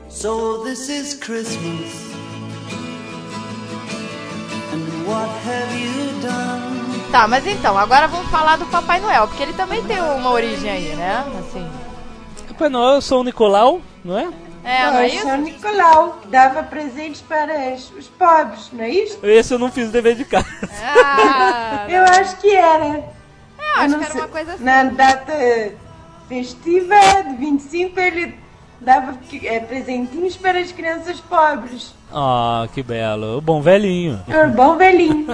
So 0.09 0.63
this 0.63 0.89
is 0.89 1.13
Christmas. 1.13 2.04
Tá, 7.11 7.27
mas 7.27 7.45
então, 7.47 7.77
agora 7.77 8.07
vamos 8.07 8.29
falar 8.29 8.57
do 8.57 8.65
Papai 8.65 8.99
Noel, 8.99 9.27
porque 9.27 9.41
ele 9.43 9.53
também 9.53 9.81
tem 9.83 10.01
uma 10.01 10.31
origem 10.31 10.69
aí, 10.69 10.95
né? 10.95 11.23
Assim. 11.39 11.69
Papai 12.49 12.69
Noel, 12.69 12.95
eu 12.95 13.01
sou 13.01 13.21
o 13.21 13.23
Nicolau, 13.23 13.81
não 14.03 14.17
é? 14.17 14.27
É, 14.63 14.85
não 14.91 14.97
é 14.99 15.07
isso? 15.07 15.21
São 15.23 15.37
Nicolau, 15.37 16.19
que 16.21 16.27
dava 16.27 16.63
presentes 16.63 17.21
para 17.21 17.73
os, 17.73 17.91
os 17.91 18.07
pobres, 18.07 18.69
não 18.73 18.83
é 18.83 18.89
isto? 18.89 19.25
Esse 19.25 19.53
eu 19.53 19.59
não 19.59 19.71
fiz 19.71 19.89
o 19.89 19.91
dever 19.91 20.15
de 20.15 20.25
casa. 20.25 20.47
Ah, 20.83 21.85
Eu 21.87 22.03
acho 22.03 22.35
que 22.37 22.49
era. 22.53 22.85
eu 22.85 23.03
acho 23.77 23.89
não 23.89 23.99
que 23.99 24.05
era 24.05 24.11
sei. 24.13 24.21
uma 24.21 24.27
coisa 24.27 24.53
assim. 24.55 24.63
Na 24.63 24.83
data 24.85 25.33
festiva 26.27 26.95
de 27.29 27.35
25, 27.35 27.99
ele 27.99 28.35
dava 28.79 29.17
eh, 29.43 29.59
presentinhos 29.59 30.35
para 30.35 30.59
as 30.59 30.71
crianças 30.71 31.19
pobres. 31.21 31.93
Ah, 32.13 32.67
que 32.73 32.81
belo. 32.83 33.37
O 33.37 33.41
bom 33.41 33.61
velhinho. 33.61 34.21
Era 34.27 34.47
bom 34.47 34.75
velhinho. 34.77 35.27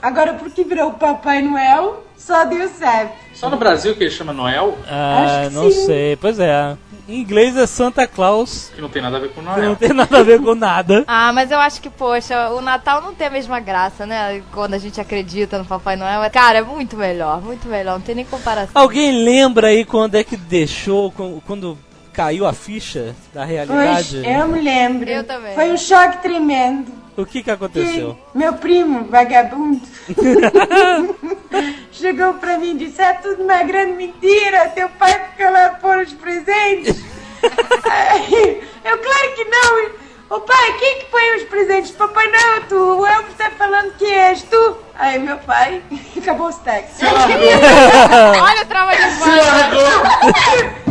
Agora, 0.00 0.34
por 0.34 0.50
que 0.50 0.64
virou 0.64 0.92
Papai 0.92 1.42
Noel, 1.42 2.04
só 2.16 2.44
Deus 2.44 2.70
sabe. 2.72 3.10
Só 3.34 3.50
no 3.50 3.56
Brasil 3.56 3.94
que 3.96 4.04
ele 4.04 4.10
chama 4.10 4.32
Noel, 4.32 4.76
Ah, 4.88 5.24
Acho 5.40 5.48
que 5.50 5.54
não 5.54 5.70
sim. 5.70 5.86
sei. 5.86 6.16
Pois 6.16 6.38
é. 6.38 6.76
Em 7.08 7.20
inglês 7.22 7.56
é 7.56 7.66
Santa 7.66 8.06
Claus, 8.06 8.70
que 8.74 8.82
não 8.82 8.88
tem 8.90 9.00
nada 9.00 9.16
a 9.16 9.20
ver 9.20 9.28
com 9.30 9.40
que 9.40 9.46
não 9.46 9.56
Noel. 9.56 9.76
tem 9.76 9.92
nada 9.94 10.18
a 10.18 10.22
ver 10.22 10.40
com 10.42 10.54
nada. 10.54 11.04
Ah, 11.08 11.32
mas 11.32 11.50
eu 11.50 11.58
acho 11.58 11.80
que, 11.80 11.88
poxa, 11.88 12.50
o 12.50 12.60
Natal 12.60 13.00
não 13.00 13.14
tem 13.14 13.26
a 13.28 13.30
mesma 13.30 13.58
graça, 13.60 14.04
né? 14.04 14.42
Quando 14.52 14.74
a 14.74 14.78
gente 14.78 15.00
acredita 15.00 15.56
no 15.58 15.64
Papai 15.64 15.96
Noel. 15.96 16.30
Cara, 16.30 16.58
é 16.58 16.62
muito 16.62 16.96
melhor, 16.98 17.40
muito 17.40 17.66
melhor, 17.66 17.94
não 17.94 18.00
tem 18.02 18.14
nem 18.14 18.24
comparação. 18.26 18.70
Alguém 18.74 19.24
lembra 19.24 19.68
aí 19.68 19.86
quando 19.86 20.16
é 20.16 20.22
que 20.24 20.36
deixou, 20.36 21.10
quando 21.46 21.78
caiu 22.18 22.44
a 22.44 22.52
ficha 22.52 23.14
da 23.32 23.44
realidade? 23.44 24.20
Pois, 24.20 24.26
eu 24.26 24.48
me 24.48 24.60
lembro. 24.60 25.08
Eu 25.08 25.22
também. 25.22 25.54
Foi 25.54 25.70
um 25.70 25.76
choque 25.76 26.20
tremendo. 26.20 26.90
O 27.16 27.24
que 27.24 27.38
que 27.38 27.44
que 27.44 27.50
aconteceu? 27.50 28.18
meu 28.34 28.54
primo, 28.54 29.04
vagabundo, 29.04 29.80
chegou 31.92 32.34
pra 32.34 32.58
mim 32.58 32.72
e 32.72 32.78
disse: 32.78 33.00
É 33.00 33.12
tudo 33.14 33.44
uma 33.44 33.62
grande 33.62 33.92
mentira, 33.92 34.68
teu 34.70 34.88
pai 34.90 35.12
fica 35.30 35.48
lá 35.48 35.66
a 35.66 35.70
pôr 35.70 35.98
os 35.98 36.12
presentes. 36.12 37.00
Eu, 38.84 38.98
claro 38.98 39.34
que 39.36 39.44
não. 39.44 39.90
Ô 40.30 40.40
pai, 40.40 40.72
quem 40.78 40.98
que 40.98 41.06
põe 41.06 41.36
os 41.36 41.44
presentes? 41.44 41.90
Papai 41.92 42.30
não, 42.30 42.62
tu. 42.68 42.76
O 42.76 43.06
Elmo 43.06 43.28
tá 43.36 43.50
falando 43.56 43.94
que 43.96 44.04
és 44.04 44.42
tu. 44.42 44.76
Aí 44.94 45.18
meu 45.18 45.38
pai, 45.38 45.82
acabou 46.16 46.48
os 46.48 46.56
táxis. 46.56 47.00
Olha 47.02 48.62
o 48.62 48.66
trauma 48.66 48.92
de. 48.94 49.02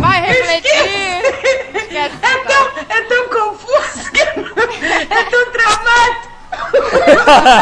Vai 0.08 0.22
refletir. 0.22 0.72
Esquece. 1.76 2.16
É 2.22 2.38
tão, 2.48 2.64
é 2.88 3.02
tão 3.02 3.28
confuso, 3.28 4.12
que 4.12 4.22
é 4.22 5.24
tão 5.26 5.52
traumático. 5.52 6.28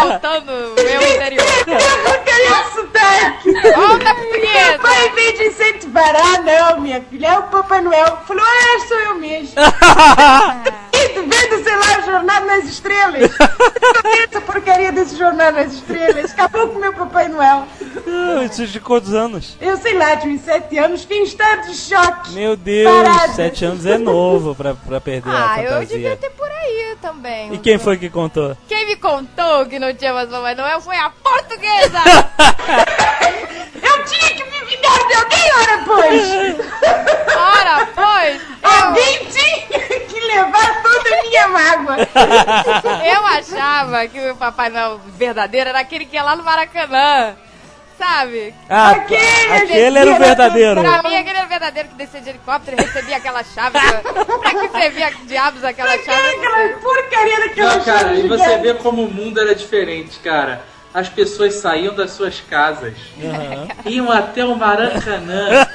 Voltando 0.02 0.52
meu 0.76 1.02
interior. 1.02 1.46
Portuguesa. 3.74 4.80
pai, 4.82 5.08
em 5.08 5.12
vez 5.14 5.38
de 5.38 5.46
incentivar, 5.48 6.16
ah, 6.16 6.42
não, 6.42 6.82
minha 6.82 7.02
filha, 7.02 7.28
é 7.28 7.40
o 7.40 7.44
Papai 7.44 7.82
Noel. 7.82 8.18
Falou, 8.28 8.44
ah, 8.46 8.80
sou 8.88 8.98
eu 9.00 9.16
mesmo. 9.16 9.56
E 10.98 11.10
tu 11.10 11.22
vendo, 11.24 11.62
sei 11.62 11.76
lá, 11.76 12.00
o 12.00 12.06
Jornal 12.06 12.46
nas 12.46 12.64
Estrelas. 12.64 13.30
Essa 14.30 14.40
porcaria 14.40 14.94
desse 14.94 15.18
Jornal 15.18 15.52
nas 15.52 15.74
Estrelas. 15.74 16.32
Acabou 16.32 16.70
com 16.70 16.78
o 16.78 16.80
meu 16.80 16.94
Papai 16.94 17.28
Noel. 17.28 17.68
Ah, 18.08 18.44
Isso 18.46 18.66
de 18.66 18.80
quantos 18.80 19.14
anos? 19.14 19.58
Eu, 19.60 19.76
sei 19.76 19.94
lá, 19.98 20.16
tinha 20.16 20.34
uns 20.34 20.42
sete 20.42 20.78
anos, 20.78 21.06
em 21.12 21.24
estado 21.24 21.68
de 21.68 21.76
choque. 21.76 22.32
Meu 22.32 22.56
Deus, 22.56 22.90
Parado. 23.10 23.34
sete 23.34 23.66
anos 23.66 23.86
é 23.86 23.98
novo 23.98 24.56
pra, 24.56 24.74
pra 24.74 25.02
perder 25.02 25.30
a 25.30 25.52
Ah, 25.54 25.62
eu 25.62 25.70
fantasia. 25.70 25.88
devia 25.98 26.16
ter 26.16 26.30
por 26.30 26.48
aí 26.50 26.96
também. 27.02 27.54
E 27.54 27.58
quem 27.58 27.78
foi 27.78 27.98
que 27.98 28.10
contou? 28.10 28.56
Quem 28.66 28.86
me 28.88 28.96
contou 28.96 29.66
que 29.66 29.78
não 29.78 29.94
tinha 29.94 30.14
mais 30.14 30.30
Papai 30.30 30.56
Noel 30.56 30.80
foi 30.80 30.96
a 30.96 31.10
portuguesa. 31.10 32.00
Eu 33.82 34.06
tinha 34.06 34.30
que 34.36 34.44
me 34.44 34.66
vingar 34.66 35.08
de 35.08 35.14
alguém, 35.14 35.52
ora, 35.62 35.84
pois. 35.86 36.26
Ora, 37.38 37.88
pois, 37.94 38.42
Alguém 38.64 39.26
tinha 39.28 40.00
que 40.08 40.20
levar 40.20 40.82
toda 40.82 41.10
a 41.20 41.22
minha 41.24 41.48
mágoa. 41.48 41.98
eu 43.06 43.26
achava 43.28 44.08
que 44.08 44.20
o 44.32 44.36
Papai 44.36 44.70
Noel 44.70 45.00
verdadeiro 45.18 45.70
era 45.70 45.80
aquele 45.80 46.06
que 46.06 46.16
ia 46.16 46.24
lá 46.24 46.36
no 46.36 46.44
Maracanã. 46.44 47.36
Sabe? 47.98 48.54
Ah, 48.70 48.90
Aquele, 48.92 49.54
aquele 49.54 50.00
era 50.00 50.12
o 50.12 50.18
verdadeiro. 50.18 50.82
Pra 50.82 51.02
mim, 51.04 51.16
aquele 51.16 51.38
era 51.38 51.46
o 51.46 51.50
verdadeiro 51.50 51.88
que 51.90 51.96
descia 51.96 52.20
de 52.20 52.30
helicóptero 52.30 52.76
e 52.78 52.84
recebia 52.84 53.16
aquela 53.16 53.42
chave. 53.42 53.80
pra 53.80 54.52
que 54.52 54.70
servia 54.70 55.12
diabos 55.26 55.64
aquela 55.64 55.98
chave? 56.00 56.12
eu 56.12 56.38
não 56.38 56.44
sei. 56.44 56.66
Aquela 56.66 56.80
porcaria 56.82 57.40
daquela 57.40 57.76
Não, 57.78 57.84
cara, 57.86 58.00
chave 58.00 58.20
e 58.20 58.28
você 58.28 58.58
vê 58.58 58.74
como 58.74 59.06
o 59.06 59.10
mundo 59.10 59.40
era 59.40 59.56
diferente, 59.56 60.20
cara. 60.20 60.62
As 60.96 61.10
pessoas 61.10 61.56
saíam 61.56 61.94
das 61.94 62.12
suas 62.12 62.40
casas, 62.40 62.94
iam 63.86 64.10
até 64.10 64.46
o 64.46 64.56
Maracanã 64.56 65.68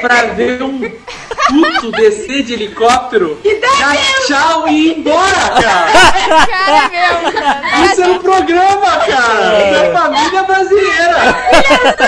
pra 0.00 0.26
ver 0.34 0.62
um 0.62 0.78
puto 0.78 1.90
descer 1.90 2.44
de 2.44 2.52
helicóptero, 2.52 3.40
dar 3.60 3.96
tchau 4.24 4.68
e 4.68 4.86
ir 4.86 4.98
embora, 4.98 5.34
cara. 5.60 6.46
Cara, 6.46 6.88
meu. 6.90 7.32
cara. 7.32 7.84
Isso 7.86 8.02
é 8.02 8.06
um 8.06 8.18
programa, 8.20 8.98
cara. 8.98 9.58
É 9.58 9.92
família 9.92 10.42
brasileira. 10.44 11.16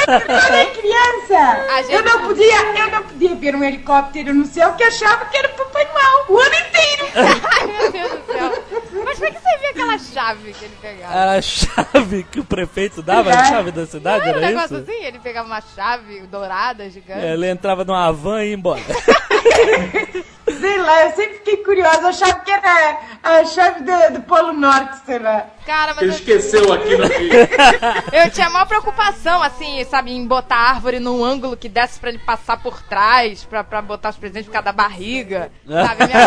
Quando 0.04 0.54
é 0.54 0.66
criança, 0.66 1.66
eu 1.88 2.04
não 2.04 2.28
podia, 2.28 2.60
eu 2.78 2.90
não 2.92 3.02
podia 3.02 3.34
ver 3.34 3.56
um 3.56 3.64
helicóptero 3.64 4.32
no 4.32 4.46
céu 4.46 4.74
que 4.74 4.84
achava 4.84 5.24
que 5.24 5.36
era 5.36 5.48
Papai 5.48 5.88
Noel 5.92 6.24
o 6.28 6.38
ano 6.38 6.54
inteiro. 6.54 7.08
Ai, 7.58 7.66
meu 7.66 7.90
Deus 7.90 8.10
do 8.12 8.32
céu. 8.32 8.64
Mas 9.04 9.18
pra 9.18 9.30
que 9.32 9.40
servia 9.40 9.70
aquela 9.70 9.98
chave 10.24 10.52
que 10.52 10.64
ele 10.64 10.76
pegava? 10.80 11.14
Era 11.14 11.32
a 11.38 11.42
chave 11.42 12.22
que 12.24 12.40
o 12.40 12.44
prefeito 12.44 13.02
dava, 13.02 13.30
a 13.30 13.44
chave 13.44 13.70
da 13.70 13.86
cidade, 13.86 14.24
Não 14.24 14.28
era 14.30 14.38
um 14.38 14.42
era 14.42 14.48
negócio 14.48 14.78
isso? 14.78 14.90
assim? 14.90 15.04
Ele 15.04 15.18
pegava 15.18 15.46
uma 15.46 15.60
chave 15.60 16.20
dourada, 16.22 16.88
gigante. 16.88 17.24
Ele 17.24 17.48
entrava 17.50 17.84
numa 17.84 18.10
van 18.12 18.42
e 18.42 18.48
ia 18.48 18.54
embora. 18.54 18.82
Sei 20.60 20.78
lá, 20.78 21.04
eu 21.06 21.12
sempre 21.12 21.34
fiquei 21.38 21.56
curiosa, 21.58 22.02
eu 22.02 22.08
achava 22.08 22.40
que 22.40 22.50
era 22.50 22.98
a 23.22 23.44
chave 23.46 23.82
do, 23.82 24.12
do 24.14 24.20
Polo 24.22 24.52
Norte, 24.52 24.98
sei 25.06 25.18
lá. 25.18 25.46
Cara, 25.66 25.94
mas 25.94 26.02
Ele 26.02 26.12
eu, 26.12 26.14
esqueceu 26.16 26.72
aqui 26.72 26.96
no 26.96 27.04
eu 28.12 28.30
tinha 28.30 28.50
maior 28.50 28.66
preocupação, 28.66 29.42
assim, 29.42 29.82
sabe, 29.84 30.12
em 30.12 30.26
botar 30.26 30.56
a 30.56 30.70
árvore 30.70 31.00
num 31.00 31.24
ângulo 31.24 31.56
que 31.56 31.68
desse 31.68 31.98
pra 31.98 32.10
ele 32.10 32.18
passar 32.18 32.58
por 32.62 32.82
trás, 32.82 33.44
pra, 33.44 33.64
pra 33.64 33.80
botar 33.80 34.10
os 34.10 34.16
presentes 34.16 34.46
por 34.46 34.52
causa 34.52 34.66
da 34.66 34.72
barriga. 34.72 35.50
Sabe? 35.66 36.06
Minha. 36.06 36.18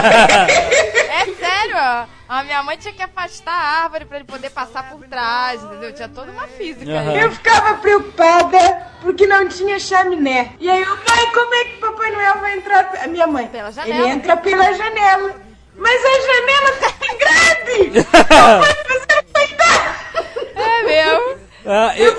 É 1.21 1.25
sério, 1.35 2.07
a 2.29 2.43
minha 2.43 2.61
mãe 2.63 2.77
tinha 2.77 2.93
que 2.93 3.01
afastar 3.01 3.53
a 3.53 3.83
árvore 3.83 4.05
pra 4.05 4.17
ele 4.17 4.25
poder 4.25 4.49
passar 4.49 4.89
por 4.89 5.05
trás, 5.07 5.63
entendeu? 5.63 5.93
Tinha 5.93 6.09
toda 6.09 6.31
uma 6.31 6.47
física 6.47 6.99
aí. 6.99 7.19
Eu 7.19 7.31
ficava 7.31 7.75
preocupada 7.75 8.87
porque 9.01 9.25
não 9.25 9.47
tinha 9.47 9.79
chaminé. 9.79 10.53
E 10.59 10.69
aí 10.69 10.81
eu, 10.81 10.95
mãe, 10.95 11.31
como 11.33 11.55
é 11.55 11.63
que 11.65 11.77
Papai 11.77 12.11
Noel 12.11 12.37
vai 12.39 12.57
entrar? 12.57 12.91
A 13.03 13.07
minha 13.07 13.27
mãe, 13.27 13.47
Pela 13.47 13.71
janela. 13.71 13.95
ele 13.95 14.07
entra 14.09 14.37
pela 14.37 14.73
janela. 14.73 15.35
Mas 15.77 16.01
a 16.05 16.19
janela 16.21 16.71
tá 16.79 16.93
grande! 17.19 18.01
Não 18.29 18.59
vai 19.31 19.47
dar! 19.57 20.07
É 20.55 20.83
mesmo. 20.83 21.46
Ah, 21.67 21.93
eu, 21.97 22.13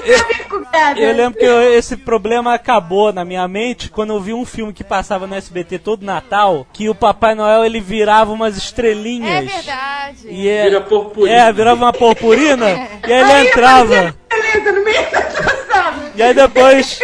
Eu 0.97 1.09
eu, 1.09 1.15
lembro 1.17 1.39
que 1.39 1.45
eu- 1.45 1.73
esse 1.75 1.97
problema 1.97 2.53
acabou 2.55 3.13
na 3.13 3.25
minha 3.25 3.47
mente 3.49 3.89
quando 3.89 4.13
eu 4.13 4.21
vi 4.21 4.35
um 4.35 4.45
filme 4.45 4.73
que 4.73 4.85
passava 4.85 5.27
no 5.27 5.35
SBT 5.35 5.79
todo 5.79 6.05
Natal, 6.05 6.67
que 6.73 6.89
o 6.89 6.95
Papai 6.95 7.35
Noel 7.35 7.65
ele 7.65 7.81
virava 7.81 8.31
umas 8.33 8.55
É 8.55 8.59
estrelinhas. 8.59 9.45
verdade. 9.51 10.29
E 10.29 10.49
é, 10.49 10.65
Vira 10.65 10.81
purpurina. 10.83 11.35
É, 11.37 11.53
virava 11.53 11.77
uma 11.77 11.93
purpurina 11.93 12.67
e 13.07 13.13
aí 13.13 13.21
ele 13.21 13.33
Aí 13.33 13.47
entrava. 13.49 14.15
E 16.15 16.23
aí 16.23 16.35
depois 16.35 17.01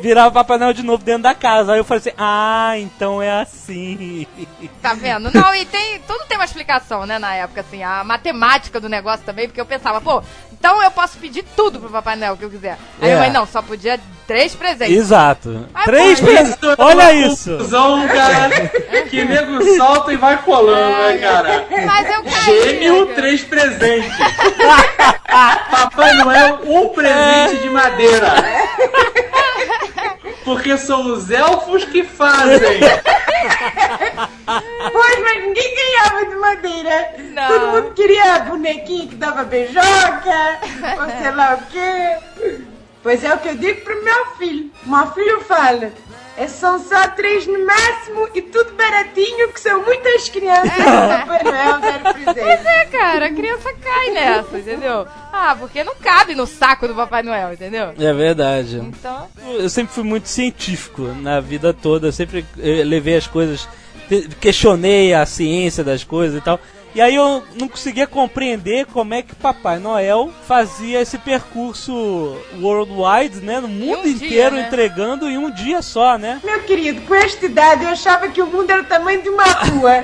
virava 0.00 0.30
Papai 0.30 0.58
Noel 0.58 0.72
de 0.74 0.82
novo 0.82 1.02
dentro 1.02 1.22
da 1.22 1.34
casa. 1.34 1.72
Aí 1.72 1.78
eu 1.78 1.84
falei 1.84 2.00
assim, 2.00 2.12
ah, 2.18 2.72
então 2.78 3.20
é 3.22 3.30
assim. 3.40 4.26
Tá 4.82 4.94
vendo? 4.94 5.30
Não, 5.32 5.54
e 5.54 5.64
tem. 5.64 5.98
Tudo 6.06 6.24
tem 6.28 6.36
uma 6.38 6.44
explicação, 6.44 7.06
né, 7.06 7.18
na 7.18 7.34
época, 7.34 7.62
assim, 7.62 7.82
a 7.82 8.04
matemática 8.04 8.78
do 8.80 8.88
negócio 8.88 9.24
também, 9.24 9.46
porque 9.48 9.60
eu 9.60 9.66
pensava, 9.66 10.00
pô, 10.00 10.22
então 10.58 10.82
eu 10.82 10.90
posso 10.90 11.16
pedir 11.18 11.44
tudo 11.56 11.78
pro 11.78 11.88
Papai 11.88 12.16
Noel 12.16 12.36
que 12.36 12.44
eu 12.44 12.50
quiser. 12.50 12.76
Aí 13.00 13.10
É. 13.10 13.12
eu 13.14 13.16
falei, 13.18 13.32
não, 13.32 13.46
só 13.46 13.62
podia 13.62 13.98
três 14.26 14.54
presentes. 14.54 14.94
Exato. 14.96 15.66
Ai, 15.74 15.84
Três 15.84 16.20
presentes. 16.20 16.58
É 16.62 16.74
Olha 16.82 17.12
isso. 17.14 17.52
Confusão, 17.52 18.06
cara, 18.08 18.50
que 19.08 19.24
nego 19.24 19.76
solta 19.76 20.12
e 20.12 20.16
vai 20.16 20.36
colando, 20.42 20.98
né, 20.98 21.18
cara? 21.18 21.66
Mas 21.86 22.10
eu 22.14 22.22
caí. 22.24 22.62
Gêmeo, 22.62 23.06
cara. 23.06 23.16
três 23.16 23.42
presentes. 23.42 24.12
Papai 25.70 26.12
Noel, 26.14 26.58
um 26.66 26.88
presente 26.90 27.62
de 27.62 27.70
madeira. 27.70 28.34
Porque 30.44 30.76
são 30.78 31.12
os 31.12 31.30
elfos 31.30 31.84
que 31.84 32.02
fazem. 32.04 32.80
Pois, 34.92 35.18
mas 35.20 35.42
ninguém 35.44 35.74
ganhava 35.74 36.26
de 36.26 36.36
madeira. 36.36 37.14
Não. 37.18 37.48
Todo 37.48 37.66
mundo 37.68 37.94
queria 37.94 38.38
bonequinho 38.40 39.08
que 39.08 39.16
dava 39.16 39.44
beijoca, 39.44 40.58
ou 41.00 41.10
sei 41.20 41.30
lá 41.32 41.54
o 41.54 41.66
quê. 41.70 42.64
Pois 43.02 43.22
é 43.22 43.34
o 43.34 43.38
que 43.38 43.48
eu 43.48 43.56
digo 43.56 43.80
pro 43.82 44.04
meu 44.04 44.26
filho. 44.36 44.70
Meu 44.84 45.06
filho 45.12 45.40
fala. 45.42 45.92
É, 46.38 46.46
são 46.46 46.78
só 46.78 47.08
três 47.08 47.48
no 47.48 47.66
máximo 47.66 48.28
e 48.32 48.40
tudo 48.40 48.72
baratinho, 48.74 49.52
que 49.52 49.60
são 49.60 49.82
muitas 49.82 50.28
crianças. 50.28 50.70
Papai 50.78 51.42
Noel 51.42 51.80
dar 51.80 52.14
presente. 52.14 52.68
É, 52.68 52.84
cara, 52.84 53.26
a 53.26 53.32
criança 53.32 53.74
cai 53.82 54.10
nessa, 54.10 54.56
entendeu? 54.56 55.04
Ah, 55.32 55.56
porque 55.58 55.82
não 55.82 55.96
cabe 55.96 56.36
no 56.36 56.46
saco 56.46 56.86
do 56.86 56.94
Papai 56.94 57.24
Noel, 57.24 57.54
entendeu? 57.54 57.92
É 57.98 58.12
verdade. 58.12 58.76
Então. 58.76 59.28
Eu 59.58 59.68
sempre 59.68 59.92
fui 59.92 60.04
muito 60.04 60.28
científico 60.28 61.02
na 61.02 61.40
vida 61.40 61.74
toda. 61.74 62.06
Eu 62.06 62.12
sempre 62.12 62.46
eh, 62.60 62.84
levei 62.84 63.16
as 63.16 63.26
coisas, 63.26 63.68
questionei 64.40 65.14
a 65.14 65.24
ciência 65.26 65.84
das 65.84 66.04
coisas 66.04 66.38
e 66.38 66.40
tal. 66.40 66.60
E 66.94 67.00
aí 67.00 67.14
eu 67.14 67.44
não 67.54 67.68
conseguia 67.68 68.06
compreender 68.06 68.86
como 68.86 69.12
é 69.14 69.22
que 69.22 69.34
Papai 69.34 69.78
Noel 69.78 70.32
fazia 70.46 71.00
esse 71.00 71.18
percurso 71.18 72.36
worldwide, 72.60 73.40
né? 73.40 73.60
No 73.60 73.68
mundo 73.68 74.00
um 74.00 74.02
dia, 74.02 74.14
inteiro 74.14 74.56
né? 74.56 74.66
entregando 74.66 75.28
em 75.28 75.36
um 75.36 75.50
dia 75.50 75.82
só, 75.82 76.16
né? 76.16 76.40
Meu 76.42 76.62
querido, 76.62 77.02
com 77.02 77.14
esta 77.14 77.44
idade 77.44 77.84
eu 77.84 77.90
achava 77.90 78.28
que 78.28 78.40
o 78.40 78.46
mundo 78.46 78.70
era 78.70 78.82
o 78.82 78.86
tamanho 78.86 79.22
de 79.22 79.28
uma 79.28 79.44
rua. 79.44 80.02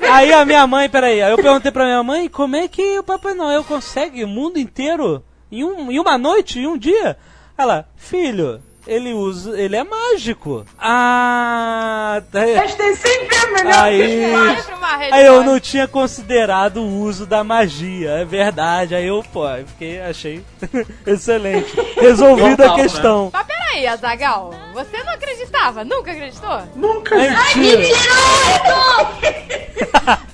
Aí 0.10 0.32
a 0.32 0.44
minha 0.44 0.66
mãe, 0.66 0.88
peraí, 0.88 1.22
aí 1.22 1.30
eu 1.30 1.36
perguntei 1.36 1.70
pra 1.70 1.84
minha 1.84 2.02
mãe 2.02 2.28
como 2.28 2.56
é 2.56 2.66
que 2.66 2.98
o 2.98 3.04
Papai 3.04 3.34
Noel 3.34 3.62
consegue 3.62 4.24
o 4.24 4.28
mundo 4.28 4.58
inteiro 4.58 5.22
em, 5.52 5.62
um, 5.62 5.92
em 5.92 6.00
uma 6.00 6.18
noite, 6.18 6.58
em 6.58 6.66
um 6.66 6.76
dia? 6.76 7.16
Ela, 7.56 7.86
filho, 7.96 8.60
ele 8.86 9.12
usa. 9.12 9.58
ele 9.60 9.76
é 9.76 9.84
mágico. 9.84 10.64
Ah. 10.78 12.22
tá- 12.32 12.40
Mas 12.56 12.74
tem 12.74 12.94
sempre 12.96 13.36
a 13.36 13.46
melhor 13.46 13.74
Aí, 13.84 15.12
aí 15.12 15.26
eu 15.26 15.42
não 15.44 15.58
tinha 15.60 15.86
considerado 15.88 16.78
o 16.78 17.00
uso 17.00 17.26
da 17.26 17.42
magia, 17.44 18.10
é 18.12 18.24
verdade. 18.24 18.94
Aí 18.94 19.06
eu, 19.06 19.22
pô, 19.32 19.42
fiquei, 19.66 20.00
achei 20.00 20.44
excelente. 21.06 21.72
Resolvida 21.96 22.64
a 22.64 22.68
Normal, 22.68 22.76
né? 22.76 22.82
questão. 22.82 23.30
Mas 23.32 23.46
peraí, 23.46 23.86
Azagal, 23.86 24.54
você 24.72 25.02
não 25.04 25.12
acreditava? 25.14 25.84
Nunca 25.84 26.10
acreditou? 26.12 26.62
Nunca 26.74 27.16
Mentira. 27.16 27.80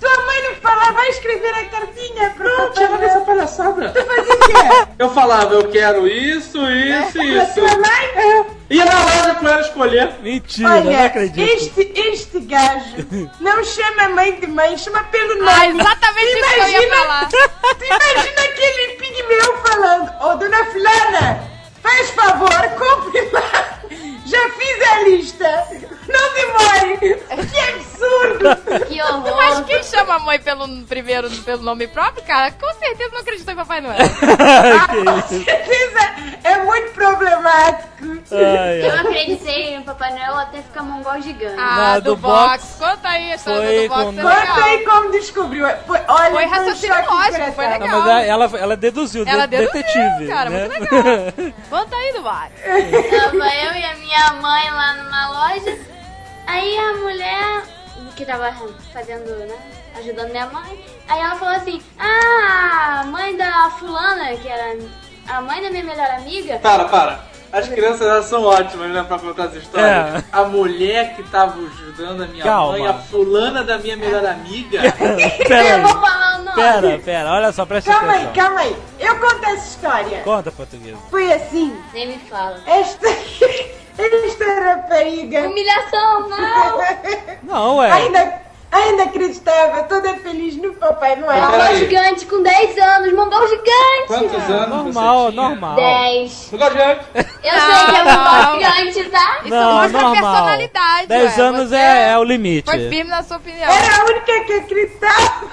Tua 0.00 0.16
mãe 0.26 0.42
não 0.42 0.54
falava, 0.61 0.92
vai 0.92 1.09
escrever 1.09 1.48
a 1.54 1.64
cartinha 1.64 2.30
pro 2.30 2.44
Não, 2.48 2.56
Papai 2.68 2.74
tira 2.87 2.98
dessa 2.98 3.20
palhaçada. 3.20 3.92
Fazia 3.92 4.35
o 4.35 4.38
quê? 4.38 4.87
Eu 4.98 5.11
falava, 5.11 5.54
eu 5.54 5.68
quero 5.70 6.06
isso, 6.06 6.59
isso 6.70 7.22
e 7.22 7.32
Pra 7.32 7.44
isso. 7.44 7.54
tua 7.54 7.68
mãe? 7.78 8.09
É. 8.68 8.74
Ia 8.74 8.85
na 8.85 8.98
loja 9.05 9.35
com 9.37 9.48
ela 9.48 9.61
escolher. 9.61 10.11
Mentira, 10.22 10.68
não 10.68 10.87
Olha, 10.88 11.07
acredito. 11.07 11.40
este, 11.40 11.92
este 11.94 12.40
gajo 12.40 13.07
não 13.40 13.62
chama 13.64 14.02
a 14.05 14.09
mãe 14.09 14.33
de 14.40 14.46
mãe, 14.48 14.76
chama 14.76 15.05
pelo 15.05 15.37
nome. 15.37 15.48
Ah, 15.50 15.66
exatamente 15.66 16.38
isso 16.38 16.48
que 16.48 16.61
eu 16.61 16.66
ia 16.68 16.68
Imagina- 16.87 16.96
falar. 16.96 17.29
Tu 17.29 17.37
imagina 17.85 18.40
aquele 18.42 18.92
pigmeu 18.96 19.57
falando, 19.59 20.12
ô 20.24 20.37
dona 20.37 20.64
fulana, 20.66 21.40
faz 21.83 22.11
favor, 22.11 22.50
compre 22.79 23.29
lá. 23.33 23.81
Já 24.26 24.50
fiz 24.50 24.83
a 24.90 25.00
lista. 25.02 25.68
Não 26.09 26.35
demore. 26.35 27.16
Que 27.47 27.59
absurdo. 27.61 28.87
Que 28.87 29.03
horror. 29.03 29.37
Mas 29.37 29.61
quem 29.66 29.83
chama 29.83 30.14
a 30.14 30.19
mãe 30.19 30.38
pelo 30.38 30.66
primeiro 30.85 31.29
pelo 31.42 31.62
nome 31.62 31.87
próprio, 31.88 32.25
cara, 32.25 32.51
com 32.53 32.73
certeza 32.75 33.11
não 33.12 33.21
acreditou 33.21 33.53
em 33.53 33.57
Papai 33.57 33.81
Noel. 33.81 33.97
Ah, 34.38 34.88
com 34.88 35.29
certeza 35.29 36.14
é 36.45 36.62
muito 36.64 36.92
problemático. 36.92 37.97
Ai, 38.33 38.87
Eu 38.88 39.01
acreditei 39.01 39.79
no 39.79 39.85
Papai 39.85 40.12
Noel 40.12 40.37
até 40.37 40.62
ficar 40.62 40.83
mongol 40.83 41.21
gigante. 41.21 41.57
Ah, 41.59 41.77
Na 41.77 41.99
do, 41.99 42.14
do 42.14 42.16
box. 42.16 42.77
box. 42.77 42.77
Conta 42.79 43.09
aí 43.09 43.33
a 43.33 43.35
história 43.37 43.62
Foi 43.66 43.83
do 43.83 43.88
box, 43.88 44.05
com- 44.05 44.11
é 44.11 44.23
Conta 44.23 44.40
legal. 44.40 44.62
aí 44.64 44.85
como 44.85 45.11
descobriu. 45.12 45.66
Foi, 45.87 46.01
olha, 46.09 46.31
Foi 46.31 46.47
um 46.47 46.51
raciocínio 46.51 46.97
lógico, 47.11 47.53
foi 47.53 47.64
coração. 47.64 47.87
Não, 47.88 48.01
mas 48.07 48.27
ela, 48.29 48.51
ela 48.59 48.77
deduziu, 48.77 49.25
Ela 49.27 49.47
de- 49.47 49.57
deduziu, 49.57 49.73
detetive. 49.83 50.29
cara, 50.29 50.51
né? 50.51 50.69
muito 50.69 50.81
legal. 50.81 51.53
Conta 51.71 51.97
aí 51.97 52.12
do 52.12 52.23
box. 52.23 52.51
Tava 53.11 53.55
eu 53.55 53.73
e 53.75 53.85
a 53.85 53.95
minha 53.97 54.33
mãe 54.35 54.71
lá 54.71 54.95
numa 54.95 55.29
loja. 55.31 55.79
Aí 56.46 56.78
a 56.78 56.92
mulher 56.94 57.62
que 58.14 58.24
tava 58.24 58.52
fazendo, 58.92 59.28
né? 59.46 59.56
Ajudando 59.98 60.30
minha 60.30 60.46
mãe. 60.46 60.85
Aí 61.09 61.20
ela 61.20 61.37
falou 61.37 61.54
assim: 61.54 61.82
Ah, 61.98 63.00
a 63.00 63.04
mãe 63.04 63.37
da 63.37 63.70
fulana, 63.78 64.35
que 64.37 64.48
era 64.48 64.76
a 65.28 65.40
mãe 65.40 65.62
da 65.62 65.70
minha 65.70 65.85
melhor 65.85 66.11
amiga. 66.12 66.59
Para, 66.59 66.85
para. 66.87 67.37
As 67.52 67.68
crianças 67.68 68.02
elas 68.02 68.26
são 68.26 68.42
ótimas, 68.44 68.90
né, 68.90 69.04
pra 69.06 69.18
contar 69.18 69.44
essa 69.44 69.59
história. 69.59 69.87
É. 69.87 70.24
A 70.32 70.44
mulher 70.44 71.14
que 71.14 71.22
tava 71.24 71.56
ajudando 71.59 72.24
a 72.24 72.26
minha 72.26 72.44
Calma. 72.44 72.72
mãe, 72.72 72.87
a 72.87 72.94
fulana 72.94 73.62
da 73.62 73.78
minha 73.78 73.96
melhor 73.96 74.26
amiga. 74.26 74.80
Pera 75.48 75.78
Eu 75.78 75.82
vou 75.82 75.96
aí. 75.96 76.00
falar 76.11 76.35
o 76.40 76.42
nome. 76.44 76.54
Pera, 76.56 76.98
pera, 76.98 77.30
olha 77.32 77.52
só, 77.52 77.64
presta 77.64 77.90
Calma 77.92 78.12
aí, 78.12 78.24
atenção. 78.26 78.44
calma 78.44 78.61
aí. 78.61 78.76
Eu 78.98 79.18
conto 79.20 79.44
essa 79.44 79.68
história. 79.68 80.20
Conta, 80.22 80.50
português. 80.52 80.98
Foi 81.09 81.32
assim. 81.32 81.74
Nem 81.94 82.09
me 82.09 82.18
fala. 82.28 82.61
Esta, 82.66 83.06
esta 83.98 84.44
rapariga 84.61 85.40
Humilhação, 85.48 86.28
não! 86.28 86.76
Não, 87.42 87.76
ué. 87.78 87.90
ainda, 87.92 88.40
ainda 88.72 89.04
acreditava, 89.04 89.85
toda 89.85 90.14
feliz 90.16 90.56
no 90.56 90.74
Papai 90.74 91.16
Noel. 91.16 91.40
Peraí. 91.46 91.59
Mongol 91.59 91.76
gigante 91.76 92.26
com 92.26 92.42
10 92.42 92.78
anos, 92.78 93.12
mongol 93.12 93.46
gigante! 93.48 94.06
Quantos 94.09 94.50
anos 94.50 94.68
Normal, 94.85 95.24
você 95.26 95.30
tinha? 95.32 95.48
normal. 95.48 95.76
10. 95.76 96.48
Mongol 96.52 96.70
gigante. 96.70 97.00
Eu 97.16 97.52
sei 97.52 97.87
que 97.87 97.96
é 97.96 98.04
Não. 98.04 98.24
mongol 98.24 98.61
gigante, 98.61 99.11
tá? 99.11 99.40
Isso 99.44 99.54
mostra 99.54 100.00
a 100.00 100.11
personalidade, 100.11 101.06
10 101.06 101.38
ué. 101.38 101.44
anos 101.44 101.72
é, 101.72 102.11
é 102.11 102.18
o 102.18 102.24
limite. 102.24 102.70
Foi 102.70 102.88
firme 102.90 103.11
na 103.11 103.22
sua 103.22 103.37
opinião. 103.37 103.70
Era 103.70 104.02
a 104.02 104.04
única 104.04 104.40
que 104.44 104.52
acreditava. 104.54 105.46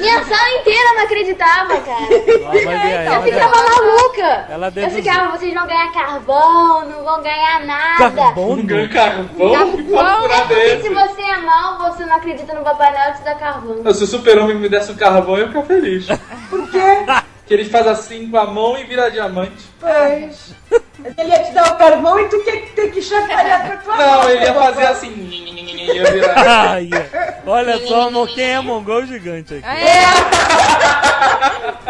Minha 0.00 0.24
sala 0.24 0.50
inteira 0.60 0.94
não 0.94 1.02
acreditava, 1.38 1.80
cara. 1.80 3.14
Eu 3.14 3.22
ficava 3.22 3.56
maluca. 3.56 4.46
Ela 4.50 4.72
Eu 4.74 4.90
ficava, 4.90 5.38
vocês 5.38 5.54
vão 5.54 5.66
ganhar 5.66 5.92
carvão, 5.92 6.84
não 6.88 7.04
vão 7.04 7.22
ganhar 7.22 7.64
nada. 7.64 8.10
Carvão. 8.10 8.56
Que 8.56 8.74
papo 8.74 8.88
Carvão. 8.92 10.26
é 10.30 10.44
Porque 10.44 10.82
se 10.82 10.88
você 10.88 11.22
é 11.22 11.36
mal, 11.38 11.78
você 11.78 12.04
não 12.04 12.16
acredita 12.16 12.54
no 12.54 12.62
Papai 12.64 12.92
Noel, 12.92 13.14
te 13.14 13.22
dá 13.22 13.34
carvão. 13.34 13.94
Se 13.94 14.04
o 14.04 14.06
super-homem 14.06 14.56
me 14.56 14.68
desse 14.68 14.92
um 14.92 14.96
carvão, 14.96 15.36
eu 15.36 15.42
ia 15.42 15.48
ficar 15.48 15.62
feliz. 15.62 16.06
Por 16.50 16.70
quê? 16.70 16.78
Que 17.48 17.54
ele 17.54 17.64
faz 17.64 17.86
assim 17.86 18.30
com 18.30 18.36
a 18.36 18.44
mão 18.44 18.76
e 18.76 18.84
vira 18.84 19.10
diamante. 19.10 19.70
Pois. 19.80 20.54
Ele 21.16 21.30
ia 21.30 21.42
te 21.44 21.52
dar 21.52 21.72
o 21.72 21.76
carvão 21.78 22.20
e 22.20 22.28
tu 22.28 22.38
tinha 22.44 22.60
que 22.60 22.72
ter 22.72 22.90
que 22.92 23.00
chacoalhar 23.00 23.66
pra 23.66 23.76
tua 23.78 23.96
Não, 23.96 24.18
mão, 24.20 24.28
ele 24.28 24.44
ia 24.44 24.52
fazer 24.52 24.82
papai. 24.82 24.92
Assim. 25.82 25.92
Ia 25.98 26.10
virar. 26.12 26.70
Ai, 26.74 26.90
olha 27.46 27.78
só 27.86 28.10
quem 28.26 28.44
é 28.54 28.60
mongol 28.60 29.04
gigante 29.06 29.54
aqui. 29.54 29.66
É. 29.66 30.04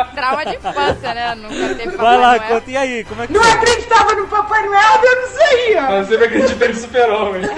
Trauma 0.14 0.44
de 0.46 0.56
infância, 0.56 1.14
né? 1.14 1.34
Nunca 1.34 1.74
teve 1.74 1.90
Papai 1.96 1.96
Vai 1.96 2.16
lá, 2.18 2.36
Noel. 2.36 2.48
conta. 2.48 2.70
E 2.70 2.76
aí, 2.76 3.04
como 3.04 3.22
é 3.22 3.26
que 3.26 3.32
Não 3.32 3.42
foi? 3.42 3.52
acreditava 3.52 4.14
no 4.14 4.26
Papai 4.28 4.62
Noel, 4.66 5.00
eu 5.02 5.16
não 5.16 5.28
sei. 5.28 5.76
ó. 5.76 5.82
Mas 5.82 6.06
você 6.08 6.16
vai 6.16 6.26
acreditar 6.28 6.68
no 6.68 6.74
super-homem. 6.74 7.42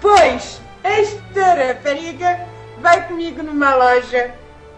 Pois, 0.00 0.60
esta 0.82 1.54
rapariga 1.54 2.40
vai 2.78 3.06
comigo 3.06 3.42
numa 3.42 3.74
loja. 3.74 4.30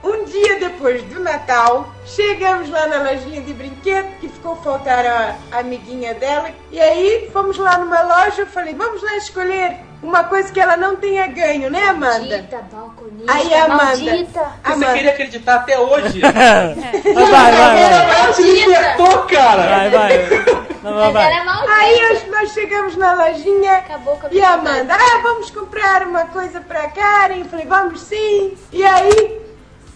Um 0.02 0.24
dia 0.24 0.58
depois 0.58 1.02
do 1.04 1.20
Natal, 1.20 1.92
chegamos 2.06 2.70
lá 2.70 2.86
na 2.86 3.02
lojinha 3.10 3.42
de 3.42 3.52
brinquedo, 3.52 4.08
que 4.18 4.28
ficou 4.28 4.56
faltar 4.56 5.04
a, 5.04 5.36
a 5.52 5.58
amiguinha 5.58 6.14
dela. 6.14 6.50
E 6.70 6.80
aí, 6.80 7.28
fomos 7.32 7.58
lá 7.58 7.76
numa 7.76 8.00
loja, 8.00 8.42
eu 8.42 8.46
falei, 8.46 8.74
vamos 8.74 9.02
lá 9.02 9.16
escolher 9.16 9.76
uma 10.02 10.24
coisa 10.24 10.50
que 10.50 10.58
ela 10.58 10.76
não 10.78 10.96
tenha 10.96 11.26
ganho, 11.26 11.68
né, 11.70 11.82
Amanda? 11.88 12.18
Maldita, 12.20 12.64
balconista, 12.72 13.32
Aí, 13.32 13.54
Amanda. 13.54 13.84
maldita. 13.84 14.40
Você 14.40 14.72
Amanda. 14.72 14.92
queria 14.94 15.10
acreditar 15.10 15.54
até 15.56 15.78
hoje. 15.78 16.20
Vai, 16.24 17.14
vai, 17.14 17.52
vai. 17.52 18.20
Ela 18.20 18.32
te 18.32 18.42
libertou, 18.42 19.18
cara. 19.24 19.66
Vai, 19.66 19.90
vai. 19.90 20.70
Não, 20.82 21.12
vai, 21.12 21.32
é 21.32 21.44
vai. 21.44 21.60
Aí 21.68 22.26
nós, 22.30 22.52
chegamos 22.52 22.96
na 22.96 23.12
lojinha 23.12 23.76
Acabou 23.76 24.16
com 24.16 24.26
a 24.26 24.30
e 24.32 24.40
a 24.40 24.54
Amanda, 24.54 24.94
ah, 24.94 25.20
vamos 25.22 25.50
comprar 25.50 26.02
uma 26.04 26.24
coisa 26.26 26.60
pra 26.60 26.88
Karen. 26.88 27.40
Eu 27.40 27.44
falei, 27.44 27.66
vamos 27.66 28.00
sim. 28.00 28.56
E 28.72 28.82
aí 28.82 29.49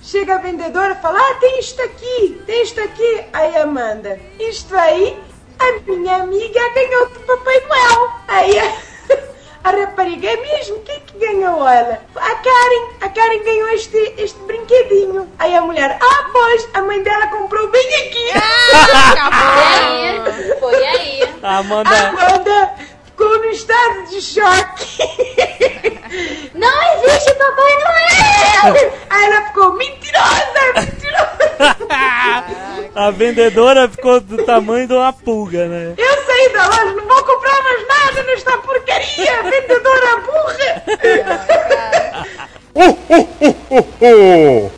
chega 0.05 0.35
a 0.35 0.38
vendedora 0.38 0.93
e 0.93 1.03
fala: 1.03 1.19
Ah, 1.19 1.35
tem 1.40 1.59
isto 1.59 1.83
aqui, 1.83 2.43
tem 2.47 2.62
isto 2.62 2.81
aqui. 2.81 3.25
Aí 3.33 3.57
Amanda, 3.57 4.21
isto 4.38 4.77
aí, 4.77 5.19
a 5.59 5.90
minha 5.90 6.17
amiga 6.17 6.61
ganhou 6.75 7.09
do 7.09 7.21
Papai 7.21 7.61
Noel. 7.67 8.11
Aí 8.29 8.59
a, 8.59 8.75
a 9.64 9.71
rapariga, 9.71 10.29
é 10.29 10.37
mesmo? 10.37 10.81
Quem 10.81 11.01
que 11.01 11.19
ganhou 11.19 11.67
ela? 11.67 12.01
A 12.14 12.35
Karen, 12.35 12.88
a 13.01 13.09
Karen 13.09 13.43
ganhou 13.43 13.69
este, 13.71 14.14
este 14.19 14.38
brinquedinho. 14.40 15.29
Aí 15.38 15.57
a 15.57 15.62
mulher, 15.62 15.99
ah, 16.01 16.31
pois, 16.33 16.69
a 16.75 16.83
mãe 16.83 17.03
dela 17.03 17.27
comprou 17.29 17.69
bem 17.69 17.95
aqui. 17.97 18.33
Foi 19.25 19.85
aí, 19.85 20.61
foi 20.61 20.87
aí. 20.87 21.35
A 21.43 21.59
Amanda. 21.59 22.09
Amanda 22.09 22.75
ficou 23.05 23.38
no 23.38 23.47
estado 23.47 24.07
de 24.11 24.21
choque. 24.21 24.99
Não 26.55 26.94
existe 27.14 27.35
Papai 27.35 27.74
Noel! 27.85 28.92
Aí 29.11 29.24
ela 29.24 29.42
ficou 29.46 29.72
mentirosa, 29.74 30.72
mentirosa. 30.74 31.35
A 32.94 33.11
vendedora 33.11 33.88
ficou 33.88 34.20
do 34.20 34.44
tamanho 34.44 34.87
de 34.87 34.94
uma 34.94 35.12
pulga, 35.12 35.66
né? 35.66 35.94
Eu 35.96 36.24
saí 36.24 36.48
da 36.53 36.66
loja, 36.66 36.92
não 36.94 37.07
vou 37.07 37.24
comprar 37.24 37.62
mais 37.62 37.88
nada 37.88 38.22
nesta 38.22 38.57
porcaria, 38.59 39.42
vendedora 39.42 40.16
burra. 40.18 40.85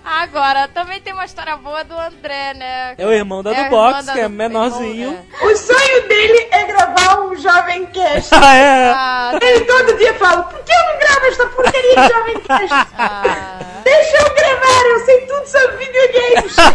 Agora, 0.05 0.69
também 0.69 1.01
tem 1.01 1.13
uma 1.13 1.25
história 1.25 1.57
boa 1.57 1.83
do 1.85 1.99
André, 1.99 2.55
né? 2.55 2.95
É 2.99 3.07
o 3.07 3.13
irmão 3.13 3.43
da 3.43 3.53
É 3.55 3.65
do 3.65 3.71
box, 3.71 4.11
que 4.11 4.21
é 4.21 4.29
menorzinho. 4.29 5.11
irmão, 5.13 5.53
O 5.53 5.57
sonho 5.57 6.09
dele 6.09 6.49
é 6.51 6.65
gravar 6.65 7.21
um 7.21 7.37
Jovem 7.37 7.87
Cast. 7.87 8.31
Ah, 8.37 8.55
é? 8.57 8.93
Ah, 8.95 9.39
Ele 9.41 9.61
todo 9.65 9.97
dia 9.97 10.15
fala, 10.15 10.43
por 10.45 10.63
que 10.63 10.73
eu 10.73 10.93
não 10.93 10.99
gravo 10.99 11.27
esta 11.27 11.47
porcaria 11.47 11.91
de 11.97 12.09
Jovem 12.15 12.41
Cast? 12.41 12.75
ah, 12.99 13.59
Deixa 13.85 14.17
eu 14.17 14.35
gravar, 14.35 14.87
eu 14.87 15.01
sei 15.05 15.21
tudo 15.23 15.47
sobre 15.47 15.77
videogames. 15.77 16.57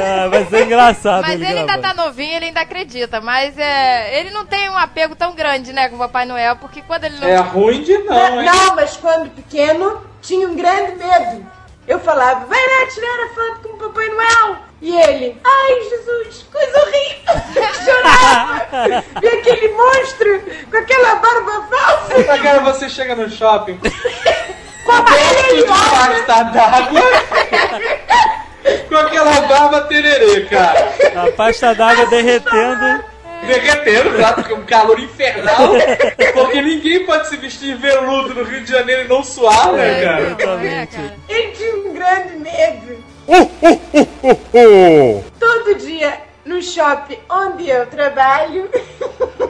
Ah, 0.00 0.28
vai 0.28 0.44
ser 0.46 0.64
engraçado. 0.64 1.22
Mas 1.22 1.34
ele 1.34 1.46
ainda 1.46 1.76
gravando. 1.76 1.82
tá 1.96 2.04
novinho, 2.04 2.36
ele 2.36 2.46
ainda 2.46 2.60
acredita. 2.60 3.20
Mas 3.20 3.58
é, 3.58 4.18
ele 4.18 4.30
não 4.30 4.46
tem 4.46 4.70
um 4.70 4.78
apego 4.78 5.14
tão 5.14 5.34
grande, 5.34 5.72
né, 5.72 5.88
com 5.88 5.96
o 5.96 5.98
Papai 5.98 6.24
Noel, 6.24 6.56
porque 6.56 6.80
quando 6.82 7.04
ele 7.04 7.18
não. 7.18 7.28
É 7.28 7.36
ruim 7.36 7.82
de 7.82 7.98
não, 7.98 8.40
hein? 8.40 8.46
Não, 8.50 8.76
mas 8.76 8.96
quando 9.00 9.30
pequeno, 9.30 10.02
tinha 10.22 10.48
um 10.48 10.54
grande 10.54 10.96
medo. 10.96 11.46
Eu 11.86 11.98
falava, 12.00 12.44
vai 12.46 12.58
lá 12.60 12.86
tirar 12.86 13.24
a 13.24 13.34
foto 13.34 13.68
com 13.68 13.74
o 13.76 13.78
Papai 13.78 14.08
Noel. 14.08 14.56
E 14.80 14.94
ele, 14.96 15.40
ai 15.44 15.80
Jesus, 15.88 16.44
coisa 16.52 16.78
horrível. 16.78 17.64
Chorava. 17.84 19.04
E 19.22 19.26
aquele 19.28 19.68
monstro 19.68 20.42
com 20.70 20.76
aquela 20.76 21.16
barba 21.16 21.68
falsa, 21.68 22.32
Agora 22.32 22.60
você 22.60 22.88
chega 22.88 23.16
no 23.16 23.28
shopping, 23.28 23.78
com 23.78 23.88
a 24.92 25.50
enorme. 25.50 26.22
pasta 26.22 26.42
d'água, 26.44 27.00
com 28.88 28.96
aquela 28.96 29.40
barba 29.40 29.80
tererê, 29.82 30.44
cara. 30.46 30.92
A 31.16 31.32
pasta 31.32 31.74
d'água 31.74 32.06
derretendo. 32.06 33.04
Derretendo, 33.46 34.16
claro, 34.16 34.34
porque 34.36 34.52
é 34.52 34.56
um 34.56 34.64
calor 34.64 34.98
infernal. 35.00 35.72
Porque 36.34 36.60
ninguém 36.62 37.04
pode 37.06 37.28
se 37.28 37.36
vestir 37.36 37.76
veludo 37.76 38.34
no 38.34 38.42
Rio 38.44 38.62
de 38.62 38.70
Janeiro 38.70 39.04
e 39.04 39.08
não 39.08 39.24
suar, 39.24 39.72
né, 39.72 40.02
cara? 40.02 40.22
Exatamente. 40.26 40.96
Ele 41.28 41.48
tinha 41.52 41.76
um 41.76 41.92
grande 41.94 42.36
medo. 42.36 43.04
Todo 45.38 45.74
dia 45.76 46.20
no 46.44 46.62
shopping 46.62 47.18
onde 47.28 47.68
eu 47.68 47.86
trabalho, 47.86 48.70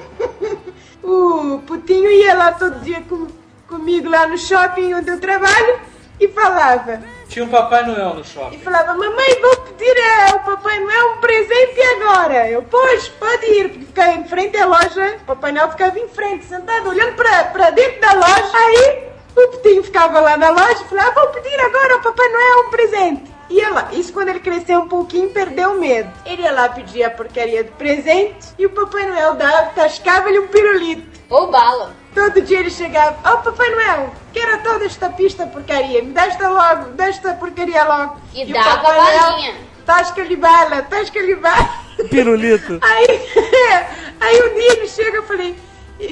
o 1.02 1.58
Putinho 1.66 2.10
ia 2.10 2.34
lá 2.34 2.52
todo 2.52 2.80
dia 2.80 3.02
com- 3.08 3.28
comigo 3.68 4.08
lá 4.08 4.26
no 4.26 4.36
shopping 4.38 4.94
onde 4.94 5.10
eu 5.10 5.20
trabalho 5.20 5.78
e 6.20 6.28
falava. 6.28 7.00
Tinha 7.28 7.44
um 7.44 7.48
Papai 7.48 7.84
Noel 7.84 8.14
no 8.14 8.20
E 8.22 8.24
shopping. 8.24 8.58
falava, 8.60 8.94
mamãe, 8.94 9.40
vou 9.40 9.56
pedir 9.58 9.94
ao 10.32 10.40
Papai 10.40 10.80
Noel 10.80 11.12
um 11.12 11.16
presente 11.18 11.80
agora. 11.82 12.48
Eu, 12.48 12.62
pois, 12.62 13.08
pode 13.08 13.46
ir, 13.46 13.68
porque 13.68 13.84
ficava 13.86 14.12
em 14.12 14.24
frente 14.24 14.56
à 14.56 14.66
loja. 14.66 15.16
O 15.22 15.24
Papai 15.26 15.52
Noel 15.52 15.70
ficava 15.70 15.98
em 15.98 16.08
frente, 16.08 16.46
sentado, 16.46 16.88
olhando 16.88 17.14
para, 17.16 17.44
para 17.44 17.70
dentro 17.70 18.00
da 18.00 18.12
loja. 18.14 18.50
Aí 18.54 19.08
o 19.36 19.48
Petinho 19.48 19.84
ficava 19.84 20.20
lá 20.20 20.36
na 20.36 20.50
loja 20.50 20.82
e 20.82 20.88
falava, 20.88 21.20
vou 21.20 21.28
pedir 21.28 21.60
agora 21.60 21.94
ao 21.94 22.00
Papai 22.00 22.28
Noel 22.28 22.66
um 22.66 22.70
presente. 22.70 23.38
Ia 23.50 23.70
lá, 23.70 23.88
isso 23.92 24.12
quando 24.12 24.28
ele 24.28 24.40
cresceu 24.40 24.80
um 24.80 24.88
pouquinho, 24.88 25.30
perdeu 25.30 25.72
o 25.72 25.80
medo. 25.80 26.10
Ele 26.26 26.42
ia 26.42 26.52
lá 26.52 26.68
pedir 26.68 27.04
a 27.04 27.10
porcaria 27.10 27.62
do 27.64 27.72
presente 27.72 28.48
e 28.58 28.66
o 28.66 28.70
Papai 28.70 29.06
Noel 29.06 29.34
dava, 29.34 29.70
tascava-lhe 29.74 30.38
um 30.38 30.48
pirulito. 30.48 31.06
Ou 31.30 31.50
bala. 31.50 31.94
Todo 32.14 32.40
dia 32.42 32.60
ele 32.60 32.70
chegava, 32.70 33.16
oh 33.30 33.38
Papai 33.38 33.70
Noel, 33.70 34.12
quero 34.32 34.62
toda 34.62 34.84
esta 34.86 35.10
pista 35.10 35.46
porcaria, 35.46 36.02
me 36.02 36.12
dá 36.12 36.26
esta 36.26 36.48
logo, 36.48 36.90
dá 36.92 37.08
esta 37.08 37.34
porcaria 37.34 37.84
logo. 37.84 38.20
E 38.34 38.44
o 38.44 38.52
dava 38.52 38.82
balinha. 38.82 39.54
Tasca-lhe 39.84 40.36
bala, 40.36 40.82
tasca-lhe 40.82 41.34
bala. 41.36 41.68
Pirulito. 42.10 42.78
Aí, 42.84 43.06
aí 44.20 44.42
um 44.42 44.54
dia 44.54 44.72
ele 44.72 44.88
chega, 44.88 45.16
eu 45.16 45.22
falei, 45.24 45.56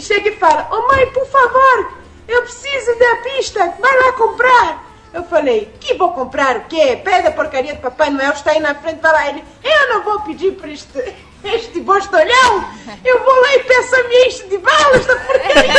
chega 0.01 0.31
e 0.31 0.37
fala, 0.37 0.69
ô 0.71 0.89
mãe, 0.89 1.07
por 1.13 1.27
favor, 1.27 1.93
eu 2.29 2.43
preciso 2.43 2.99
da 2.99 3.17
pista, 3.17 3.75
vai 3.81 4.03
lá 4.03 4.13
comprar. 4.13 4.87
Eu 5.13 5.25
falei, 5.25 5.73
que 5.81 5.95
vou 5.95 6.13
comprar 6.13 6.57
o 6.57 6.61
quê? 6.65 7.01
Pega 7.03 7.29
a 7.29 7.33
porcaria 7.33 7.75
do 7.75 7.81
Papai 7.81 8.11
Noel, 8.11 8.33
está 8.33 8.51
aí 8.51 8.61
na 8.61 8.75
frente, 8.75 9.01
vai 9.01 9.13
lá. 9.13 9.29
Ele, 9.29 9.45
eu 9.65 9.89
não 9.89 10.03
vou 10.03 10.21
pedir 10.21 10.53
para 10.53 10.71
este, 10.71 11.15
este 11.55 11.81
bostolhão, 11.81 12.65
eu 13.05 13.23
vou 13.25 13.41
lá 13.41 13.55
e 13.55 13.59
peço 13.61 13.95
a 13.95 14.03
minha 14.05 14.27
enche 14.27 14.43
de 14.49 14.59
balas 14.59 15.07
da 15.07 15.17
porcaria. 15.17 15.73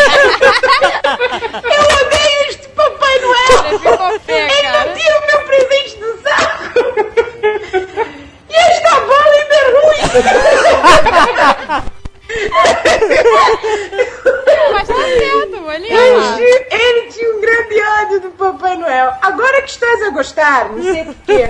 eu 1.63 1.83
odeio 2.05 2.49
este 2.49 2.67
Papai 2.69 3.19
Noel. 3.19 3.63
Ele 4.27 4.69
não 4.69 4.93
tira 4.93 5.19
o 5.19 5.25
meu 5.27 5.41
presente 5.45 5.97
do 5.97 6.21
saco. 6.21 6.79
E 8.49 8.55
esta 8.55 8.99
bola 9.01 9.33
ainda 9.33 9.55
é 9.55 9.71
ruim. 9.71 10.01
Mas 14.73 14.87
tá 14.87 14.93
certo, 14.95 15.71
ele 15.71 15.87
Ele, 15.93 16.67
ele 16.71 17.11
tinha 17.11 17.35
um 17.35 17.41
grande 17.41 17.81
ódio 17.81 18.19
do 18.21 18.29
Papai 18.31 18.75
Noel. 18.75 19.13
Agora 19.21 19.61
que 19.61 19.69
estás 19.69 20.03
a 20.03 20.09
gostar, 20.09 20.69
não 20.69 20.81
sei 20.83 21.05
porquê. 21.05 21.47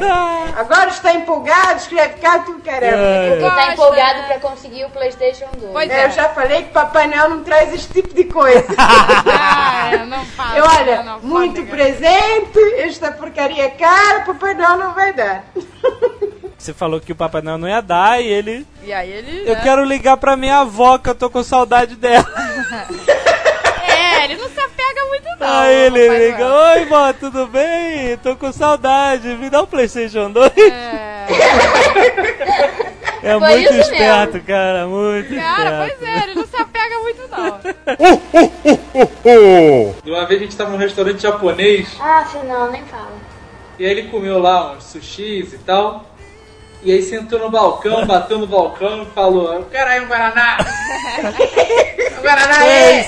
Agora 0.56 0.90
está 0.90 1.14
empolgado, 1.14 1.78
escreve 1.78 2.16
cá 2.16 2.40
tu 2.40 2.60
caramba. 2.64 2.98
É. 2.98 3.30
Porque 3.30 3.44
tá 3.44 3.56
Gosta, 3.56 3.72
empolgado 3.74 4.24
pra 4.28 4.40
conseguir 4.40 4.86
o 4.86 4.90
PlayStation 4.90 5.48
2. 5.58 5.72
Pois 5.72 5.90
É, 5.90 6.02
é. 6.02 6.06
eu 6.06 6.12
já 6.12 6.30
falei 6.30 6.64
que 6.64 6.70
Papai 6.72 7.08
Noel 7.08 7.30
não 7.30 7.44
traz 7.44 7.74
esse 7.74 7.88
tipo 7.90 8.14
de 8.14 8.24
coisa. 8.26 8.68
Ah, 9.40 9.92
é, 9.94 9.98
não 10.06 10.26
fala. 10.26 10.58
Eu, 10.58 10.66
olha, 10.66 11.04
não, 11.04 11.20
muito 11.22 11.64
presente, 11.66 12.60
esta 12.78 13.12
porcaria 13.12 13.70
cara, 13.72 14.22
Papai 14.22 14.54
Noel 14.54 14.78
não 14.78 14.94
vai 14.94 15.14
dar. 15.14 15.44
Você 16.68 16.74
falou 16.74 17.00
que 17.00 17.14
o 17.14 17.16
Papai 17.16 17.42
Noel 17.42 17.58
não 17.58 17.70
ia 17.70 17.80
dar 17.82 18.22
e 18.22 18.28
ele. 18.28 18.68
E 18.84 18.92
aí 18.92 19.10
ele. 19.10 19.44
Eu 19.50 19.56
né? 19.56 19.62
quero 19.64 19.86
ligar 19.86 20.18
pra 20.18 20.36
minha 20.36 20.58
avó 20.60 20.98
que 20.98 21.10
eu 21.10 21.16
tô 21.16 21.30
com 21.30 21.42
saudade 21.42 21.96
dela. 21.96 22.28
É, 23.90 24.26
ele 24.26 24.36
não 24.36 24.50
se 24.50 24.60
apega 24.60 25.06
muito, 25.08 25.26
não. 25.40 25.48
Aí 25.48 25.76
ele 25.86 26.02
Papai 26.08 26.20
liga: 26.26 26.38
Noel. 26.48 26.78
Oi, 26.80 26.86
vó, 26.86 27.14
tudo 27.14 27.48
bem? 27.48 28.18
Tô 28.18 28.36
com 28.36 28.52
saudade. 28.52 29.28
Me 29.30 29.50
dá 29.50 29.62
um 29.62 29.66
PlayStation 29.66 30.30
2. 30.30 30.52
É. 30.58 31.26
É 33.24 33.40
Foi 33.40 33.50
muito 33.50 33.74
esperto, 33.74 34.34
mesmo. 34.34 34.48
cara. 34.48 34.88
Muito 34.88 35.36
Cara, 35.36 35.88
esperto. 35.88 35.98
pois 36.00 36.10
é, 36.10 36.24
ele 36.24 36.36
não 36.36 36.48
se 36.48 36.56
apega 36.58 37.00
muito, 37.00 37.22
não. 37.30 37.60
E 40.06 40.12
uma 40.12 40.26
vez 40.26 40.42
a 40.42 40.44
gente 40.44 40.56
tava 40.58 40.72
num 40.72 40.78
restaurante 40.78 41.22
japonês 41.22 41.96
Ah, 42.00 42.20
afinal, 42.20 42.72
nem 42.72 42.84
fala. 42.86 43.12
e 43.80 43.86
aí 43.86 43.92
ele 43.92 44.10
comeu 44.10 44.38
lá 44.40 44.74
uns 44.74 44.84
sushis 44.84 45.54
e 45.54 45.58
tal. 45.60 46.06
E 46.88 46.92
aí 46.94 47.04
sentou 47.04 47.38
no 47.38 47.50
balcão, 47.50 48.06
bateu 48.06 48.40
no 48.40 48.48
balcão 48.48 49.04
e 49.04 49.06
falou: 49.08 49.62
Caralho, 49.66 50.06
um 50.06 50.08
Guaraná! 50.08 50.58
um 52.18 52.22
Guaraná 52.22 52.66
é! 52.66 53.04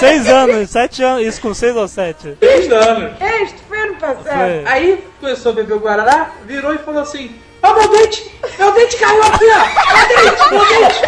Seis 0.00 0.26
anos, 0.26 0.70
sete 0.70 1.02
anos. 1.02 1.26
Isso 1.26 1.38
com 1.42 1.52
seis 1.52 1.76
ou 1.76 1.86
sete? 1.86 2.34
Três 2.40 2.72
anos. 2.72 3.12
Este 3.20 3.58
foi 3.68 3.78
ano 3.78 3.96
passado. 3.96 4.22
Foi. 4.22 4.64
Aí 4.64 5.04
começou 5.20 5.52
a 5.52 5.54
beber 5.54 5.74
o 5.74 5.80
Guaraná, 5.80 6.30
virou 6.46 6.72
e 6.72 6.78
falou 6.78 7.02
assim: 7.02 7.38
Ó, 7.62 7.74
meu 7.74 7.88
dente! 7.88 8.34
Meu 8.58 8.72
dente 8.72 8.96
caiu 8.96 9.22
aqui, 9.22 9.44
ó! 9.50 9.90
Meu 9.92 10.08
dente, 10.08 10.50
meu 10.50 10.64
dente! 10.64 11.02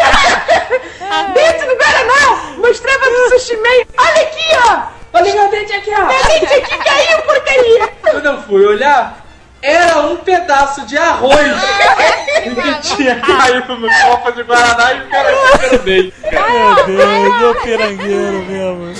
Dentro 1.33 1.67
do 1.67 1.77
Guaraná, 1.77 2.57
mostrava 2.59 3.07
pro 3.07 3.39
Sushi 3.39 3.57
Man. 3.57 3.87
Olha 3.97 4.23
aqui, 4.23 4.45
ó. 4.69 4.83
Olha 5.15 5.35
meu 5.35 5.51
dente 5.51 5.73
aqui, 5.73 5.91
ó! 5.95 6.05
Meu 6.05 6.25
dente 6.27 6.55
aqui 6.61 6.77
caiu, 6.77 7.23
porcaria. 7.23 7.89
Quando 8.03 8.27
eu 8.27 8.43
fui 8.43 8.67
olhar, 8.67 9.26
era 9.62 10.01
um 10.01 10.16
pedaço 10.16 10.87
de 10.87 10.97
arroz 10.97 11.37
que 12.42 12.97
tinha 12.97 13.21
caído 13.21 13.77
no 13.77 13.88
copo 13.88 14.33
de 14.33 14.42
Guaraná 14.42 14.92
e 14.95 15.01
o 15.01 15.09
cara 15.09 15.79
dente. 15.79 16.14
cara. 16.31 16.51
Meu 16.53 16.87
Deus, 16.87 17.42
o 17.51 17.55
pirangueiro 17.62 18.42
mesmo. 18.45 18.95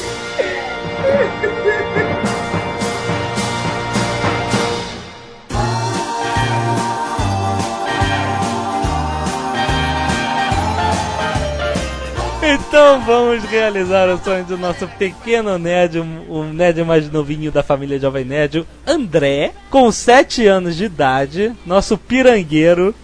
Então 12.79 13.01
vamos 13.01 13.43
realizar 13.45 14.07
o 14.11 14.23
sonho 14.23 14.45
do 14.45 14.59
nosso 14.59 14.87
pequeno 14.87 15.57
nerd, 15.57 15.99
o 15.99 16.45
nerd 16.45 16.85
mais 16.85 17.11
novinho 17.11 17.50
da 17.50 17.63
família 17.63 17.98
Jovem 17.98 18.23
Nerd, 18.23 18.67
André, 18.87 19.53
com 19.71 19.90
7 19.90 20.46
anos 20.46 20.77
de 20.77 20.85
idade, 20.85 21.57
nosso 21.65 21.96
pirangueiro. 21.96 22.94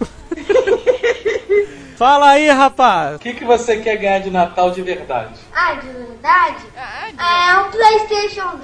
Fala 1.97 2.29
aí, 2.29 2.51
rapaz! 2.51 3.15
O 3.15 3.19
que, 3.19 3.33
que 3.33 3.43
você 3.43 3.77
quer 3.77 3.97
ganhar 3.97 4.19
de 4.19 4.29
Natal 4.29 4.69
de 4.69 4.83
verdade? 4.83 5.33
Ah, 5.51 5.73
de 5.73 5.87
verdade? 5.87 6.57
Ah, 6.77 7.07
de- 7.09 7.15
Ah, 7.17 7.49
é 7.49 7.57
um 7.57 7.71
Playstation 7.71 8.49
2. 8.57 8.63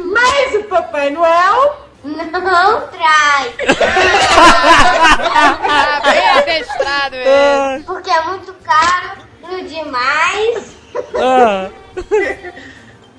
Mas 0.14 0.54
o 0.54 0.62
Papai 0.64 1.10
Noel 1.10 1.76
Não 2.04 2.80
traz. 2.88 3.52
Ah, 4.34 6.00
bem 6.02 6.28
adestrado 6.30 7.14
ele. 7.14 7.84
Porque 7.84 8.10
é 8.10 8.22
muito 8.22 8.52
caro, 8.64 9.18
no 9.42 9.62
demais. 9.92 10.72
Ah, 11.14 11.70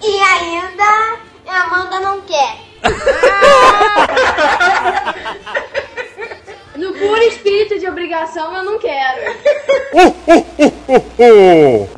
E 0.06 0.20
ainda 0.20 1.18
a 1.48 1.62
Amanda 1.62 2.02
não 2.02 2.20
quer. 2.22 2.58
No 6.76 6.92
puro 6.92 7.22
espírito 7.22 7.78
de 7.78 7.88
obrigação, 7.88 8.52
eu 8.58 8.64
não 8.64 8.80
quero. 8.80 9.38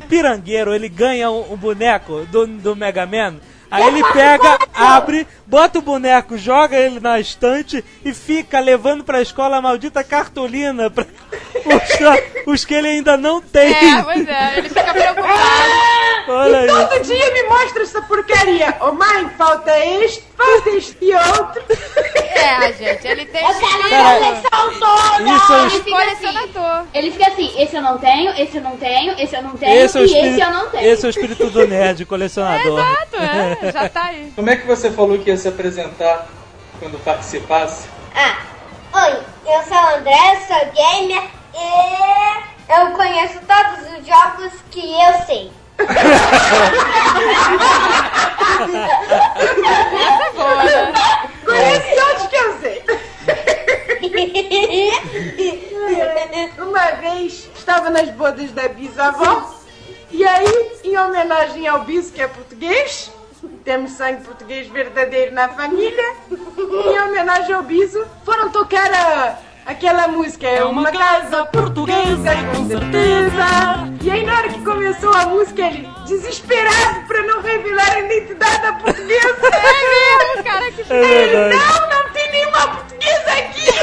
pirangueiro, 0.06 0.74
ele 0.74 0.86
ganha 0.88 1.30
um, 1.30 1.54
um 1.54 1.56
boneco 1.56 2.26
do, 2.26 2.46
do 2.46 2.76
Mega 2.76 3.06
Man. 3.06 3.36
Aí 3.70 3.86
ele 3.88 4.04
pega, 4.12 4.58
abre, 4.74 5.26
bota 5.46 5.78
o 5.78 5.82
boneco, 5.82 6.36
joga 6.36 6.76
ele 6.76 7.00
na 7.00 7.18
estante 7.18 7.82
e 8.04 8.12
fica 8.14 8.60
levando 8.60 9.02
pra 9.02 9.22
escola 9.22 9.56
a 9.56 9.62
maldita 9.62 10.04
cartolina 10.04 10.90
pra 10.90 11.06
mostrar 11.66 12.18
os 12.46 12.64
que 12.64 12.74
ele 12.74 12.88
ainda 12.88 13.16
não 13.16 13.40
tem. 13.40 13.72
É, 13.72 14.02
pois 14.02 14.28
é, 14.28 14.58
ele 14.58 14.68
fica 14.68 14.92
preocupado. 14.92 15.96
Olha 16.28 16.58
aí. 16.60 16.66
todo 16.66 17.02
dia 17.02 17.32
me 17.32 17.42
mostra 17.44 17.82
essa 17.82 18.02
porcaria. 18.02 18.76
Ô 18.80 18.92
mãe, 18.92 19.28
falta 19.38 19.78
este, 19.78 20.24
falta 20.36 20.70
este 20.70 20.96
e 21.00 21.14
outro. 21.14 21.62
É, 22.36 22.72
gente, 22.72 23.06
ele 23.06 23.26
tem 23.26 23.44
a 23.44 23.54
Cara, 23.54 24.18
coleção 24.18 24.80
toda. 24.80 25.36
Isso 25.36 25.52
é 25.52 25.60
Ele 25.60 25.70
fica 25.70 25.76
assim. 25.76 25.90
colecionador. 25.90 26.86
Ele 26.92 27.10
fica 27.12 27.26
assim, 27.28 27.62
esse 27.62 27.76
eu 27.76 27.82
não 27.82 27.98
tenho, 27.98 28.30
esse 28.32 28.56
eu 28.56 28.62
não 28.62 28.76
tenho, 28.76 29.14
esse 29.18 29.36
eu 29.36 29.42
não 29.42 29.50
tenho 29.56 29.84
Esse 29.84 29.98
é, 29.98 30.00
e 30.00 30.04
espírito, 30.04 30.28
esse 30.34 30.40
eu 30.40 30.50
não 30.50 30.70
tenho. 30.70 30.84
esse 30.92 31.04
é 31.04 31.08
o 31.08 31.10
espírito 31.10 31.50
do 31.50 31.66
nerd, 31.68 32.04
colecionador. 32.06 32.78
Exato, 32.80 33.16
é, 33.16 33.72
já 33.72 33.88
tá 33.88 34.04
aí. 34.06 34.32
Como 34.34 34.50
é 34.50 34.56
que 34.56 34.66
você 34.66 34.90
falou 34.90 35.18
que 35.18 35.30
ia 35.30 35.36
se 35.36 35.48
apresentar 35.48 36.26
quando 36.80 36.98
participasse? 37.04 37.88
Ah, 38.14 38.38
oi, 38.92 39.18
eu 39.46 39.62
sou 39.62 39.76
o 39.76 39.96
André, 39.96 40.40
sou 40.48 40.72
gamer 40.74 41.35
e 41.56 42.72
eu 42.72 42.92
conheço 42.92 43.40
todos 43.40 43.98
os 43.98 44.06
jogos 44.06 44.52
que 44.70 44.80
eu 44.80 45.12
sei. 45.26 45.52
Conhece 51.44 52.00
outros 52.00 52.28
que 52.28 52.36
eu 52.36 52.58
sei. 52.60 52.84
Uma 56.58 56.92
vez 56.92 57.50
estava 57.56 57.90
nas 57.90 58.08
bodas 58.10 58.52
da 58.52 58.68
bisavó 58.68 59.56
e 60.10 60.24
aí, 60.24 60.78
em 60.84 60.96
homenagem 60.96 61.66
ao 61.66 61.80
biso 61.80 62.12
que 62.12 62.22
é 62.22 62.28
português, 62.28 63.10
temos 63.64 63.92
sangue 63.92 64.24
português 64.24 64.66
verdadeiro 64.68 65.34
na 65.34 65.48
família, 65.48 66.14
em 66.30 67.02
homenagem 67.02 67.54
ao 67.54 67.62
biso, 67.62 68.06
foram 68.24 68.50
tocar 68.50 68.92
a, 68.92 69.38
aquela 69.66 70.08
música, 70.08 70.46
é 70.46 70.64
uma 70.64 70.90
casa 70.90 71.44
portuguesa 71.46 72.30
com 72.54 72.66
certeza. 72.68 73.46
E 74.02 74.10
aí, 74.10 74.24
na 74.24 74.36
hora 74.38 74.48
que 74.48 74.64
começou 74.64 75.12
a 75.12 75.26
música, 75.26 75.62
ele, 75.62 75.88
desesperado 76.06 77.06
para 77.08 77.22
não 77.22 77.42
revelar 77.42 77.92
a 77.92 78.00
identidade 78.00 78.62
da 78.62 78.72
portuguesa, 78.74 79.36
É 79.52 80.28
mesmo, 80.30 80.44
cara, 80.44 80.70
que 80.72 80.82
É 80.82 80.84
verdade. 81.02 81.56
não, 81.56 81.88
não 81.90 82.12
tem 82.12 82.30
nenhuma 82.30 82.68
portuguesa 82.68 83.30
aqui! 83.32 83.66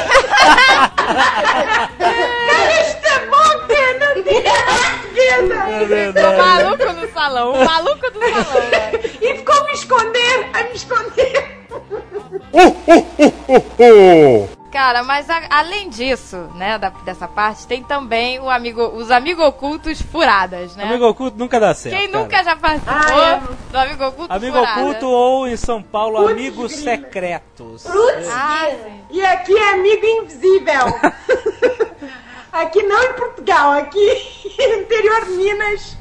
Cala 2.00 2.72
esta 2.72 3.20
boca! 3.26 3.76
Não 4.00 4.24
tem 4.24 4.42
nenhuma 4.44 4.90
portuguesa! 5.02 5.56
É 6.20 6.22
o 6.30 6.38
maluco 6.38 6.94
no 6.94 7.14
salão, 7.14 7.54
o 7.54 7.66
maluco 7.66 8.12
do 8.12 8.20
salão. 8.20 8.70
né? 8.70 8.92
E 9.24 9.38
ficou 9.38 9.64
me 9.66 9.72
esconder, 9.74 10.50
a 10.54 10.64
me 10.64 10.74
esconder! 10.74 11.64
Cara, 14.74 15.04
mas 15.04 15.30
a- 15.30 15.44
além 15.52 15.88
disso, 15.88 16.36
né, 16.56 16.80
da- 16.80 16.90
dessa 16.90 17.28
parte, 17.28 17.68
tem 17.68 17.84
também 17.84 18.40
o 18.40 18.50
amigo, 18.50 18.82
os 18.96 19.12
amigo 19.12 19.44
ocultos 19.46 20.02
furadas, 20.02 20.76
né? 20.76 20.86
Amigo 20.86 21.06
oculto 21.08 21.38
nunca 21.38 21.60
dá 21.60 21.76
certo. 21.76 21.96
Quem 21.96 22.10
cara. 22.10 22.24
nunca 22.24 22.44
já 22.44 22.56
participou 22.56 22.96
Ah, 22.98 23.42
do 23.72 23.78
amigo 23.78 24.04
oculto 24.08 24.34
Amigo 24.34 24.58
furada? 24.58 24.82
oculto 24.82 25.08
ou 25.08 25.48
em 25.48 25.56
São 25.56 25.84
Paulo, 25.84 26.18
Putz, 26.18 26.32
amigos 26.32 26.72
secretos. 26.76 27.86
Ah, 27.86 28.66
sim. 28.72 29.02
E 29.12 29.24
aqui 29.24 29.56
é 29.56 29.74
amigo 29.74 30.06
invisível! 30.08 30.86
Aqui 32.52 32.84
não 32.84 33.02
em 33.02 33.14
Portugal, 33.14 33.72
aqui 33.72 34.46
no 34.60 34.76
interior 34.82 35.26
de 35.26 35.32
Minas 35.32 35.98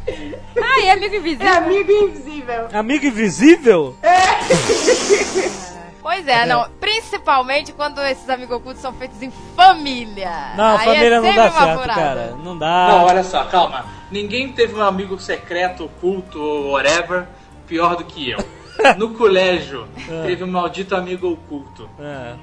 Ah, 0.62 0.80
e 0.80 0.90
amigo 0.90 1.14
é 1.14 1.18
invisível? 1.18 1.54
amigo 1.54 1.92
invisível. 1.92 2.68
Amigo 2.74 3.06
invisível? 3.06 3.96
Pois 6.02 6.26
é, 6.26 6.46
não. 6.46 6.68
Principalmente 6.80 7.72
quando 7.72 8.00
esses 8.00 8.28
amigos 8.28 8.56
ocultos 8.56 8.82
são 8.82 8.92
feitos 8.92 9.22
em 9.22 9.30
família. 9.54 10.52
Não, 10.56 10.76
Aí 10.76 10.84
família 10.84 11.16
é 11.16 11.20
não 11.20 11.34
dá 11.34 11.50
certo, 11.50 11.80
furada. 11.80 12.00
cara. 12.00 12.36
Não 12.42 12.58
dá. 12.58 12.88
Não, 12.88 13.04
olha 13.04 13.22
só, 13.22 13.44
calma. 13.44 13.86
Ninguém 14.10 14.52
teve 14.52 14.74
um 14.74 14.82
amigo 14.82 15.18
secreto, 15.18 15.84
oculto 15.84 16.40
ou 16.40 16.72
whatever 16.72 17.26
pior 17.66 17.96
do 17.96 18.04
que 18.04 18.30
eu. 18.30 18.38
No 18.96 19.10
colégio, 19.10 19.86
teve 20.24 20.42
um 20.42 20.50
maldito 20.50 20.96
amigo 20.96 21.30
oculto. 21.30 21.88
É. 22.00 22.34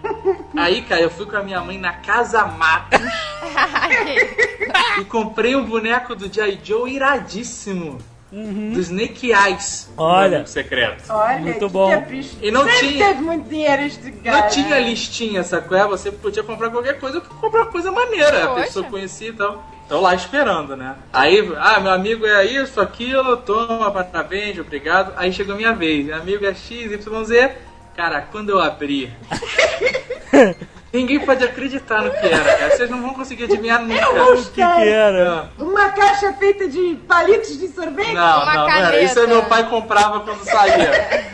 Aí, 0.55 0.83
cara, 0.83 1.01
eu 1.01 1.09
fui 1.09 1.25
com 1.25 1.35
a 1.35 1.43
minha 1.43 1.59
mãe 1.59 1.77
na 1.77 1.93
Casa 1.93 2.45
Matos 2.45 3.01
e 5.01 5.05
comprei 5.05 5.55
um 5.55 5.65
boneco 5.65 6.15
do 6.15 6.31
G.I. 6.31 6.59
Joe 6.63 6.93
iradíssimo. 6.93 7.97
Do 8.31 8.79
Snake 8.79 9.31
Eyes. 9.31 9.89
Olha. 9.97 10.45
secreto. 10.45 11.03
Olha, 11.09 11.39
Muito 11.39 11.67
bom. 11.67 11.89
capricho. 11.89 12.37
E 12.41 12.51
não 12.51 12.63
Sempre 12.63 12.87
tinha- 12.89 13.07
teve 13.07 13.21
muito 13.21 13.49
dinheiro 13.49 13.81
este 13.81 14.11
cara. 14.11 14.41
Não 14.43 14.49
tinha 14.49 14.79
listinha, 14.79 15.43
sacou? 15.43 15.75
É, 15.75 15.87
Você 15.87 16.11
podia 16.11 16.43
comprar 16.43 16.69
qualquer 16.69 16.99
coisa, 16.99 17.19
comprar 17.21 17.65
coisa 17.65 17.91
maneira. 17.91 18.43
A 18.43 18.47
Poxa. 18.49 18.61
pessoa 18.65 18.85
conhecia 18.85 19.29
e 19.29 19.33
tal. 19.33 19.63
Tô 19.87 19.99
lá 19.99 20.13
esperando, 20.13 20.77
né? 20.77 20.95
Aí, 21.11 21.51
ah, 21.57 21.79
meu 21.79 21.91
amigo 21.91 22.23
é 22.27 22.45
isso, 22.45 22.79
aquilo, 22.79 23.37
toma, 23.37 23.89
parabéns, 23.89 24.59
obrigado. 24.59 25.11
Aí 25.17 25.33
chegou 25.33 25.55
a 25.55 25.57
minha 25.57 25.73
vez, 25.73 26.05
meu 26.05 26.15
amigo 26.15 26.45
é 26.45 26.53
X, 26.53 26.91
Y, 26.91 27.23
Z. 27.25 27.51
Cara, 27.95 28.21
quando 28.21 28.49
eu 28.51 28.59
abri, 28.61 29.11
ninguém 30.91 31.19
pode 31.19 31.43
acreditar 31.43 32.01
no 32.01 32.11
que 32.11 32.27
era, 32.27 32.43
cara. 32.57 32.71
Vocês 32.75 32.89
não 32.89 33.01
vão 33.01 33.13
conseguir 33.13 33.45
adivinhar 33.45 33.81
nunca. 33.81 34.09
O 34.33 34.43
que 34.45 34.51
que 34.53 34.61
era? 34.61 35.49
Uma 35.57 35.89
caixa 35.89 36.33
feita 36.33 36.67
de 36.67 36.97
palitos 37.07 37.57
de 37.59 37.67
sorvete? 37.69 38.13
Não, 38.13 38.43
Uma 38.43 38.53
não, 38.55 38.61
não 38.65 38.69
era. 38.69 39.01
Isso 39.01 39.19
aí 39.19 39.27
meu 39.27 39.43
pai 39.43 39.69
comprava 39.69 40.19
quando 40.21 40.43
saía 40.43 40.91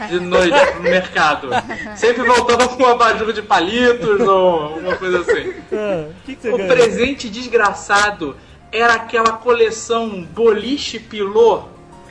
de 0.10 0.20
noite 0.20 0.56
no 0.76 0.82
mercado. 0.82 1.50
Sempre 1.96 2.24
voltava 2.24 2.68
com 2.68 2.76
uma 2.84 2.92
abajur 2.92 3.32
de 3.34 3.42
palitos 3.42 4.20
ou 4.22 4.78
uma 4.78 4.96
coisa 4.96 5.20
assim. 5.22 5.54
Ah, 5.74 6.06
O 6.10 6.26
que, 6.26 6.36
que 6.36 6.42
você 6.42 6.50
O 6.52 6.58
ganhou? 6.58 6.74
presente 6.76 7.30
desgraçado 7.30 8.36
era 8.72 8.94
aquela 8.94 9.34
coleção 9.34 10.24
boliche 10.32 11.00
pilô. 11.00 11.64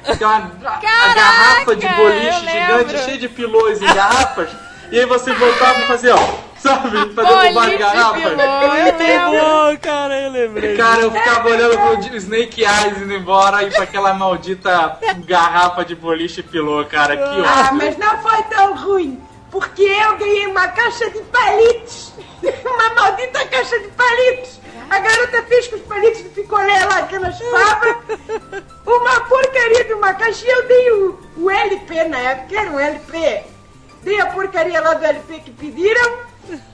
Que 0.05 0.23
é 0.23 0.27
uma 0.27 0.51
Caraca, 0.51 1.15
garrafa 1.15 1.77
de 1.77 1.89
boliche 1.89 2.41
gigante, 2.51 2.99
cheia 3.05 3.19
de 3.19 3.29
pilôs 3.29 3.81
e 3.81 3.87
garrafas. 3.87 4.51
E 4.93 4.99
aí 5.01 5.07
você 5.07 5.33
voltava 5.33 5.81
e 5.81 5.87
fazia, 5.87 6.15
ó, 6.15 6.19
sabe? 6.65 7.15
Fazendo 7.15 7.15
bar 7.15 7.53
Boliche 7.53 7.77
garrafas. 7.77 8.23
Muito 8.23 8.37
bom, 8.37 9.79
cara, 9.81 10.21
eu 10.21 10.31
lembrei. 10.31 10.77
Cara, 10.77 11.01
eu 11.03 11.11
ficava 11.11 11.49
olhando 11.49 11.79
pro 11.79 12.17
Snake 12.17 12.63
Eyes 12.65 13.03
indo 13.03 13.13
embora 13.15 13.63
e 13.63 13.71
pra 13.71 13.83
aquela 13.85 14.15
maldita 14.15 14.99
garrafa 15.27 15.85
de 15.85 15.95
boliche 15.95 16.43
pilô, 16.43 16.85
cara. 16.87 17.17
Que 17.17 17.23
Ah, 17.23 17.67
ódio. 17.69 17.75
mas 17.77 17.97
não 17.99 18.19
foi 18.19 18.43
tão 18.45 18.75
ruim. 18.77 19.21
Porque 19.51 19.83
eu 19.83 20.17
ganhei 20.17 20.47
uma 20.47 20.67
caixa 20.69 21.11
de 21.11 21.21
palitos. 21.21 22.13
Uma 22.65 22.95
maldita 22.95 23.47
caixa 23.47 23.79
de 23.79 23.89
palitos. 23.89 24.61
A 24.91 24.99
garota 24.99 25.43
fez 25.45 25.67
com 25.69 25.77
os 25.77 25.83
palitos 25.83 26.23
de 26.25 26.29
picolé 26.31 26.85
lá, 26.85 26.99
aquelas 26.99 27.39
favas. 27.39 27.97
Uma 28.85 29.21
porcaria 29.21 29.85
de 29.85 29.95
uma 29.95 30.13
caixa. 30.13 30.45
E 30.45 30.51
eu 30.51 30.67
dei 30.69 30.91
o, 30.93 31.19
o 31.39 31.51
LP 31.51 32.05
na 32.05 32.19
época, 32.19 32.61
era 32.61 32.71
um 32.71 32.79
LP. 32.79 33.43
Dei 34.03 34.21
a 34.21 34.27
porcaria 34.27 34.79
lá 34.81 34.93
do 34.95 35.05
LP 35.07 35.41
que 35.41 35.51
pediram. 35.53 36.19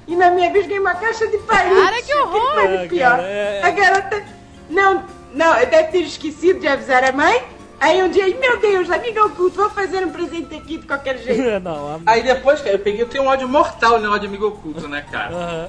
E 0.06 0.16
na 0.16 0.30
minha 0.30 0.50
vez 0.52 0.66
ganhei 0.66 0.80
uma 0.80 0.94
caixa 0.94 1.26
de 1.26 1.38
palitos. 1.38 1.82
Cara, 1.82 2.02
que 2.02 2.14
horror! 2.16 2.50
Que 2.50 2.66
coisa 2.66 2.84
Ah, 2.84 2.88
pior. 2.88 3.10
cara, 3.16 3.22
é- 3.22 3.60
A 3.62 3.70
garota... 3.70 4.22
Não, 4.68 5.04
não, 5.34 5.56
eu 5.58 5.66
deve 5.66 5.88
ter 5.90 5.98
esquecido 6.02 6.60
de 6.60 6.68
avisar 6.68 7.02
a 7.04 7.12
mãe. 7.12 7.42
Aí 7.80 8.02
um 8.02 8.08
dia, 8.10 8.26
meu 8.38 8.58
Deus, 8.60 8.90
amiga 8.90 9.24
oculto, 9.24 9.56
vou 9.56 9.70
fazer 9.70 10.04
um 10.04 10.10
presente 10.10 10.54
aqui 10.54 10.76
de 10.78 10.86
qualquer 10.86 11.16
jeito. 11.18 11.42
Não. 11.64 12.00
Aí 12.04 12.22
depois, 12.22 12.60
cara, 12.60 12.74
eu 12.74 12.78
peguei, 12.78 13.00
eu 13.02 13.08
tenho 13.08 13.24
um 13.24 13.26
ódio 13.28 13.48
mortal 13.48 13.92
no 13.92 14.00
negócio 14.00 14.20
de 14.20 14.26
amigo 14.26 14.48
oculto, 14.48 14.86
né, 14.86 15.04
cara? 15.10 15.34
Aham. 15.34 15.68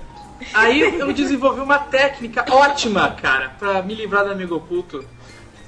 Aí 0.53 0.99
eu 0.99 1.13
desenvolvi 1.13 1.61
uma 1.61 1.77
técnica 1.79 2.43
ótima, 2.51 3.11
cara, 3.11 3.51
pra 3.59 3.81
me 3.81 3.93
livrar 3.95 4.25
do 4.25 4.31
amigo 4.31 4.55
oculto. 4.55 5.05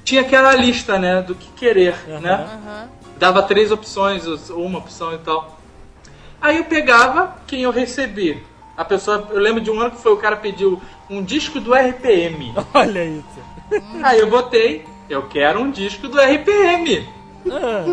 Tinha 0.04 0.20
aquela 0.20 0.52
lista, 0.54 0.98
né, 0.98 1.22
do 1.22 1.34
que 1.34 1.48
querer, 1.52 1.94
né? 2.20 2.88
Dava 3.16 3.42
três 3.44 3.70
opções, 3.72 4.26
uma 4.50 4.78
opção 4.80 5.14
e 5.14 5.18
tal. 5.18 5.53
Aí 6.44 6.58
eu 6.58 6.64
pegava 6.64 7.38
quem 7.46 7.62
eu 7.62 7.70
recebi. 7.70 8.44
A 8.76 8.84
pessoa, 8.84 9.28
eu 9.30 9.40
lembro 9.40 9.62
de 9.62 9.70
um 9.70 9.80
ano 9.80 9.92
que 9.92 10.02
foi 10.02 10.12
o 10.12 10.18
cara 10.18 10.36
pediu 10.36 10.78
um 11.08 11.22
disco 11.22 11.58
do 11.58 11.72
RPM. 11.72 12.54
Olha 12.74 13.02
isso. 13.02 13.40
Aí 14.02 14.20
eu 14.20 14.28
botei, 14.28 14.84
eu 15.08 15.22
quero 15.22 15.58
um 15.58 15.70
disco 15.70 16.06
do 16.06 16.20
RPM. 16.20 17.08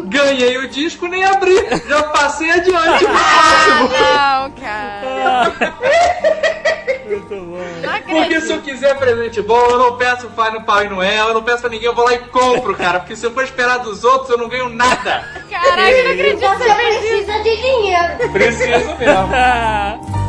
Ganhei 0.08 0.58
o 0.58 0.68
disco, 0.68 1.08
nem 1.08 1.24
abri. 1.24 1.56
Já 1.88 2.04
passei 2.04 2.52
adiante. 2.52 3.06
Ah, 3.08 4.44
não, 4.44 4.52
cara. 4.52 5.54
Muito 7.18 7.36
bom. 7.36 7.58
Não 7.82 8.02
Porque 8.02 8.42
se 8.42 8.54
eu 8.54 8.62
quiser 8.62 8.98
presente 8.98 9.42
bom, 9.42 9.60
eu 9.70 9.78
não 9.78 9.98
peço 9.98 10.30
Pai 10.30 10.52
no 10.52 10.64
Pai 10.64 10.88
Noel, 10.88 11.30
eu 11.30 11.34
não 11.34 11.44
peço 11.44 11.62
pra 11.62 11.70
ninguém, 11.70 11.88
eu 11.88 11.96
vou 11.96 12.06
lá 12.06 12.14
e 12.14 12.20
compro, 12.20 12.76
cara. 12.76 13.00
Porque 13.00 13.16
se 13.16 13.26
eu 13.26 13.32
for 13.32 13.44
esperar 13.44 13.80
dos 13.80 14.04
outros, 14.04 14.30
eu 14.30 14.38
não 14.38 14.48
ganho 14.48 14.70
nada. 14.70 15.26
Caraca, 15.50 15.92
eu 15.92 16.04
não 16.04 16.12
acredito 16.12 16.40
que 16.40 16.48
Você 16.48 16.74
precisa 16.74 17.40
de 17.44 17.58
dinheiro. 17.58 18.32
Preciso 18.32 18.98
mesmo. 18.98 20.12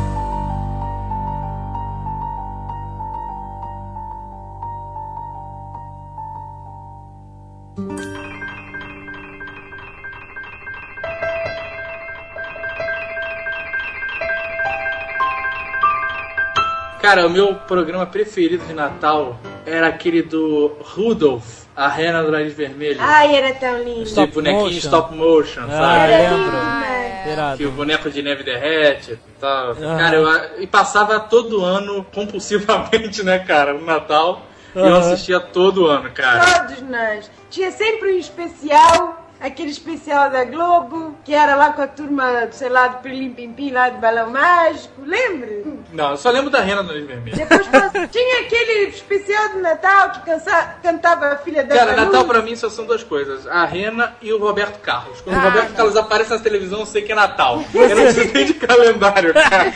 Cara, 17.03 17.27
o 17.27 17.29
meu 17.29 17.53
programa 17.53 18.05
preferido 18.05 18.65
de 18.65 18.73
Natal 18.73 19.37
era 19.65 19.87
aquele 19.87 20.21
do 20.21 20.71
Rudolph, 20.79 21.63
a 21.75 21.89
rena 21.89 22.23
do 22.23 22.31
nariz 22.31 22.53
vermelho. 22.53 22.97
Ai, 23.01 23.35
era 23.35 23.53
tão 23.55 23.83
lindo. 23.83 24.05
de 24.05 24.25
bonequinho 24.27 24.63
motion. 24.63 24.77
stop 24.77 25.13
motion, 25.13 25.63
Ah, 25.65 25.69
sabe? 25.69 26.07
lembro. 26.13 26.57
É. 26.57 27.31
Irado. 27.33 27.57
Que 27.57 27.65
o 27.65 27.71
boneco 27.71 28.09
de 28.09 28.21
neve 28.21 28.43
derrete 28.43 29.11
e 29.11 29.17
tal. 29.37 29.71
Aham. 29.71 29.97
Cara, 29.97 30.15
eu, 30.15 30.61
e 30.61 30.65
passava 30.67 31.19
todo 31.19 31.61
ano 31.63 32.05
compulsivamente, 32.15 33.21
né, 33.21 33.39
cara, 33.39 33.73
no 33.73 33.85
Natal. 33.85 34.41
E 34.73 34.79
eu 34.79 34.95
assistia 34.95 35.41
todo 35.41 35.85
ano, 35.87 36.09
cara. 36.11 36.67
Todos 36.67 36.81
nós. 36.83 37.29
Tinha 37.49 37.69
sempre 37.69 38.13
um 38.13 38.17
especial, 38.17 39.22
aquele 39.43 39.69
especial 39.71 40.29
da 40.29 40.45
Globo, 40.45 41.15
que 41.25 41.35
era 41.35 41.55
lá 41.55 41.73
com 41.73 41.81
a 41.81 41.87
turma, 41.87 42.47
sei 42.51 42.69
lá, 42.69 42.87
do 42.87 42.97
Pilim 42.99 43.31
Pimpim, 43.33 43.71
lá 43.71 43.89
do 43.89 43.97
Balão 43.99 44.29
Mágico, 44.31 45.01
lembra? 45.03 45.49
Não, 45.91 46.11
eu 46.11 46.17
só 46.17 46.29
lembro 46.31 46.49
da 46.49 46.61
rena 46.61 46.81
do 46.81 46.87
nariz 46.87 47.05
vermelho. 47.05 47.35
Depois 47.35 47.67
passou- 47.67 48.07
tinha 48.09 48.39
aquele 48.41 48.87
especial 48.87 49.49
de 49.49 49.57
Natal 49.57 50.11
que 50.11 50.21
cansa- 50.21 50.75
cantava 50.81 51.27
a 51.27 51.35
filha 51.37 51.63
da 51.63 51.75
Cara. 51.75 51.95
Natal 51.95 52.25
pra 52.25 52.41
mim 52.41 52.55
só 52.55 52.69
são 52.69 52.85
duas 52.85 53.03
coisas: 53.03 53.45
a 53.45 53.65
Rena 53.65 54.15
e 54.21 54.31
o 54.33 54.39
Roberto 54.39 54.79
Carlos. 54.79 55.19
Quando 55.21 55.35
o 55.35 55.39
Ah, 55.39 55.43
Roberto 55.43 55.69
não. 55.69 55.75
Carlos 55.75 55.97
aparece 55.97 56.29
na 56.31 56.39
televisão, 56.39 56.79
eu 56.79 56.85
sei 56.85 57.01
que 57.01 57.11
é 57.11 57.15
Natal. 57.15 57.61
Eu 57.73 57.89
não 57.95 58.03
preciso 58.05 58.33
nem 58.33 58.45
de 58.45 58.53
calendário, 58.55 59.33
cara. 59.33 59.73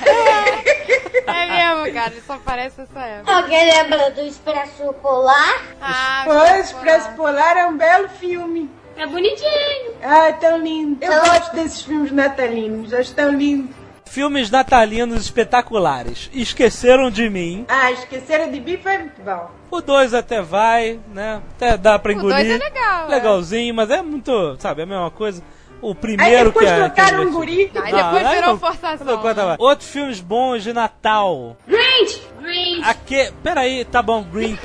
É 1.27 1.45
mesmo, 1.45 1.93
cara. 1.93 2.11
Ele 2.11 2.21
só 2.25 2.37
parece 2.43 2.81
essa 2.81 2.99
época. 2.99 3.35
Alguém 3.35 3.65
lembra 3.73 4.11
do 4.11 4.21
Expresso 4.21 4.93
Polar? 5.01 5.61
Ah, 5.81 6.21
Pois, 6.25 6.67
Expresso 6.67 7.09
Polar 7.11 7.57
é 7.57 7.67
um 7.67 7.77
belo 7.77 8.07
filme. 8.09 8.69
É 8.97 9.05
bonitinho. 9.05 9.93
Ah, 10.01 10.27
é 10.29 10.33
tão 10.33 10.57
lindo. 10.57 10.97
Eu 11.03 11.11
gosto 11.21 11.55
desses 11.55 11.81
filmes 11.81 12.11
natalinos, 12.11 12.93
acho 12.93 13.13
tão 13.13 13.31
lindo. 13.31 13.69
Filmes 14.05 14.49
natalinos 14.49 15.21
espetaculares. 15.21 16.29
Esqueceram 16.33 17.11
de 17.11 17.29
mim. 17.29 17.65
Ah, 17.67 17.91
esqueceram 17.91 18.49
de 18.51 18.59
mim 18.59 18.77
foi 18.77 18.97
muito 18.97 19.21
bom. 19.21 19.51
O 19.69 19.81
2 19.81 20.13
até 20.13 20.41
vai, 20.41 20.99
né? 21.13 21.41
Até 21.55 21.77
dá 21.77 21.99
pra 21.99 22.13
O 22.13 22.15
dois 22.21 22.33
engolir. 22.33 22.55
é 22.61 22.63
legal, 22.63 23.05
é. 23.07 23.09
Legalzinho, 23.15 23.75
mas 23.75 23.91
é 23.91 24.01
muito, 24.01 24.55
sabe, 24.59 24.81
é 24.81 24.83
a 24.83 24.87
mesma 24.87 25.11
coisa. 25.11 25.43
O 25.81 25.89
Aí 25.89 25.95
primeiro 25.95 26.51
que 26.51 26.59
depois 26.59 26.67
é. 26.67 26.75
que 26.75 26.81
é 26.81 26.89
trocaram 27.05 27.23
um 27.23 27.31
guri. 27.31 27.71
Aí 27.75 27.93
depois 27.93 28.25
Ah, 28.25 28.29
virou 28.33 28.47
não- 28.47 28.59
forçação. 28.59 29.05
não 29.07 29.17
conta 29.19 29.45
mais. 29.45 29.59
Outros 29.59 29.89
filmes 29.89 30.19
bons 30.19 30.63
de 30.63 30.73
Natal. 30.73 31.55
Grinch! 31.67 32.21
Grinch! 32.41 32.81
Aqui. 32.83 33.31
Peraí, 33.43 33.85
tá 33.85 34.01
bom, 34.01 34.23
Grinch. 34.23 34.59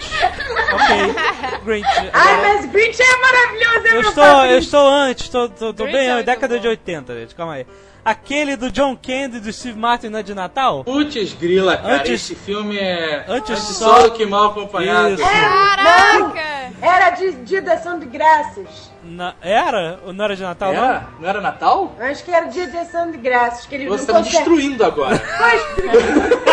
ok. 0.72 1.60
Grinch. 1.64 1.88
Ai, 2.12 2.40
mas 2.40 2.66
Grinch 2.70 3.00
é 3.02 3.16
maravilhoso, 3.20 3.86
é 3.86 3.90
Eu 3.90 3.92
meu 3.92 4.08
estou, 4.08 4.24
favorito. 4.24 4.52
eu 4.52 4.58
estou 4.58 4.88
antes, 4.88 5.28
tô, 5.28 5.48
tô, 5.48 5.74
tô 5.74 5.84
bem 5.84 5.94
é 5.96 5.98
antes, 6.00 6.14
muito 6.14 6.26
década 6.26 6.54
bom. 6.56 6.60
de 6.60 6.68
80, 6.68 7.14
gente, 7.20 7.34
calma 7.34 7.54
aí. 7.54 7.66
Aquele 8.04 8.56
do 8.56 8.68
John 8.72 8.96
Candy 8.96 9.36
e 9.36 9.40
do 9.40 9.52
Steve 9.52 9.78
Martin 9.78 10.08
não 10.08 10.18
é 10.18 10.22
de 10.24 10.34
Natal? 10.34 10.82
Putz, 10.82 11.34
grila, 11.34 11.76
cara. 11.76 11.94
Antes- 11.96 12.10
Esse 12.10 12.34
filme 12.34 12.76
é. 12.76 13.24
Antes 13.28 13.56
só 13.60 13.96
só- 13.98 14.02
do 14.08 14.10
que 14.12 14.26
mal 14.26 14.46
acompanhado. 14.50 15.14
Isso. 15.14 15.22
Caraca! 15.22 16.42
Era 16.80 17.10
de 17.10 17.30
de 17.32 17.58
ação 17.58 17.98
de 18.00 18.06
graças. 18.06 18.90
Na- 19.04 19.34
era? 19.42 19.98
Ou 20.06 20.12
não 20.12 20.24
era 20.24 20.36
de 20.36 20.42
Natal, 20.42 20.72
não? 20.72 20.84
Era? 20.84 21.04
Não 21.18 21.28
era 21.28 21.40
Natal? 21.40 21.92
Eu 21.98 22.06
acho 22.06 22.24
que 22.24 22.30
era 22.30 22.46
dia 22.46 22.66
de 22.68 22.76
ação 22.78 23.10
de 23.10 23.18
graças. 23.18 23.66
Que 23.66 23.74
ele 23.74 23.88
Você 23.88 24.06
não 24.12 24.20
tá 24.22 24.24
me 24.24 24.30
destruindo 24.30 24.84
agora. 24.84 25.18
Pois, 25.38 25.62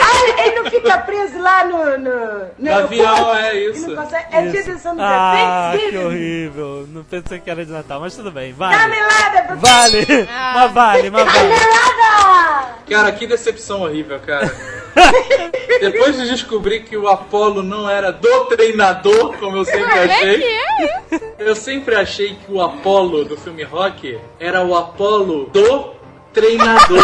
ah, 0.02 0.42
ele 0.46 0.56
não 0.62 0.70
fica 0.72 0.98
preso 1.00 1.38
lá 1.40 1.66
no... 1.66 1.98
No, 2.00 2.46
no 2.58 2.74
avião, 2.76 3.36
é 3.36 3.56
isso. 3.56 3.88
não 3.90 4.04
consegue... 4.04 4.26
É 4.36 4.42
dia 4.48 4.64
de 4.64 4.72
ação 4.72 4.96
de 4.96 5.02
Ah, 5.02 5.06
graças. 5.06 5.72
que 5.72 5.78
Thanksgiving. 5.92 6.06
horrível. 6.06 6.88
Não 6.90 7.04
pensei 7.04 7.40
que 7.40 7.50
era 7.50 7.66
de 7.66 7.72
Natal, 7.72 8.00
mas 8.00 8.16
tudo 8.16 8.32
bem, 8.32 8.52
vale. 8.54 8.76
Canelada, 8.78 9.44
porque... 9.48 9.66
Vale, 9.68 10.08
mas 10.56 10.72
vale, 10.72 11.10
mas 11.12 11.26
vale. 11.26 11.50
Canelada! 11.50 12.70
Cara, 12.90 13.12
que 13.12 13.28
decepção 13.28 13.82
horrível, 13.82 14.20
cara. 14.20 14.52
Depois 15.80 16.18
de 16.18 16.28
descobrir 16.30 16.82
que 16.82 16.98
o 16.98 17.08
Apollo 17.08 17.64
não 17.64 17.90
era 17.90 18.12
do 18.12 18.46
treinador, 18.46 19.38
como 19.38 19.58
eu 19.58 19.66
sempre 19.66 19.98
é 19.98 20.04
achei, 20.04 20.38
que 20.38 20.44
é 20.44 20.86
isso? 20.86 21.26
eu 21.40 21.56
sempre 21.56 21.96
achei 21.96 22.36
que 22.36 22.52
o 22.52 22.62
Apollo 22.62 23.26
do 23.26 23.38
filme 23.38 23.64
Rock 23.64 24.20
era 24.40 24.64
o 24.64 24.76
Apollo 24.76 25.50
do 25.52 25.94
treinador. 26.34 27.04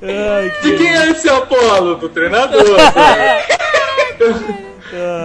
Ai, 0.00 0.52
De 0.62 0.76
quem 0.76 0.96
é 0.96 1.10
esse 1.10 1.28
Apollo? 1.28 1.96
Do 1.96 2.08
treinador. 2.08 2.64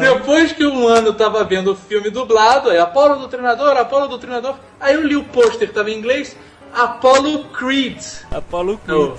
Depois 0.02 0.52
que 0.52 0.66
um 0.66 0.88
ano 0.88 1.10
eu 1.10 1.14
tava 1.14 1.44
vendo 1.44 1.72
o 1.72 1.76
filme 1.76 2.10
dublado, 2.10 2.72
é 2.72 2.80
Apollo 2.80 3.18
do 3.18 3.28
treinador, 3.28 3.78
Apollo 3.78 4.08
do 4.08 4.18
treinador. 4.18 4.56
Aí 4.80 4.96
eu 4.96 5.04
li 5.04 5.16
o 5.16 5.24
pôster, 5.24 5.72
tava 5.72 5.90
em 5.90 5.98
inglês, 5.98 6.36
Apollo 6.74 7.46
Creed. 7.46 8.02
Apollo 8.32 8.80
Creed. 8.80 9.14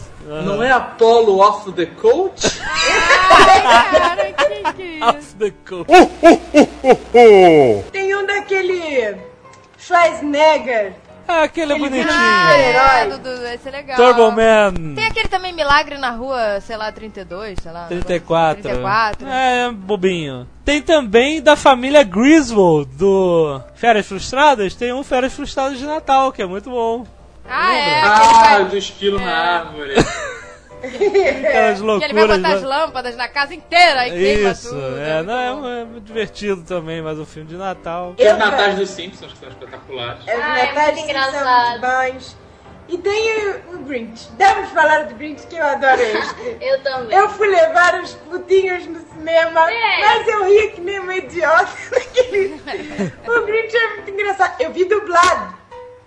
não 0.44 0.62
é 0.62 0.70
Apollo 0.70 1.40
of 1.40 1.72
the 1.72 1.86
Coach? 1.86 2.58
Cara, 2.58 4.32
que 4.32 4.72
que 4.74 4.82
é 4.82 4.86
isso? 4.96 5.04
Off 5.04 5.34
the 5.36 5.52
coast. 5.64 5.90
Tem 7.92 8.14
um 8.16 8.26
daquele... 8.26 9.16
Schwarzenegger. 9.78 10.94
Ah, 11.26 11.44
aquele 11.44 11.72
é 11.72 11.78
bonitinho. 11.78 12.06
Ah, 12.10 12.52
é. 12.54 13.08
Dudu, 13.08 13.46
esse 13.46 13.68
é 13.68 13.70
legal. 13.70 13.96
Turbo 13.96 14.30
Man. 14.30 14.94
Tem 14.94 15.06
aquele 15.06 15.28
também 15.28 15.52
Milagre 15.54 15.96
na 15.96 16.10
Rua, 16.10 16.60
sei 16.60 16.76
lá, 16.76 16.92
32, 16.92 17.58
sei 17.62 17.72
lá. 17.72 17.86
34. 17.86 18.62
34. 18.62 19.26
É, 19.26 19.70
bobinho. 19.70 20.46
Tem 20.64 20.82
também 20.82 21.40
da 21.40 21.56
família 21.56 22.02
Griswold, 22.02 22.90
do 22.96 23.60
Férias 23.74 24.06
Frustradas. 24.06 24.74
Tem 24.74 24.92
um 24.92 25.02
Férias 25.02 25.32
Frustradas 25.32 25.78
de 25.78 25.86
Natal, 25.86 26.30
que 26.30 26.42
é 26.42 26.46
muito 26.46 26.70
bom. 26.70 27.06
Ah, 27.48 27.74
é. 27.74 28.00
Ah, 28.02 28.52
aquele 28.54 28.68
do 28.70 28.76
esquilo 28.78 29.20
na 29.20 29.36
árvore. 29.36 29.94
Aquelas 30.84 31.80
vai, 31.80 31.98
que 31.98 32.04
ele 32.04 32.12
vai 32.12 32.22
loucuras. 32.24 32.36
botar 32.42 32.54
as 32.56 32.60
né? 32.62 32.68
lâmpadas 32.68 33.16
na 33.16 33.26
casa 33.28 33.54
inteira 33.54 34.06
e 34.06 34.10
queima 34.10 34.50
Isso, 34.50 34.68
tudo. 34.68 34.98
é, 34.98 35.14
muito 35.14 35.26
não, 35.26 35.38
é, 35.38 35.54
bom. 35.54 35.68
é 35.80 35.84
muito 35.86 36.04
divertido 36.04 36.62
também, 36.62 37.00
mas 37.00 37.18
um 37.18 37.24
filme 37.24 37.48
de 37.48 37.56
Natal. 37.56 38.14
Os 38.18 38.22
Eu 38.24 38.36
natais 38.36 38.76
dos 38.76 38.90
Simpsons, 38.90 39.32
que 39.32 39.38
são 39.38 39.48
espetaculares. 39.48 40.22
Os 40.22 40.28
Ah, 40.28 40.58
é 40.58 40.66
natais 40.66 40.86
muito 40.88 40.96
sim 40.96 41.04
engraçado. 41.04 41.80
bons. 41.80 42.36
E 42.86 42.98
tem 42.98 43.46
o, 43.48 43.76
o 43.76 43.78
Grinch. 43.84 44.28
Devemos 44.32 44.70
falar 44.72 45.04
do 45.06 45.14
Grinch, 45.14 45.46
que 45.46 45.56
eu 45.56 45.64
adoro 45.66 46.02
este. 46.02 46.56
Eu 46.60 46.82
também. 46.82 47.16
Eu 47.18 47.30
fui 47.30 47.48
levar 47.48 48.02
os 48.02 48.12
putinhos 48.12 48.84
no 48.86 49.00
cinema, 49.14 49.70
É. 49.72 50.00
mas 50.02 50.28
eu 50.28 50.44
ria 50.44 50.70
que 50.70 50.82
nem 50.82 50.98
uma 51.00 51.14
idiota 51.14 51.66
naquele... 51.92 52.60
O 53.26 53.46
Grinch 53.46 53.74
é 53.74 53.88
muito 53.94 54.10
engraçado. 54.10 54.60
Eu 54.60 54.70
vi 54.70 54.84
dublado. 54.84 55.63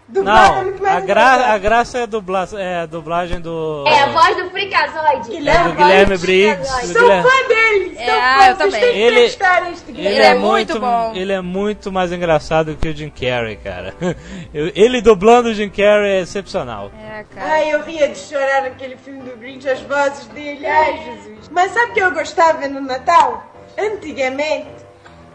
Dublado 0.10 0.56
é 0.70 0.72
Não, 0.72 0.82
mais 0.82 0.96
a, 0.96 1.00
gra 1.06 1.54
a 1.54 1.58
graça 1.58 1.98
é 1.98 2.04
a, 2.04 2.06
dubla 2.06 2.48
é 2.58 2.80
a 2.80 2.86
dublagem 2.86 3.42
do. 3.42 3.84
É 3.86 4.00
a 4.04 4.06
voz 4.08 4.38
do 4.38 4.50
Freakazoid. 4.52 5.30
Guilherme 5.30 5.70
do 5.72 5.76
Guilherme 5.76 6.18
Briggs. 6.18 6.88
Do 6.88 6.94
Sou 6.94 7.02
Guilherme- 7.02 7.30
fã 7.30 7.48
dele. 7.50 7.94
Sou 7.96 8.04
É, 8.04 8.08
fã. 8.08 8.48
eu 8.48 8.56
Vocês 8.56 8.58
também. 8.58 8.72
têm 8.82 8.92
que 8.94 8.98
Ele- 9.00 9.10
entrevistar 9.10 9.72
este 9.74 9.92
Ele, 9.92 9.98
Guilherme. 10.02 10.20
é, 10.22 10.30
é 10.30 10.36
muito, 10.36 10.80
bom. 10.80 11.12
Ele 11.14 11.34
é 11.34 11.42
muito 11.42 11.92
mais 11.92 12.12
engraçado 12.14 12.78
que 12.80 12.88
o 12.88 12.96
Jim 12.96 13.10
Carrey, 13.10 13.58
cara. 13.58 13.94
Eu- 14.54 14.72
Ele 14.74 15.02
dublando 15.02 15.50
o 15.50 15.54
Jim 15.54 15.70
Carrey 15.70 16.10
é 16.12 16.22
excepcional. 16.22 16.90
É, 16.98 17.26
cara. 17.36 17.52
Ai, 17.52 17.74
eu 17.74 17.82
ria 17.84 18.08
de 18.08 18.18
chorar 18.18 18.62
naquele 18.62 18.96
filme 18.96 19.20
do 19.24 19.36
Grinch, 19.36 19.68
as 19.68 19.82
vozes 19.82 20.26
dele. 20.28 20.66
Ai, 20.66 21.04
Jesus. 21.04 21.50
Mas 21.52 21.72
sabe 21.74 21.92
o 21.92 21.94
que 21.94 22.00
eu 22.00 22.12
gostava 22.12 22.66
no 22.70 22.80
Natal? 22.80 23.44
Antigamente, 23.78 24.70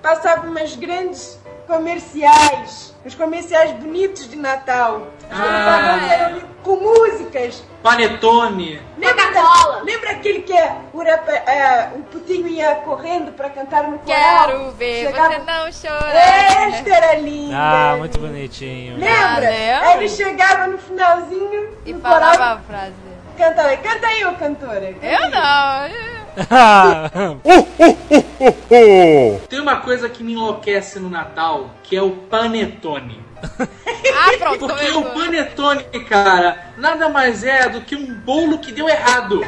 passavam 0.01 0.51
umas 0.51 0.75
grandes 0.77 1.39
comerciais. 1.67 2.93
Os 3.05 3.15
comerciais 3.17 3.73
bonitos 3.73 4.29
de 4.31 4.37
Natal. 4.37 5.09
As 5.31 5.41
Ah. 5.41 6.29
li- 6.35 6.45
com 6.63 6.77
músicas. 6.77 7.65
Panetone. 7.83 8.81
Lembra, 8.97 9.33
da, 9.33 9.81
lembra 9.83 10.11
aquele 10.13 10.43
que 10.43 10.53
o, 10.93 11.03
rapa- 11.03 11.33
é, 11.33 11.91
o 11.97 12.03
putinho 12.05 12.47
ia 12.47 12.77
correndo 12.77 13.33
pra 13.33 13.51
cantar 13.51 13.83
no 13.85 13.99
coral? 13.99 14.47
Quero 14.47 14.71
ver 14.73 15.07
Chegava- 15.07 15.31
você 15.35 15.39
não 15.41 15.73
chorar. 15.73 16.15
Esta 16.15 16.91
era 16.95 17.15
linda. 17.17 17.57
Ah, 17.57 17.97
muito 17.99 18.21
bonitinho. 18.21 18.95
Lembra? 18.99 19.19
Ah, 19.37 19.41
né? 19.41 19.75
Aí 19.81 19.97
ele 19.99 20.09
chegava 20.09 20.67
no 20.69 20.79
finalzinho 20.79 21.77
E 21.85 21.93
no 21.93 22.01
falava 22.01 22.33
coral. 22.37 22.55
a 22.55 22.59
frase. 22.61 22.93
Canta, 23.37 23.77
canta 23.79 24.07
aí, 24.07 24.25
ô 24.27 24.35
cantora. 24.35 24.93
Canta 24.93 25.07
Eu 25.07 25.19
aí. 25.25 25.31
não. 25.31 26.12
Tem 29.49 29.61
uma 29.61 29.77
coisa 29.77 30.09
que 30.09 30.23
me 30.23 30.33
enlouquece 30.33 30.99
no 30.99 31.11
Natal, 31.11 31.71
que 31.83 31.97
é 31.97 32.03
o 32.03 32.11
panetone. 32.11 33.21
Ah, 34.15 34.33
pronto, 34.39 34.67
Porque 34.67 34.91
o 34.91 35.03
panetone, 35.05 35.85
cara, 36.09 36.73
nada 36.77 37.09
mais 37.09 37.45
é 37.45 37.69
do 37.69 37.81
que 37.81 37.97
um 37.97 38.13
bolo 38.13 38.59
que 38.59 38.71
deu 38.71 38.89
errado. 38.89 39.41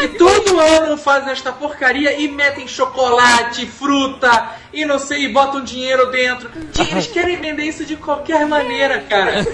E 0.00 0.08
todo 0.08 0.58
ano 0.58 0.96
fazem 0.96 1.32
esta 1.32 1.52
porcaria 1.52 2.18
e 2.18 2.28
metem 2.28 2.66
chocolate, 2.66 3.66
fruta 3.66 4.50
e 4.72 4.84
não 4.84 4.98
sei, 4.98 5.24
e 5.24 5.28
botam 5.28 5.62
dinheiro 5.62 6.10
dentro. 6.10 6.50
Eles 6.90 7.06
querem 7.06 7.36
vender 7.36 7.64
isso 7.64 7.84
de 7.84 7.96
qualquer 7.96 8.46
maneira, 8.46 9.00
cara. 9.00 9.46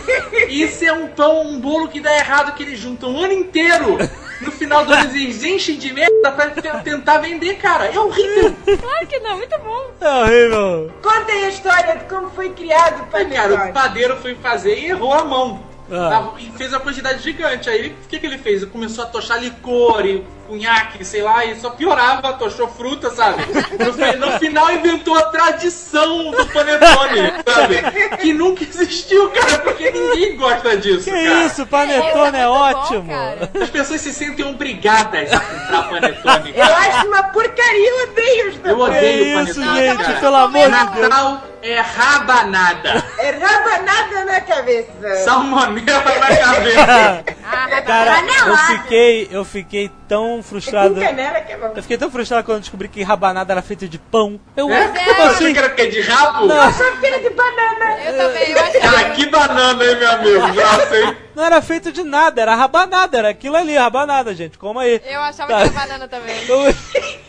Isso 0.49 0.85
é 0.85 0.93
um 0.93 1.09
pão, 1.09 1.43
um 1.43 1.61
bolo 1.61 1.89
que 1.89 2.01
dá 2.01 2.15
errado 2.17 2.55
que 2.55 2.63
eles 2.63 2.79
juntam 2.79 3.15
o 3.15 3.23
ano 3.23 3.33
inteiro. 3.33 3.99
No 4.41 4.53
final 4.53 4.85
do 4.85 4.93
ano 4.93 5.11
eles 5.17 5.43
enchem 5.43 5.77
de 5.77 5.93
merda 5.93 6.31
pra 6.33 6.51
te- 6.51 6.83
tentar 6.85 7.19
vender, 7.19 7.57
cara. 7.57 7.87
É 7.87 7.99
horrível. 7.99 8.55
Claro 8.81 9.07
que 9.07 9.19
não, 9.21 9.37
muito 9.37 9.59
bom. 9.59 9.91
É 10.01 10.09
horrível. 10.23 10.93
Conta 11.03 11.33
aí 11.33 11.45
a 11.45 11.49
história 11.49 11.97
de 11.97 12.05
como 12.05 12.31
foi 12.31 12.51
criado 12.51 13.03
o 13.13 13.17
Aí, 13.17 13.27
cara, 13.31 13.71
o 13.71 13.73
padeiro 13.73 14.17
foi 14.19 14.35
fazer 14.37 14.79
e 14.79 14.87
errou 14.91 15.13
a 15.13 15.25
mão. 15.25 15.63
Ah. 15.91 16.33
E 16.39 16.51
fez 16.57 16.73
uma 16.73 16.81
quantidade 16.81 17.23
gigante. 17.23 17.69
Aí 17.71 17.89
o 18.05 18.09
que, 18.09 18.19
que 18.19 18.27
ele 18.27 18.39
fez? 18.39 18.63
Ele 18.63 18.71
começou 18.71 19.05
a 19.05 19.07
tochar 19.09 19.43
licor 19.43 20.05
e 20.07 20.23
cunhaque, 20.49 21.05
sei 21.05 21.23
lá, 21.23 21.45
e 21.45 21.55
só 21.61 21.71
piorava, 21.71 22.33
tochou 22.33 22.67
fruta, 22.69 23.11
sabe? 23.11 23.43
No, 23.79 24.27
no 24.27 24.39
final 24.39 24.73
inventou 24.73 25.15
a 25.17 25.23
tradição 25.25 26.31
do 26.31 26.47
panetone, 26.47 27.33
sabe? 27.47 28.17
Que 28.17 28.33
nunca 28.33 28.65
existiu, 28.65 29.31
cara, 29.31 29.59
porque 29.59 29.91
ninguém 29.91 30.37
gosta 30.37 30.77
disso, 30.77 31.05
Que 31.05 31.11
cara. 31.11 31.45
isso, 31.45 31.67
panetone 31.67 32.39
é, 32.39 32.45
bom, 32.47 32.51
ótimo. 32.53 33.09
cara. 33.09 33.51
As 33.63 33.69
pessoas 33.71 34.01
se 34.01 34.13
sentem 34.13 34.45
obrigadas 34.47 35.31
a 35.33 35.39
comprar 35.41 35.89
panetone. 35.91 36.53
Eu 36.57 36.65
acho 36.65 37.07
uma 37.07 37.23
porcaria, 37.25 37.91
eu 37.91 38.09
odeio 38.11 38.49
os 38.49 38.55
Eu 38.57 38.63
Que 38.63 38.83
odeio 38.83 39.41
isso, 39.49 39.61
panetone. 39.61 39.79
gente, 39.87 40.05
cara. 40.05 40.21
pelo 40.21 40.37
amor 40.37 40.71
de 40.71 40.77
Deus. 40.95 41.09
Natal 41.09 41.43
é 41.63 41.81
rabanada. 41.81 43.05
É 43.19 43.31
rabanada 43.31 44.25
na 44.25 44.41
cabeça. 44.41 45.15
Salmonela 45.25 46.03
na 46.05 46.37
cabeça. 46.37 47.25
Ah, 47.51 47.83
Cara, 47.83 48.23
eu 48.47 48.57
fiquei, 48.57 49.29
eu 49.31 49.45
fiquei 49.45 49.91
tão 50.09 50.43
frustrado. 50.43 50.95
Que 50.95 51.05
é. 51.05 51.59
Eu 51.77 51.83
fiquei 51.83 51.99
tão 51.99 52.11
frustrado 52.11 52.45
quando 52.45 52.61
descobri 52.61 52.89
que 52.89 53.03
rabanada 53.03 53.53
era 53.53 53.63
feita 53.63 53.87
de 53.87 53.99
pão. 53.99 54.41
Eu, 54.57 54.71
É? 54.73 54.89
como 54.89 55.15
Você 55.15 55.45
assim? 55.45 55.53
que 55.53 55.59
era? 55.59 55.69
De 55.69 56.01
rabo? 56.01 56.47
Não, 56.47 56.73
Sou 56.73 56.87
filha 56.97 57.19
de 57.21 57.31
banana. 57.31 57.99
eu 58.05 58.17
também, 58.17 58.51
eu 58.51 58.59
Ah, 58.59 58.63
achava. 58.91 59.11
que 59.11 59.27
banana, 59.27 59.85
hein, 59.85 59.97
meu 59.97 60.11
amigo? 60.11 60.53
Já 60.55 60.87
sei. 60.89 61.17
não 61.35 61.45
era 61.45 61.63
feito 61.63 61.93
de 61.93 62.03
nada, 62.03 62.41
era 62.43 62.55
rabanada, 62.55 63.19
era 63.19 63.29
aquilo 63.29 63.57
ali, 63.57 63.77
rabanada, 63.77 64.35
gente. 64.35 64.57
Como 64.59 64.79
aí. 64.79 65.01
Eu 65.05 65.21
achava 65.21 65.53
Tá. 65.53 65.57
que 65.63 65.69
era 65.69 65.87
banana 65.87 66.09
também. 66.09 66.37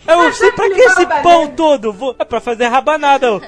Eu, 0.07 0.23
eu 0.23 0.33
sei 0.33 0.51
pra 0.53 0.67
que 0.67 0.81
esse 0.81 1.05
pão 1.21 1.47
todo? 1.49 1.93
Vou, 1.93 2.15
é 2.17 2.25
pra 2.25 2.39
fazer 2.41 2.65
rabanada. 2.65 3.27
Eu, 3.27 3.41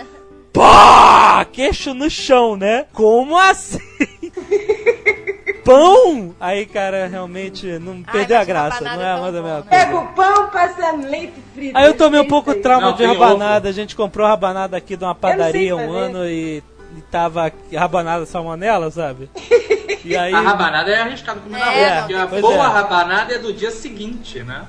Pá! 0.53 1.43
Queixo 1.51 1.93
no 1.93 2.09
chão, 2.09 2.55
né? 2.55 2.85
Como 2.93 3.35
assim? 3.37 3.79
Pão? 5.63 6.35
Aí, 6.39 6.65
cara, 6.65 7.07
realmente 7.07 7.65
não 7.79 8.03
Ai, 8.07 8.11
perdeu 8.11 8.37
a 8.39 8.43
graça. 8.43 8.83
Não 8.83 8.91
é 8.91 8.95
mais 8.97 9.19
bom, 9.19 9.41
mesma 9.41 9.41
né? 9.41 9.63
coisa. 9.63 9.69
Pega 9.69 9.99
o 9.99 10.07
pão, 10.13 10.47
passa 10.49 10.91
leite 10.91 11.33
frito. 11.53 11.77
Aí 11.77 11.85
eu 11.85 11.93
tomei 11.95 12.19
um 12.19 12.27
pouco 12.27 12.53
trauma 12.55 12.91
Não, 12.91 12.97
de 12.97 13.05
rabanada. 13.05 13.69
A 13.69 13.71
gente 13.71 13.95
comprou 13.95 14.27
rabanada 14.27 14.77
aqui 14.77 14.95
de 14.97 15.03
uma 15.03 15.15
padaria 15.15 15.75
um 15.75 15.93
ano 15.93 16.25
e, 16.25 16.63
e 16.97 17.01
tava 17.11 17.51
rabanada 17.73 18.25
salmonela, 18.25 18.89
sabe? 18.91 19.29
E 20.03 20.17
aí. 20.17 20.33
A 20.33 20.41
rabanada 20.41 20.89
é 20.89 20.99
arriscado 20.99 21.41
comer 21.41 21.59
na 21.59 21.73
É, 21.73 21.79
rua, 21.79 21.91
não, 21.95 22.01
porque 22.01 22.13
a 22.15 22.41
boa 22.41 22.53
é. 22.65 22.67
rabanada 22.69 23.33
é 23.35 23.37
do 23.37 23.53
dia 23.53 23.69
seguinte, 23.69 24.39
né? 24.43 24.65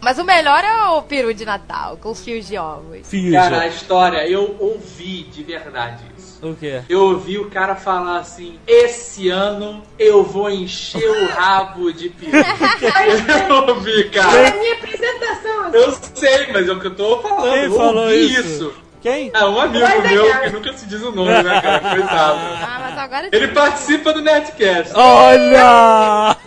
Mas 0.00 0.18
o 0.18 0.24
melhor 0.24 0.62
é 0.62 0.86
o 0.90 1.02
peru 1.02 1.34
de 1.34 1.44
Natal, 1.44 1.96
com 1.96 2.10
os 2.10 2.24
fios 2.24 2.46
de 2.46 2.56
ovos. 2.56 3.00
Fijo. 3.08 3.32
Cara, 3.32 3.62
a 3.62 3.66
história, 3.66 4.28
eu 4.28 4.56
ouvi 4.60 5.24
de 5.24 5.42
verdade 5.42 6.04
isso. 6.16 6.25
O 6.42 6.54
quê? 6.54 6.82
Eu 6.88 7.00
ouvi 7.02 7.38
o 7.38 7.48
cara 7.50 7.74
falar 7.74 8.18
assim: 8.18 8.58
esse 8.66 9.28
ano 9.28 9.82
eu 9.98 10.22
vou 10.22 10.50
encher 10.50 11.08
o 11.08 11.26
rabo 11.28 11.92
de 11.92 12.10
peru. 12.10 12.32
eu 13.48 13.74
ouvi, 13.74 14.02
É 14.02 14.06
a 14.06 14.10
cara. 14.10 14.56
minha 14.56 14.74
apresentação. 14.74 15.70
Eu 15.72 15.92
sei, 16.14 16.52
mas 16.52 16.68
é 16.68 16.72
o 16.72 16.80
que 16.80 16.86
eu 16.86 16.94
tô 16.94 17.18
falando. 17.20 17.52
Quem 17.52 17.64
eu 17.64 17.72
falou 17.72 18.04
ouvi 18.04 18.34
isso? 18.34 18.72
Quem? 19.00 19.30
É 19.32 19.44
um 19.44 19.60
amigo 19.60 19.84
é 19.84 20.00
meu 20.00 20.40
que 20.40 20.50
nunca 20.50 20.72
se 20.72 20.86
diz 20.86 21.02
o 21.02 21.12
nome, 21.12 21.30
né, 21.30 21.60
cara? 21.60 21.78
Coitado. 21.78 22.40
Ah, 22.40 22.78
mas 22.80 22.98
agora 22.98 23.28
Ele 23.30 23.48
participa 23.48 24.12
do 24.12 24.20
Netcast. 24.20 24.92
Olha! 24.94 26.36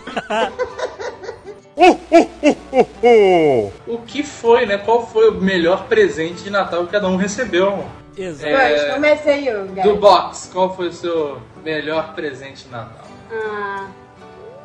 O 3.86 3.98
que 3.98 4.22
foi, 4.22 4.66
né? 4.66 4.76
Qual 4.76 5.06
foi 5.06 5.30
o 5.30 5.34
melhor 5.40 5.84
presente 5.84 6.42
de 6.42 6.50
Natal 6.50 6.84
que 6.84 6.92
cada 6.92 7.08
um 7.08 7.16
recebeu? 7.16 7.86
Exato. 8.22 8.46
É, 8.46 9.82
Do 9.82 9.96
box, 9.96 10.50
qual 10.52 10.74
foi 10.76 10.88
o 10.88 10.92
seu 10.92 11.40
melhor 11.64 12.14
presente 12.14 12.64
de 12.64 12.70
Natal? 12.70 13.06
Ah, 13.32 13.86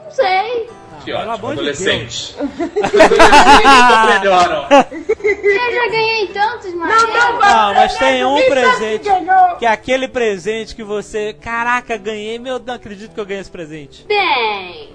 não 0.03 0.11
sei. 0.11 0.69
Que 1.03 1.11
pelo 1.11 1.31
ótimo, 1.31 1.47
de 1.47 1.53
adolescente. 1.53 2.35
Melhoram. 4.07 4.67
Eu 5.25 5.73
já 5.73 5.87
ganhei 5.89 6.27
tantos, 6.27 6.73
mas. 6.73 7.03
Não, 7.03 7.11
não, 7.11 7.39
Não, 7.39 7.73
mas 7.73 7.97
tem 7.97 8.25
um 8.25 8.35
presente. 8.49 9.09
Que 9.59 9.65
é 9.65 9.69
aquele 9.69 10.07
presente 10.07 10.75
que 10.75 10.83
você. 10.83 11.33
Caraca, 11.33 11.97
ganhei, 11.97 12.39
meu, 12.39 12.59
não 12.59 12.73
acredito 12.73 13.13
que 13.13 13.19
eu 13.19 13.25
ganhei 13.25 13.41
esse 13.41 13.51
presente. 13.51 14.05
Bem. 14.07 14.93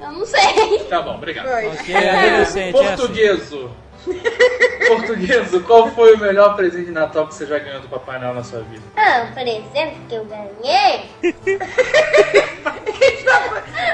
Eu 0.00 0.12
não 0.12 0.24
sei. 0.24 0.78
Tá 0.88 1.02
bom, 1.02 1.16
obrigado. 1.16 1.48
Foi. 1.48 1.66
Ok, 1.66 1.94
adolescente, 1.96 2.78
é 2.78 2.88
assim. 2.92 3.68
Portugueso, 4.88 5.60
qual 5.62 5.90
foi 5.90 6.14
o 6.14 6.18
melhor 6.18 6.56
presente 6.56 6.86
de 6.86 6.92
Natal 6.92 7.26
que 7.26 7.34
você 7.34 7.46
já 7.46 7.58
ganhou 7.58 7.80
do 7.80 7.88
Papai 7.88 8.18
Noel 8.18 8.34
na 8.34 8.44
sua 8.44 8.60
vida? 8.60 8.82
Ah, 8.96 9.26
o 9.30 9.34
presente 9.34 9.98
que 10.08 10.14
eu 10.14 10.24
ganhei. 10.24 11.10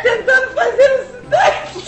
Tentando 0.02 0.54
fazer 0.54 0.92
um 0.92 1.04
sotaque. 1.24 1.84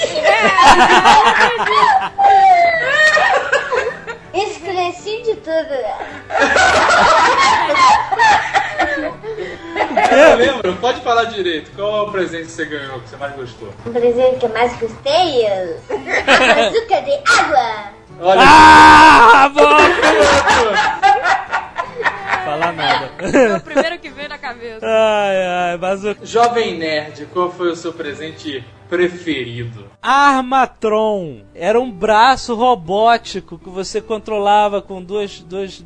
Esqueci 4.34 5.22
de 5.22 5.34
tudo. 5.36 5.74
Eu 10.10 10.36
lembro, 10.36 10.76
pode 10.76 11.00
falar 11.00 11.24
direito. 11.24 11.70
Qual 11.74 11.96
é 11.96 12.02
o 12.02 12.12
presente 12.12 12.46
que 12.46 12.52
você 12.52 12.64
ganhou 12.66 13.00
que 13.00 13.08
você 13.08 13.16
mais 13.16 13.34
gostou? 13.34 13.68
O 13.84 13.90
presente 13.90 14.38
que 14.38 14.46
eu 14.46 14.50
mais 14.50 14.78
gostei 14.78 15.44
é 15.44 15.78
o 15.88 16.66
açúcar 16.66 17.00
de 17.02 17.12
água. 17.40 17.95
Olha, 18.20 18.40
Ah, 18.42 19.48
bom! 19.52 19.62
Falar 22.44 22.72
nada. 22.72 23.10
Foi 23.18 23.56
o 23.56 23.60
primeiro 23.60 23.98
que 23.98 24.08
veio 24.08 24.28
na 24.28 24.38
cabeça. 24.38 24.86
Ai, 24.86 25.46
ai, 25.72 25.76
mas 25.78 26.04
o 26.04 26.16
Jovem 26.22 26.78
Nerd, 26.78 27.26
qual 27.26 27.50
foi 27.50 27.70
o 27.72 27.76
seu 27.76 27.92
presente 27.92 28.64
preferido? 28.88 29.90
Armatron 30.00 31.42
era 31.54 31.80
um 31.80 31.90
braço 31.90 32.54
robótico 32.54 33.58
que 33.58 33.68
você 33.68 34.00
controlava 34.00 34.80
com 34.80 35.02
duas, 35.02 35.40
duas, 35.40 35.84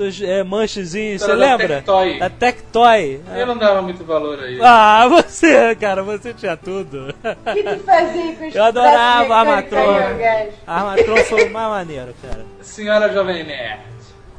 dois 0.00 0.20
é, 0.22 0.42
manchezinhos, 0.42 1.20
você 1.22 1.32
lembra? 1.34 1.68
Tectoy. 1.76 2.18
Da 2.18 2.30
Tectoy. 2.30 3.20
Eu 3.36 3.46
não 3.46 3.56
dava 3.56 3.82
muito 3.82 4.02
valor 4.04 4.38
a 4.42 4.50
isso. 4.50 4.62
Ah, 4.64 5.06
você, 5.08 5.74
cara, 5.76 6.02
você 6.02 6.32
tinha 6.32 6.56
tudo. 6.56 7.14
O 7.22 7.52
que 7.54 7.62
tu 7.62 7.78
fazia 7.84 8.32
com 8.34 8.48
os 8.48 8.54
Eu 8.54 8.64
adorava 8.64 9.24
braços 9.26 9.30
a 9.30 9.44
mecânicos 9.56 9.78
Matrona. 9.78 10.06
aí, 10.06 10.14
ó, 10.14 10.18
gajo? 10.18 10.50
Armatron 10.66 11.16
foi 11.24 11.44
o 11.44 11.52
mais 11.52 11.68
maneiro, 11.68 12.14
cara. 12.22 12.44
Senhora 12.62 13.12
Jovem 13.12 13.44
Nerd. 13.44 13.90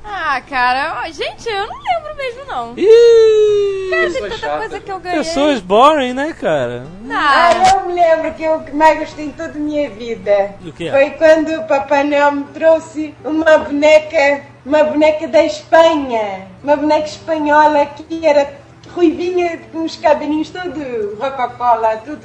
Ah, 0.03 0.41
cara, 0.49 1.07
gente, 1.11 1.47
eu 1.47 1.67
não 1.67 1.75
lembro 1.77 2.15
mesmo, 2.17 2.41
não. 2.47 2.73
Ih, 2.75 3.89
Cara, 3.91 4.09
tem 4.11 4.21
tanta 4.23 4.37
chata. 4.37 4.57
coisa 4.57 4.79
que 4.79 4.91
eu 4.91 4.99
ganhei. 4.99 5.19
pessoas 5.19 5.59
boring, 5.59 6.13
né, 6.13 6.33
cara? 6.33 6.85
Ah, 7.11 7.49
Ah, 7.51 7.69
eu 7.75 7.85
me 7.87 7.93
lembro 7.93 8.33
que 8.33 8.41
eu 8.43 8.63
mais 8.73 8.97
gostei 8.97 9.25
em 9.25 9.31
toda 9.31 9.51
a 9.51 9.61
minha 9.61 9.87
vida. 9.91 10.55
Do 10.59 10.73
quê? 10.73 10.89
Foi 10.89 11.11
quando 11.11 11.49
o 11.53 11.67
Papai 11.67 12.03
Noel 12.03 12.31
me 12.31 12.43
trouxe 12.45 13.13
uma 13.23 13.59
boneca, 13.59 14.41
uma 14.65 14.83
boneca 14.83 15.27
da 15.27 15.43
Espanha. 15.43 16.47
Uma 16.63 16.75
boneca 16.75 17.05
espanhola 17.07 17.85
que 17.85 18.25
era 18.25 18.59
ruivinha, 18.93 19.59
com 19.71 19.83
os 19.83 19.95
cabelinhos 19.95 20.49
todo 20.49 21.15
rococó 21.19 21.75
lá, 21.75 21.97
tudo. 21.97 22.21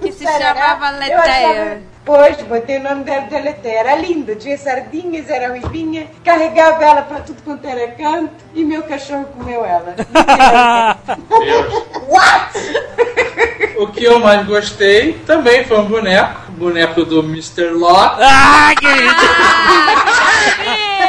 Que 0.00 0.12
se 0.12 0.24
Sarará. 0.24 0.54
chamava 0.60 0.90
Leteia. 0.98 1.82
Pois, 2.04 2.36
botei 2.42 2.78
o 2.78 2.82
nome 2.82 3.04
dela 3.04 3.26
dela 3.26 3.50
até. 3.50 3.76
Era 3.76 3.94
linda, 3.94 4.34
tinha 4.34 4.56
sardinhas, 4.58 5.28
era 5.30 5.48
ruivinha, 5.48 6.08
carregava 6.24 6.82
ela 6.84 7.02
pra 7.02 7.20
tudo 7.20 7.40
quanto 7.42 7.66
era 7.68 7.88
canto 7.92 8.32
e 8.54 8.64
meu 8.64 8.82
cachorro 8.82 9.26
comeu 9.36 9.64
ela. 9.64 9.94
O 13.76 13.86
que 13.86 14.04
eu 14.04 14.18
mais 14.20 14.46
gostei 14.46 15.14
também 15.26 15.64
foi 15.64 15.78
um 15.78 15.86
boneco. 15.86 16.38
o 16.50 16.52
Boneco 16.52 17.02
do 17.02 17.20
Mr. 17.20 17.70
Lot. 17.70 18.16
Ah, 18.20 18.74
querido! 18.78 19.14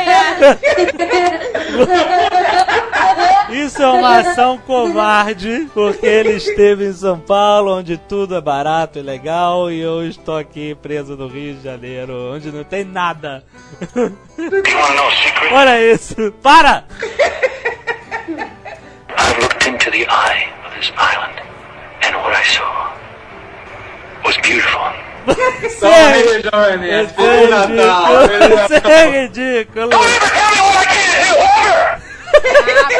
Isso 3.51 3.81
é 3.81 3.87
uma 3.87 4.19
ação 4.19 4.57
covarde, 4.57 5.69
porque 5.73 6.05
ele 6.05 6.35
esteve 6.35 6.87
em 6.87 6.93
São 6.93 7.19
Paulo, 7.19 7.77
onde 7.77 7.97
tudo 7.97 8.35
é 8.35 8.41
barato 8.41 8.97
e 8.97 9.01
legal, 9.01 9.69
e 9.69 9.77
eu 9.79 10.07
estou 10.07 10.37
aqui 10.37 10.73
preso 10.75 11.17
no 11.17 11.27
Rio 11.27 11.55
de 11.55 11.63
Janeiro, 11.63 12.33
onde 12.33 12.49
não 12.51 12.63
tem 12.63 12.85
nada. 12.85 13.43
Olha 15.51 15.93
isso! 15.93 16.31
Para! 16.41 16.85
I 19.17 19.33
looked 19.41 19.67
into 19.67 19.91
the 19.91 20.07
eye 20.09 20.47
of 20.65 20.73
this 20.75 20.91
island, 20.97 21.35
and 22.03 22.15
what 22.15 22.33
I 22.33 22.43
saw 22.43 22.93
was 24.23 24.37
beautiful. 24.37 25.10
Aí, 25.83 26.41
Jovem 26.43 26.77
Nerd. 26.77 27.05
Isso 27.05 27.15
Feliz 27.15 27.49
Natal. 27.49 28.27
Feliz 28.27 28.71
é 28.85 29.21
ridículo! 29.21 29.89
Natal. 29.89 30.03
é 30.03 31.33
ridículo! 31.41 32.00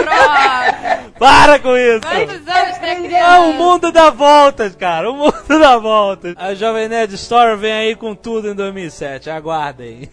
Ah, 0.10 0.66
pronto. 0.72 1.12
Para 1.20 1.60
com 1.60 1.78
isso! 1.78 2.02
Quantos 2.02 2.48
anos 2.48 2.78
tem 2.80 3.16
Ah, 3.22 3.42
o 3.42 3.54
mundo 3.54 3.92
dá 3.92 4.10
voltas, 4.10 4.76
cara. 4.76 5.10
O 5.12 5.16
mundo 5.16 5.44
dá 5.48 5.78
voltas. 5.78 6.34
A 6.38 6.54
Jovem 6.56 6.90
Nerd 6.90 7.14
Store 7.16 7.56
vem 7.58 7.72
aí 7.72 7.96
com 7.96 8.16
tudo 8.16 8.50
em 8.50 8.56
2007. 8.56 9.30
Aguardem. 9.30 10.10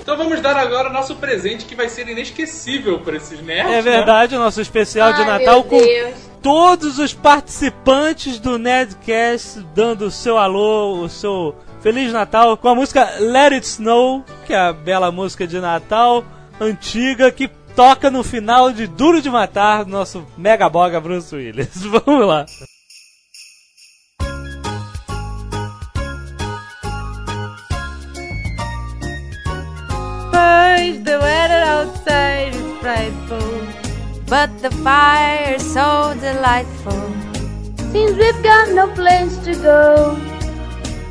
Então 0.00 0.16
vamos 0.16 0.40
dar 0.40 0.56
agora 0.56 0.88
o 0.88 0.92
nosso 0.92 1.16
presente 1.16 1.64
que 1.64 1.74
vai 1.74 1.88
ser 1.88 2.08
inesquecível 2.08 3.00
para 3.00 3.16
esses 3.16 3.42
nerds. 3.42 3.72
É 3.72 3.76
né? 3.76 3.82
verdade, 3.82 4.36
o 4.36 4.38
nosso 4.38 4.60
especial 4.60 5.12
de 5.12 5.22
Ai, 5.22 5.26
Natal 5.26 5.54
meu 5.60 5.64
com 5.64 5.78
Deus. 5.78 6.14
todos 6.42 6.98
os 6.98 7.12
participantes 7.12 8.38
do 8.38 8.58
Nerdcast 8.58 9.66
dando 9.74 10.06
o 10.06 10.10
seu 10.10 10.38
alô, 10.38 11.00
o 11.02 11.08
seu 11.08 11.54
Feliz 11.80 12.12
Natal 12.12 12.56
com 12.56 12.68
a 12.68 12.74
música 12.74 13.08
Let 13.20 13.52
It 13.52 13.66
Snow, 13.66 14.24
que 14.46 14.52
é 14.52 14.58
a 14.58 14.72
bela 14.72 15.10
música 15.12 15.46
de 15.46 15.60
Natal 15.60 16.24
antiga 16.60 17.30
que 17.30 17.48
toca 17.74 18.10
no 18.10 18.24
final 18.24 18.72
de 18.72 18.86
Duro 18.86 19.20
de 19.20 19.30
Matar 19.30 19.84
do 19.84 19.90
nosso 19.90 20.26
Mega 20.36 20.68
Boga 20.68 21.00
Bruce 21.00 21.34
Willis. 21.34 21.76
Vamos 21.84 22.26
lá. 22.26 22.46
Boys, 30.32 31.02
the 31.04 31.18
weather 31.18 31.62
outside 31.64 32.54
is 32.54 32.80
frightful, 32.80 33.38
but 34.28 34.50
the 34.62 34.70
fire's 34.82 35.62
so 35.62 36.14
delightful. 36.20 36.92
Seems 37.92 38.16
we've 38.16 38.42
got 38.42 38.70
no 38.70 38.88
place 38.94 39.36
to 39.38 39.54
go. 39.62 40.18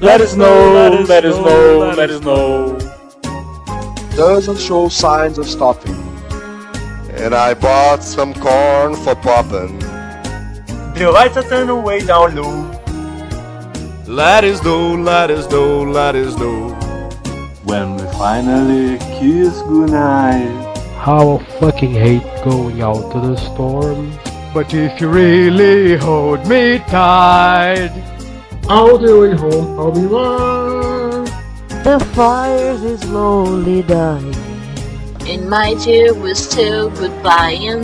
Let 0.02 0.22
us 0.22 0.36
know, 0.36 1.04
let 1.08 1.26
us 1.26 1.36
know, 1.38 1.94
let 1.96 2.10
us 2.10 2.22
know. 2.22 2.95
Doesn't 4.16 4.60
show 4.60 4.88
signs 4.88 5.38
of 5.38 5.46
stopping. 5.46 5.96
And 7.10 7.36
I 7.36 7.54
bought 7.54 8.02
some 8.02 8.34
corn 8.34 8.96
for 8.96 9.14
popping. 9.16 9.78
The 10.96 11.12
lights 11.12 11.36
are 11.36 11.44
turning 11.44 11.84
way 11.84 12.00
down 12.00 12.36
low. 12.36 12.72
Let 14.08 14.46
us 14.46 14.64
know, 14.64 14.96
let 14.96 15.32
us 15.32 15.50
know, 15.52 15.84
let 15.84 16.16
us 16.16 16.38
know. 16.38 16.70
When 17.66 17.98
we 17.98 18.04
finally 18.14 18.98
kiss 19.20 19.62
goodnight. 19.64 20.78
How 20.96 21.38
I 21.38 21.44
fucking 21.60 21.92
hate 21.92 22.24
going 22.46 22.82
out 22.82 23.12
to 23.12 23.20
the 23.20 23.36
storm. 23.36 24.14
But 24.54 24.74
if 24.74 25.02
you 25.02 25.10
really 25.10 25.98
hold 25.98 26.48
me 26.48 26.80
tight, 26.88 27.92
All 28.70 28.98
the 28.98 29.20
way 29.20 29.36
home 29.36 29.78
I'll 29.78 29.92
be 29.92 30.08
warm. 30.08 30.65
The 31.86 32.00
fires 32.16 32.82
is 32.82 33.02
slowly 33.02 33.84
dying. 33.84 34.34
And 35.28 35.48
my 35.48 35.76
dear, 35.76 36.16
we're 36.16 36.34
still 36.34 36.90
goodbying. 36.90 37.84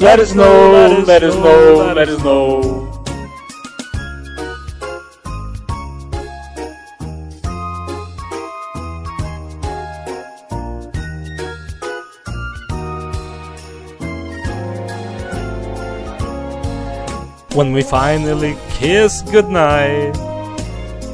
Let 0.00 0.20
us 0.20 0.34
know, 0.34 1.02
let 1.06 1.22
us 1.22 1.34
know, 1.34 1.94
let 1.96 2.08
us 2.10 2.22
know. 2.22 2.93
When 17.54 17.72
we 17.72 17.82
finally 17.82 18.56
kiss 18.70 19.22
goodnight. 19.22 20.16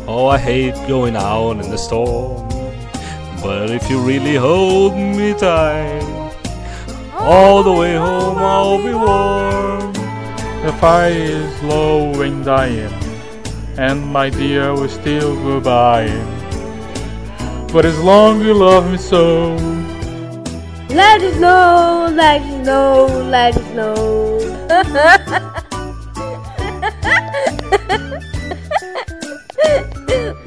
Oh, 0.08 0.26
I 0.26 0.38
hate 0.38 0.74
going 0.88 1.14
out 1.14 1.52
in 1.62 1.70
the 1.70 1.76
storm. 1.76 2.48
But 3.42 3.70
if 3.70 3.90
you 3.90 4.00
really 4.00 4.36
hold 4.36 4.96
me 4.96 5.34
tight, 5.34 6.02
all 7.14 7.62
the 7.62 7.72
way 7.72 7.94
home 7.94 8.38
I'll 8.38 8.78
be 8.78 8.94
warm. 8.94 9.92
the 10.64 10.72
fire 10.80 11.12
is 11.12 11.62
low 11.62 12.22
and 12.22 12.42
dying, 12.42 12.92
and 13.76 14.06
my 14.06 14.30
dear 14.30 14.72
will 14.72 14.88
still 14.88 15.36
goodbye. 15.44 16.08
But 17.70 17.84
as 17.84 17.98
long 18.00 18.40
as 18.40 18.46
you 18.46 18.54
love 18.54 18.90
me 18.90 18.96
so, 18.96 19.56
Let 20.88 21.22
it 21.22 21.38
know, 21.38 22.08
let 22.12 22.40
it 22.42 22.64
know, 22.64 23.06
let 23.28 23.56
it 23.56 23.74
know. 23.74 25.60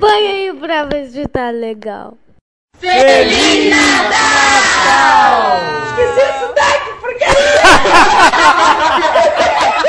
Acompanha 0.04 0.32
aí 0.32 0.54
pra 0.60 0.84
ver 0.84 1.08
se 1.08 1.26
tá 1.30 1.50
legal. 1.50 2.18
Feliz 2.78 3.70
Natal! 3.70 5.62
Esqueci 5.88 6.20
o 6.20 6.30
isso 6.30 6.48
por 7.00 7.18
que? 7.18 7.24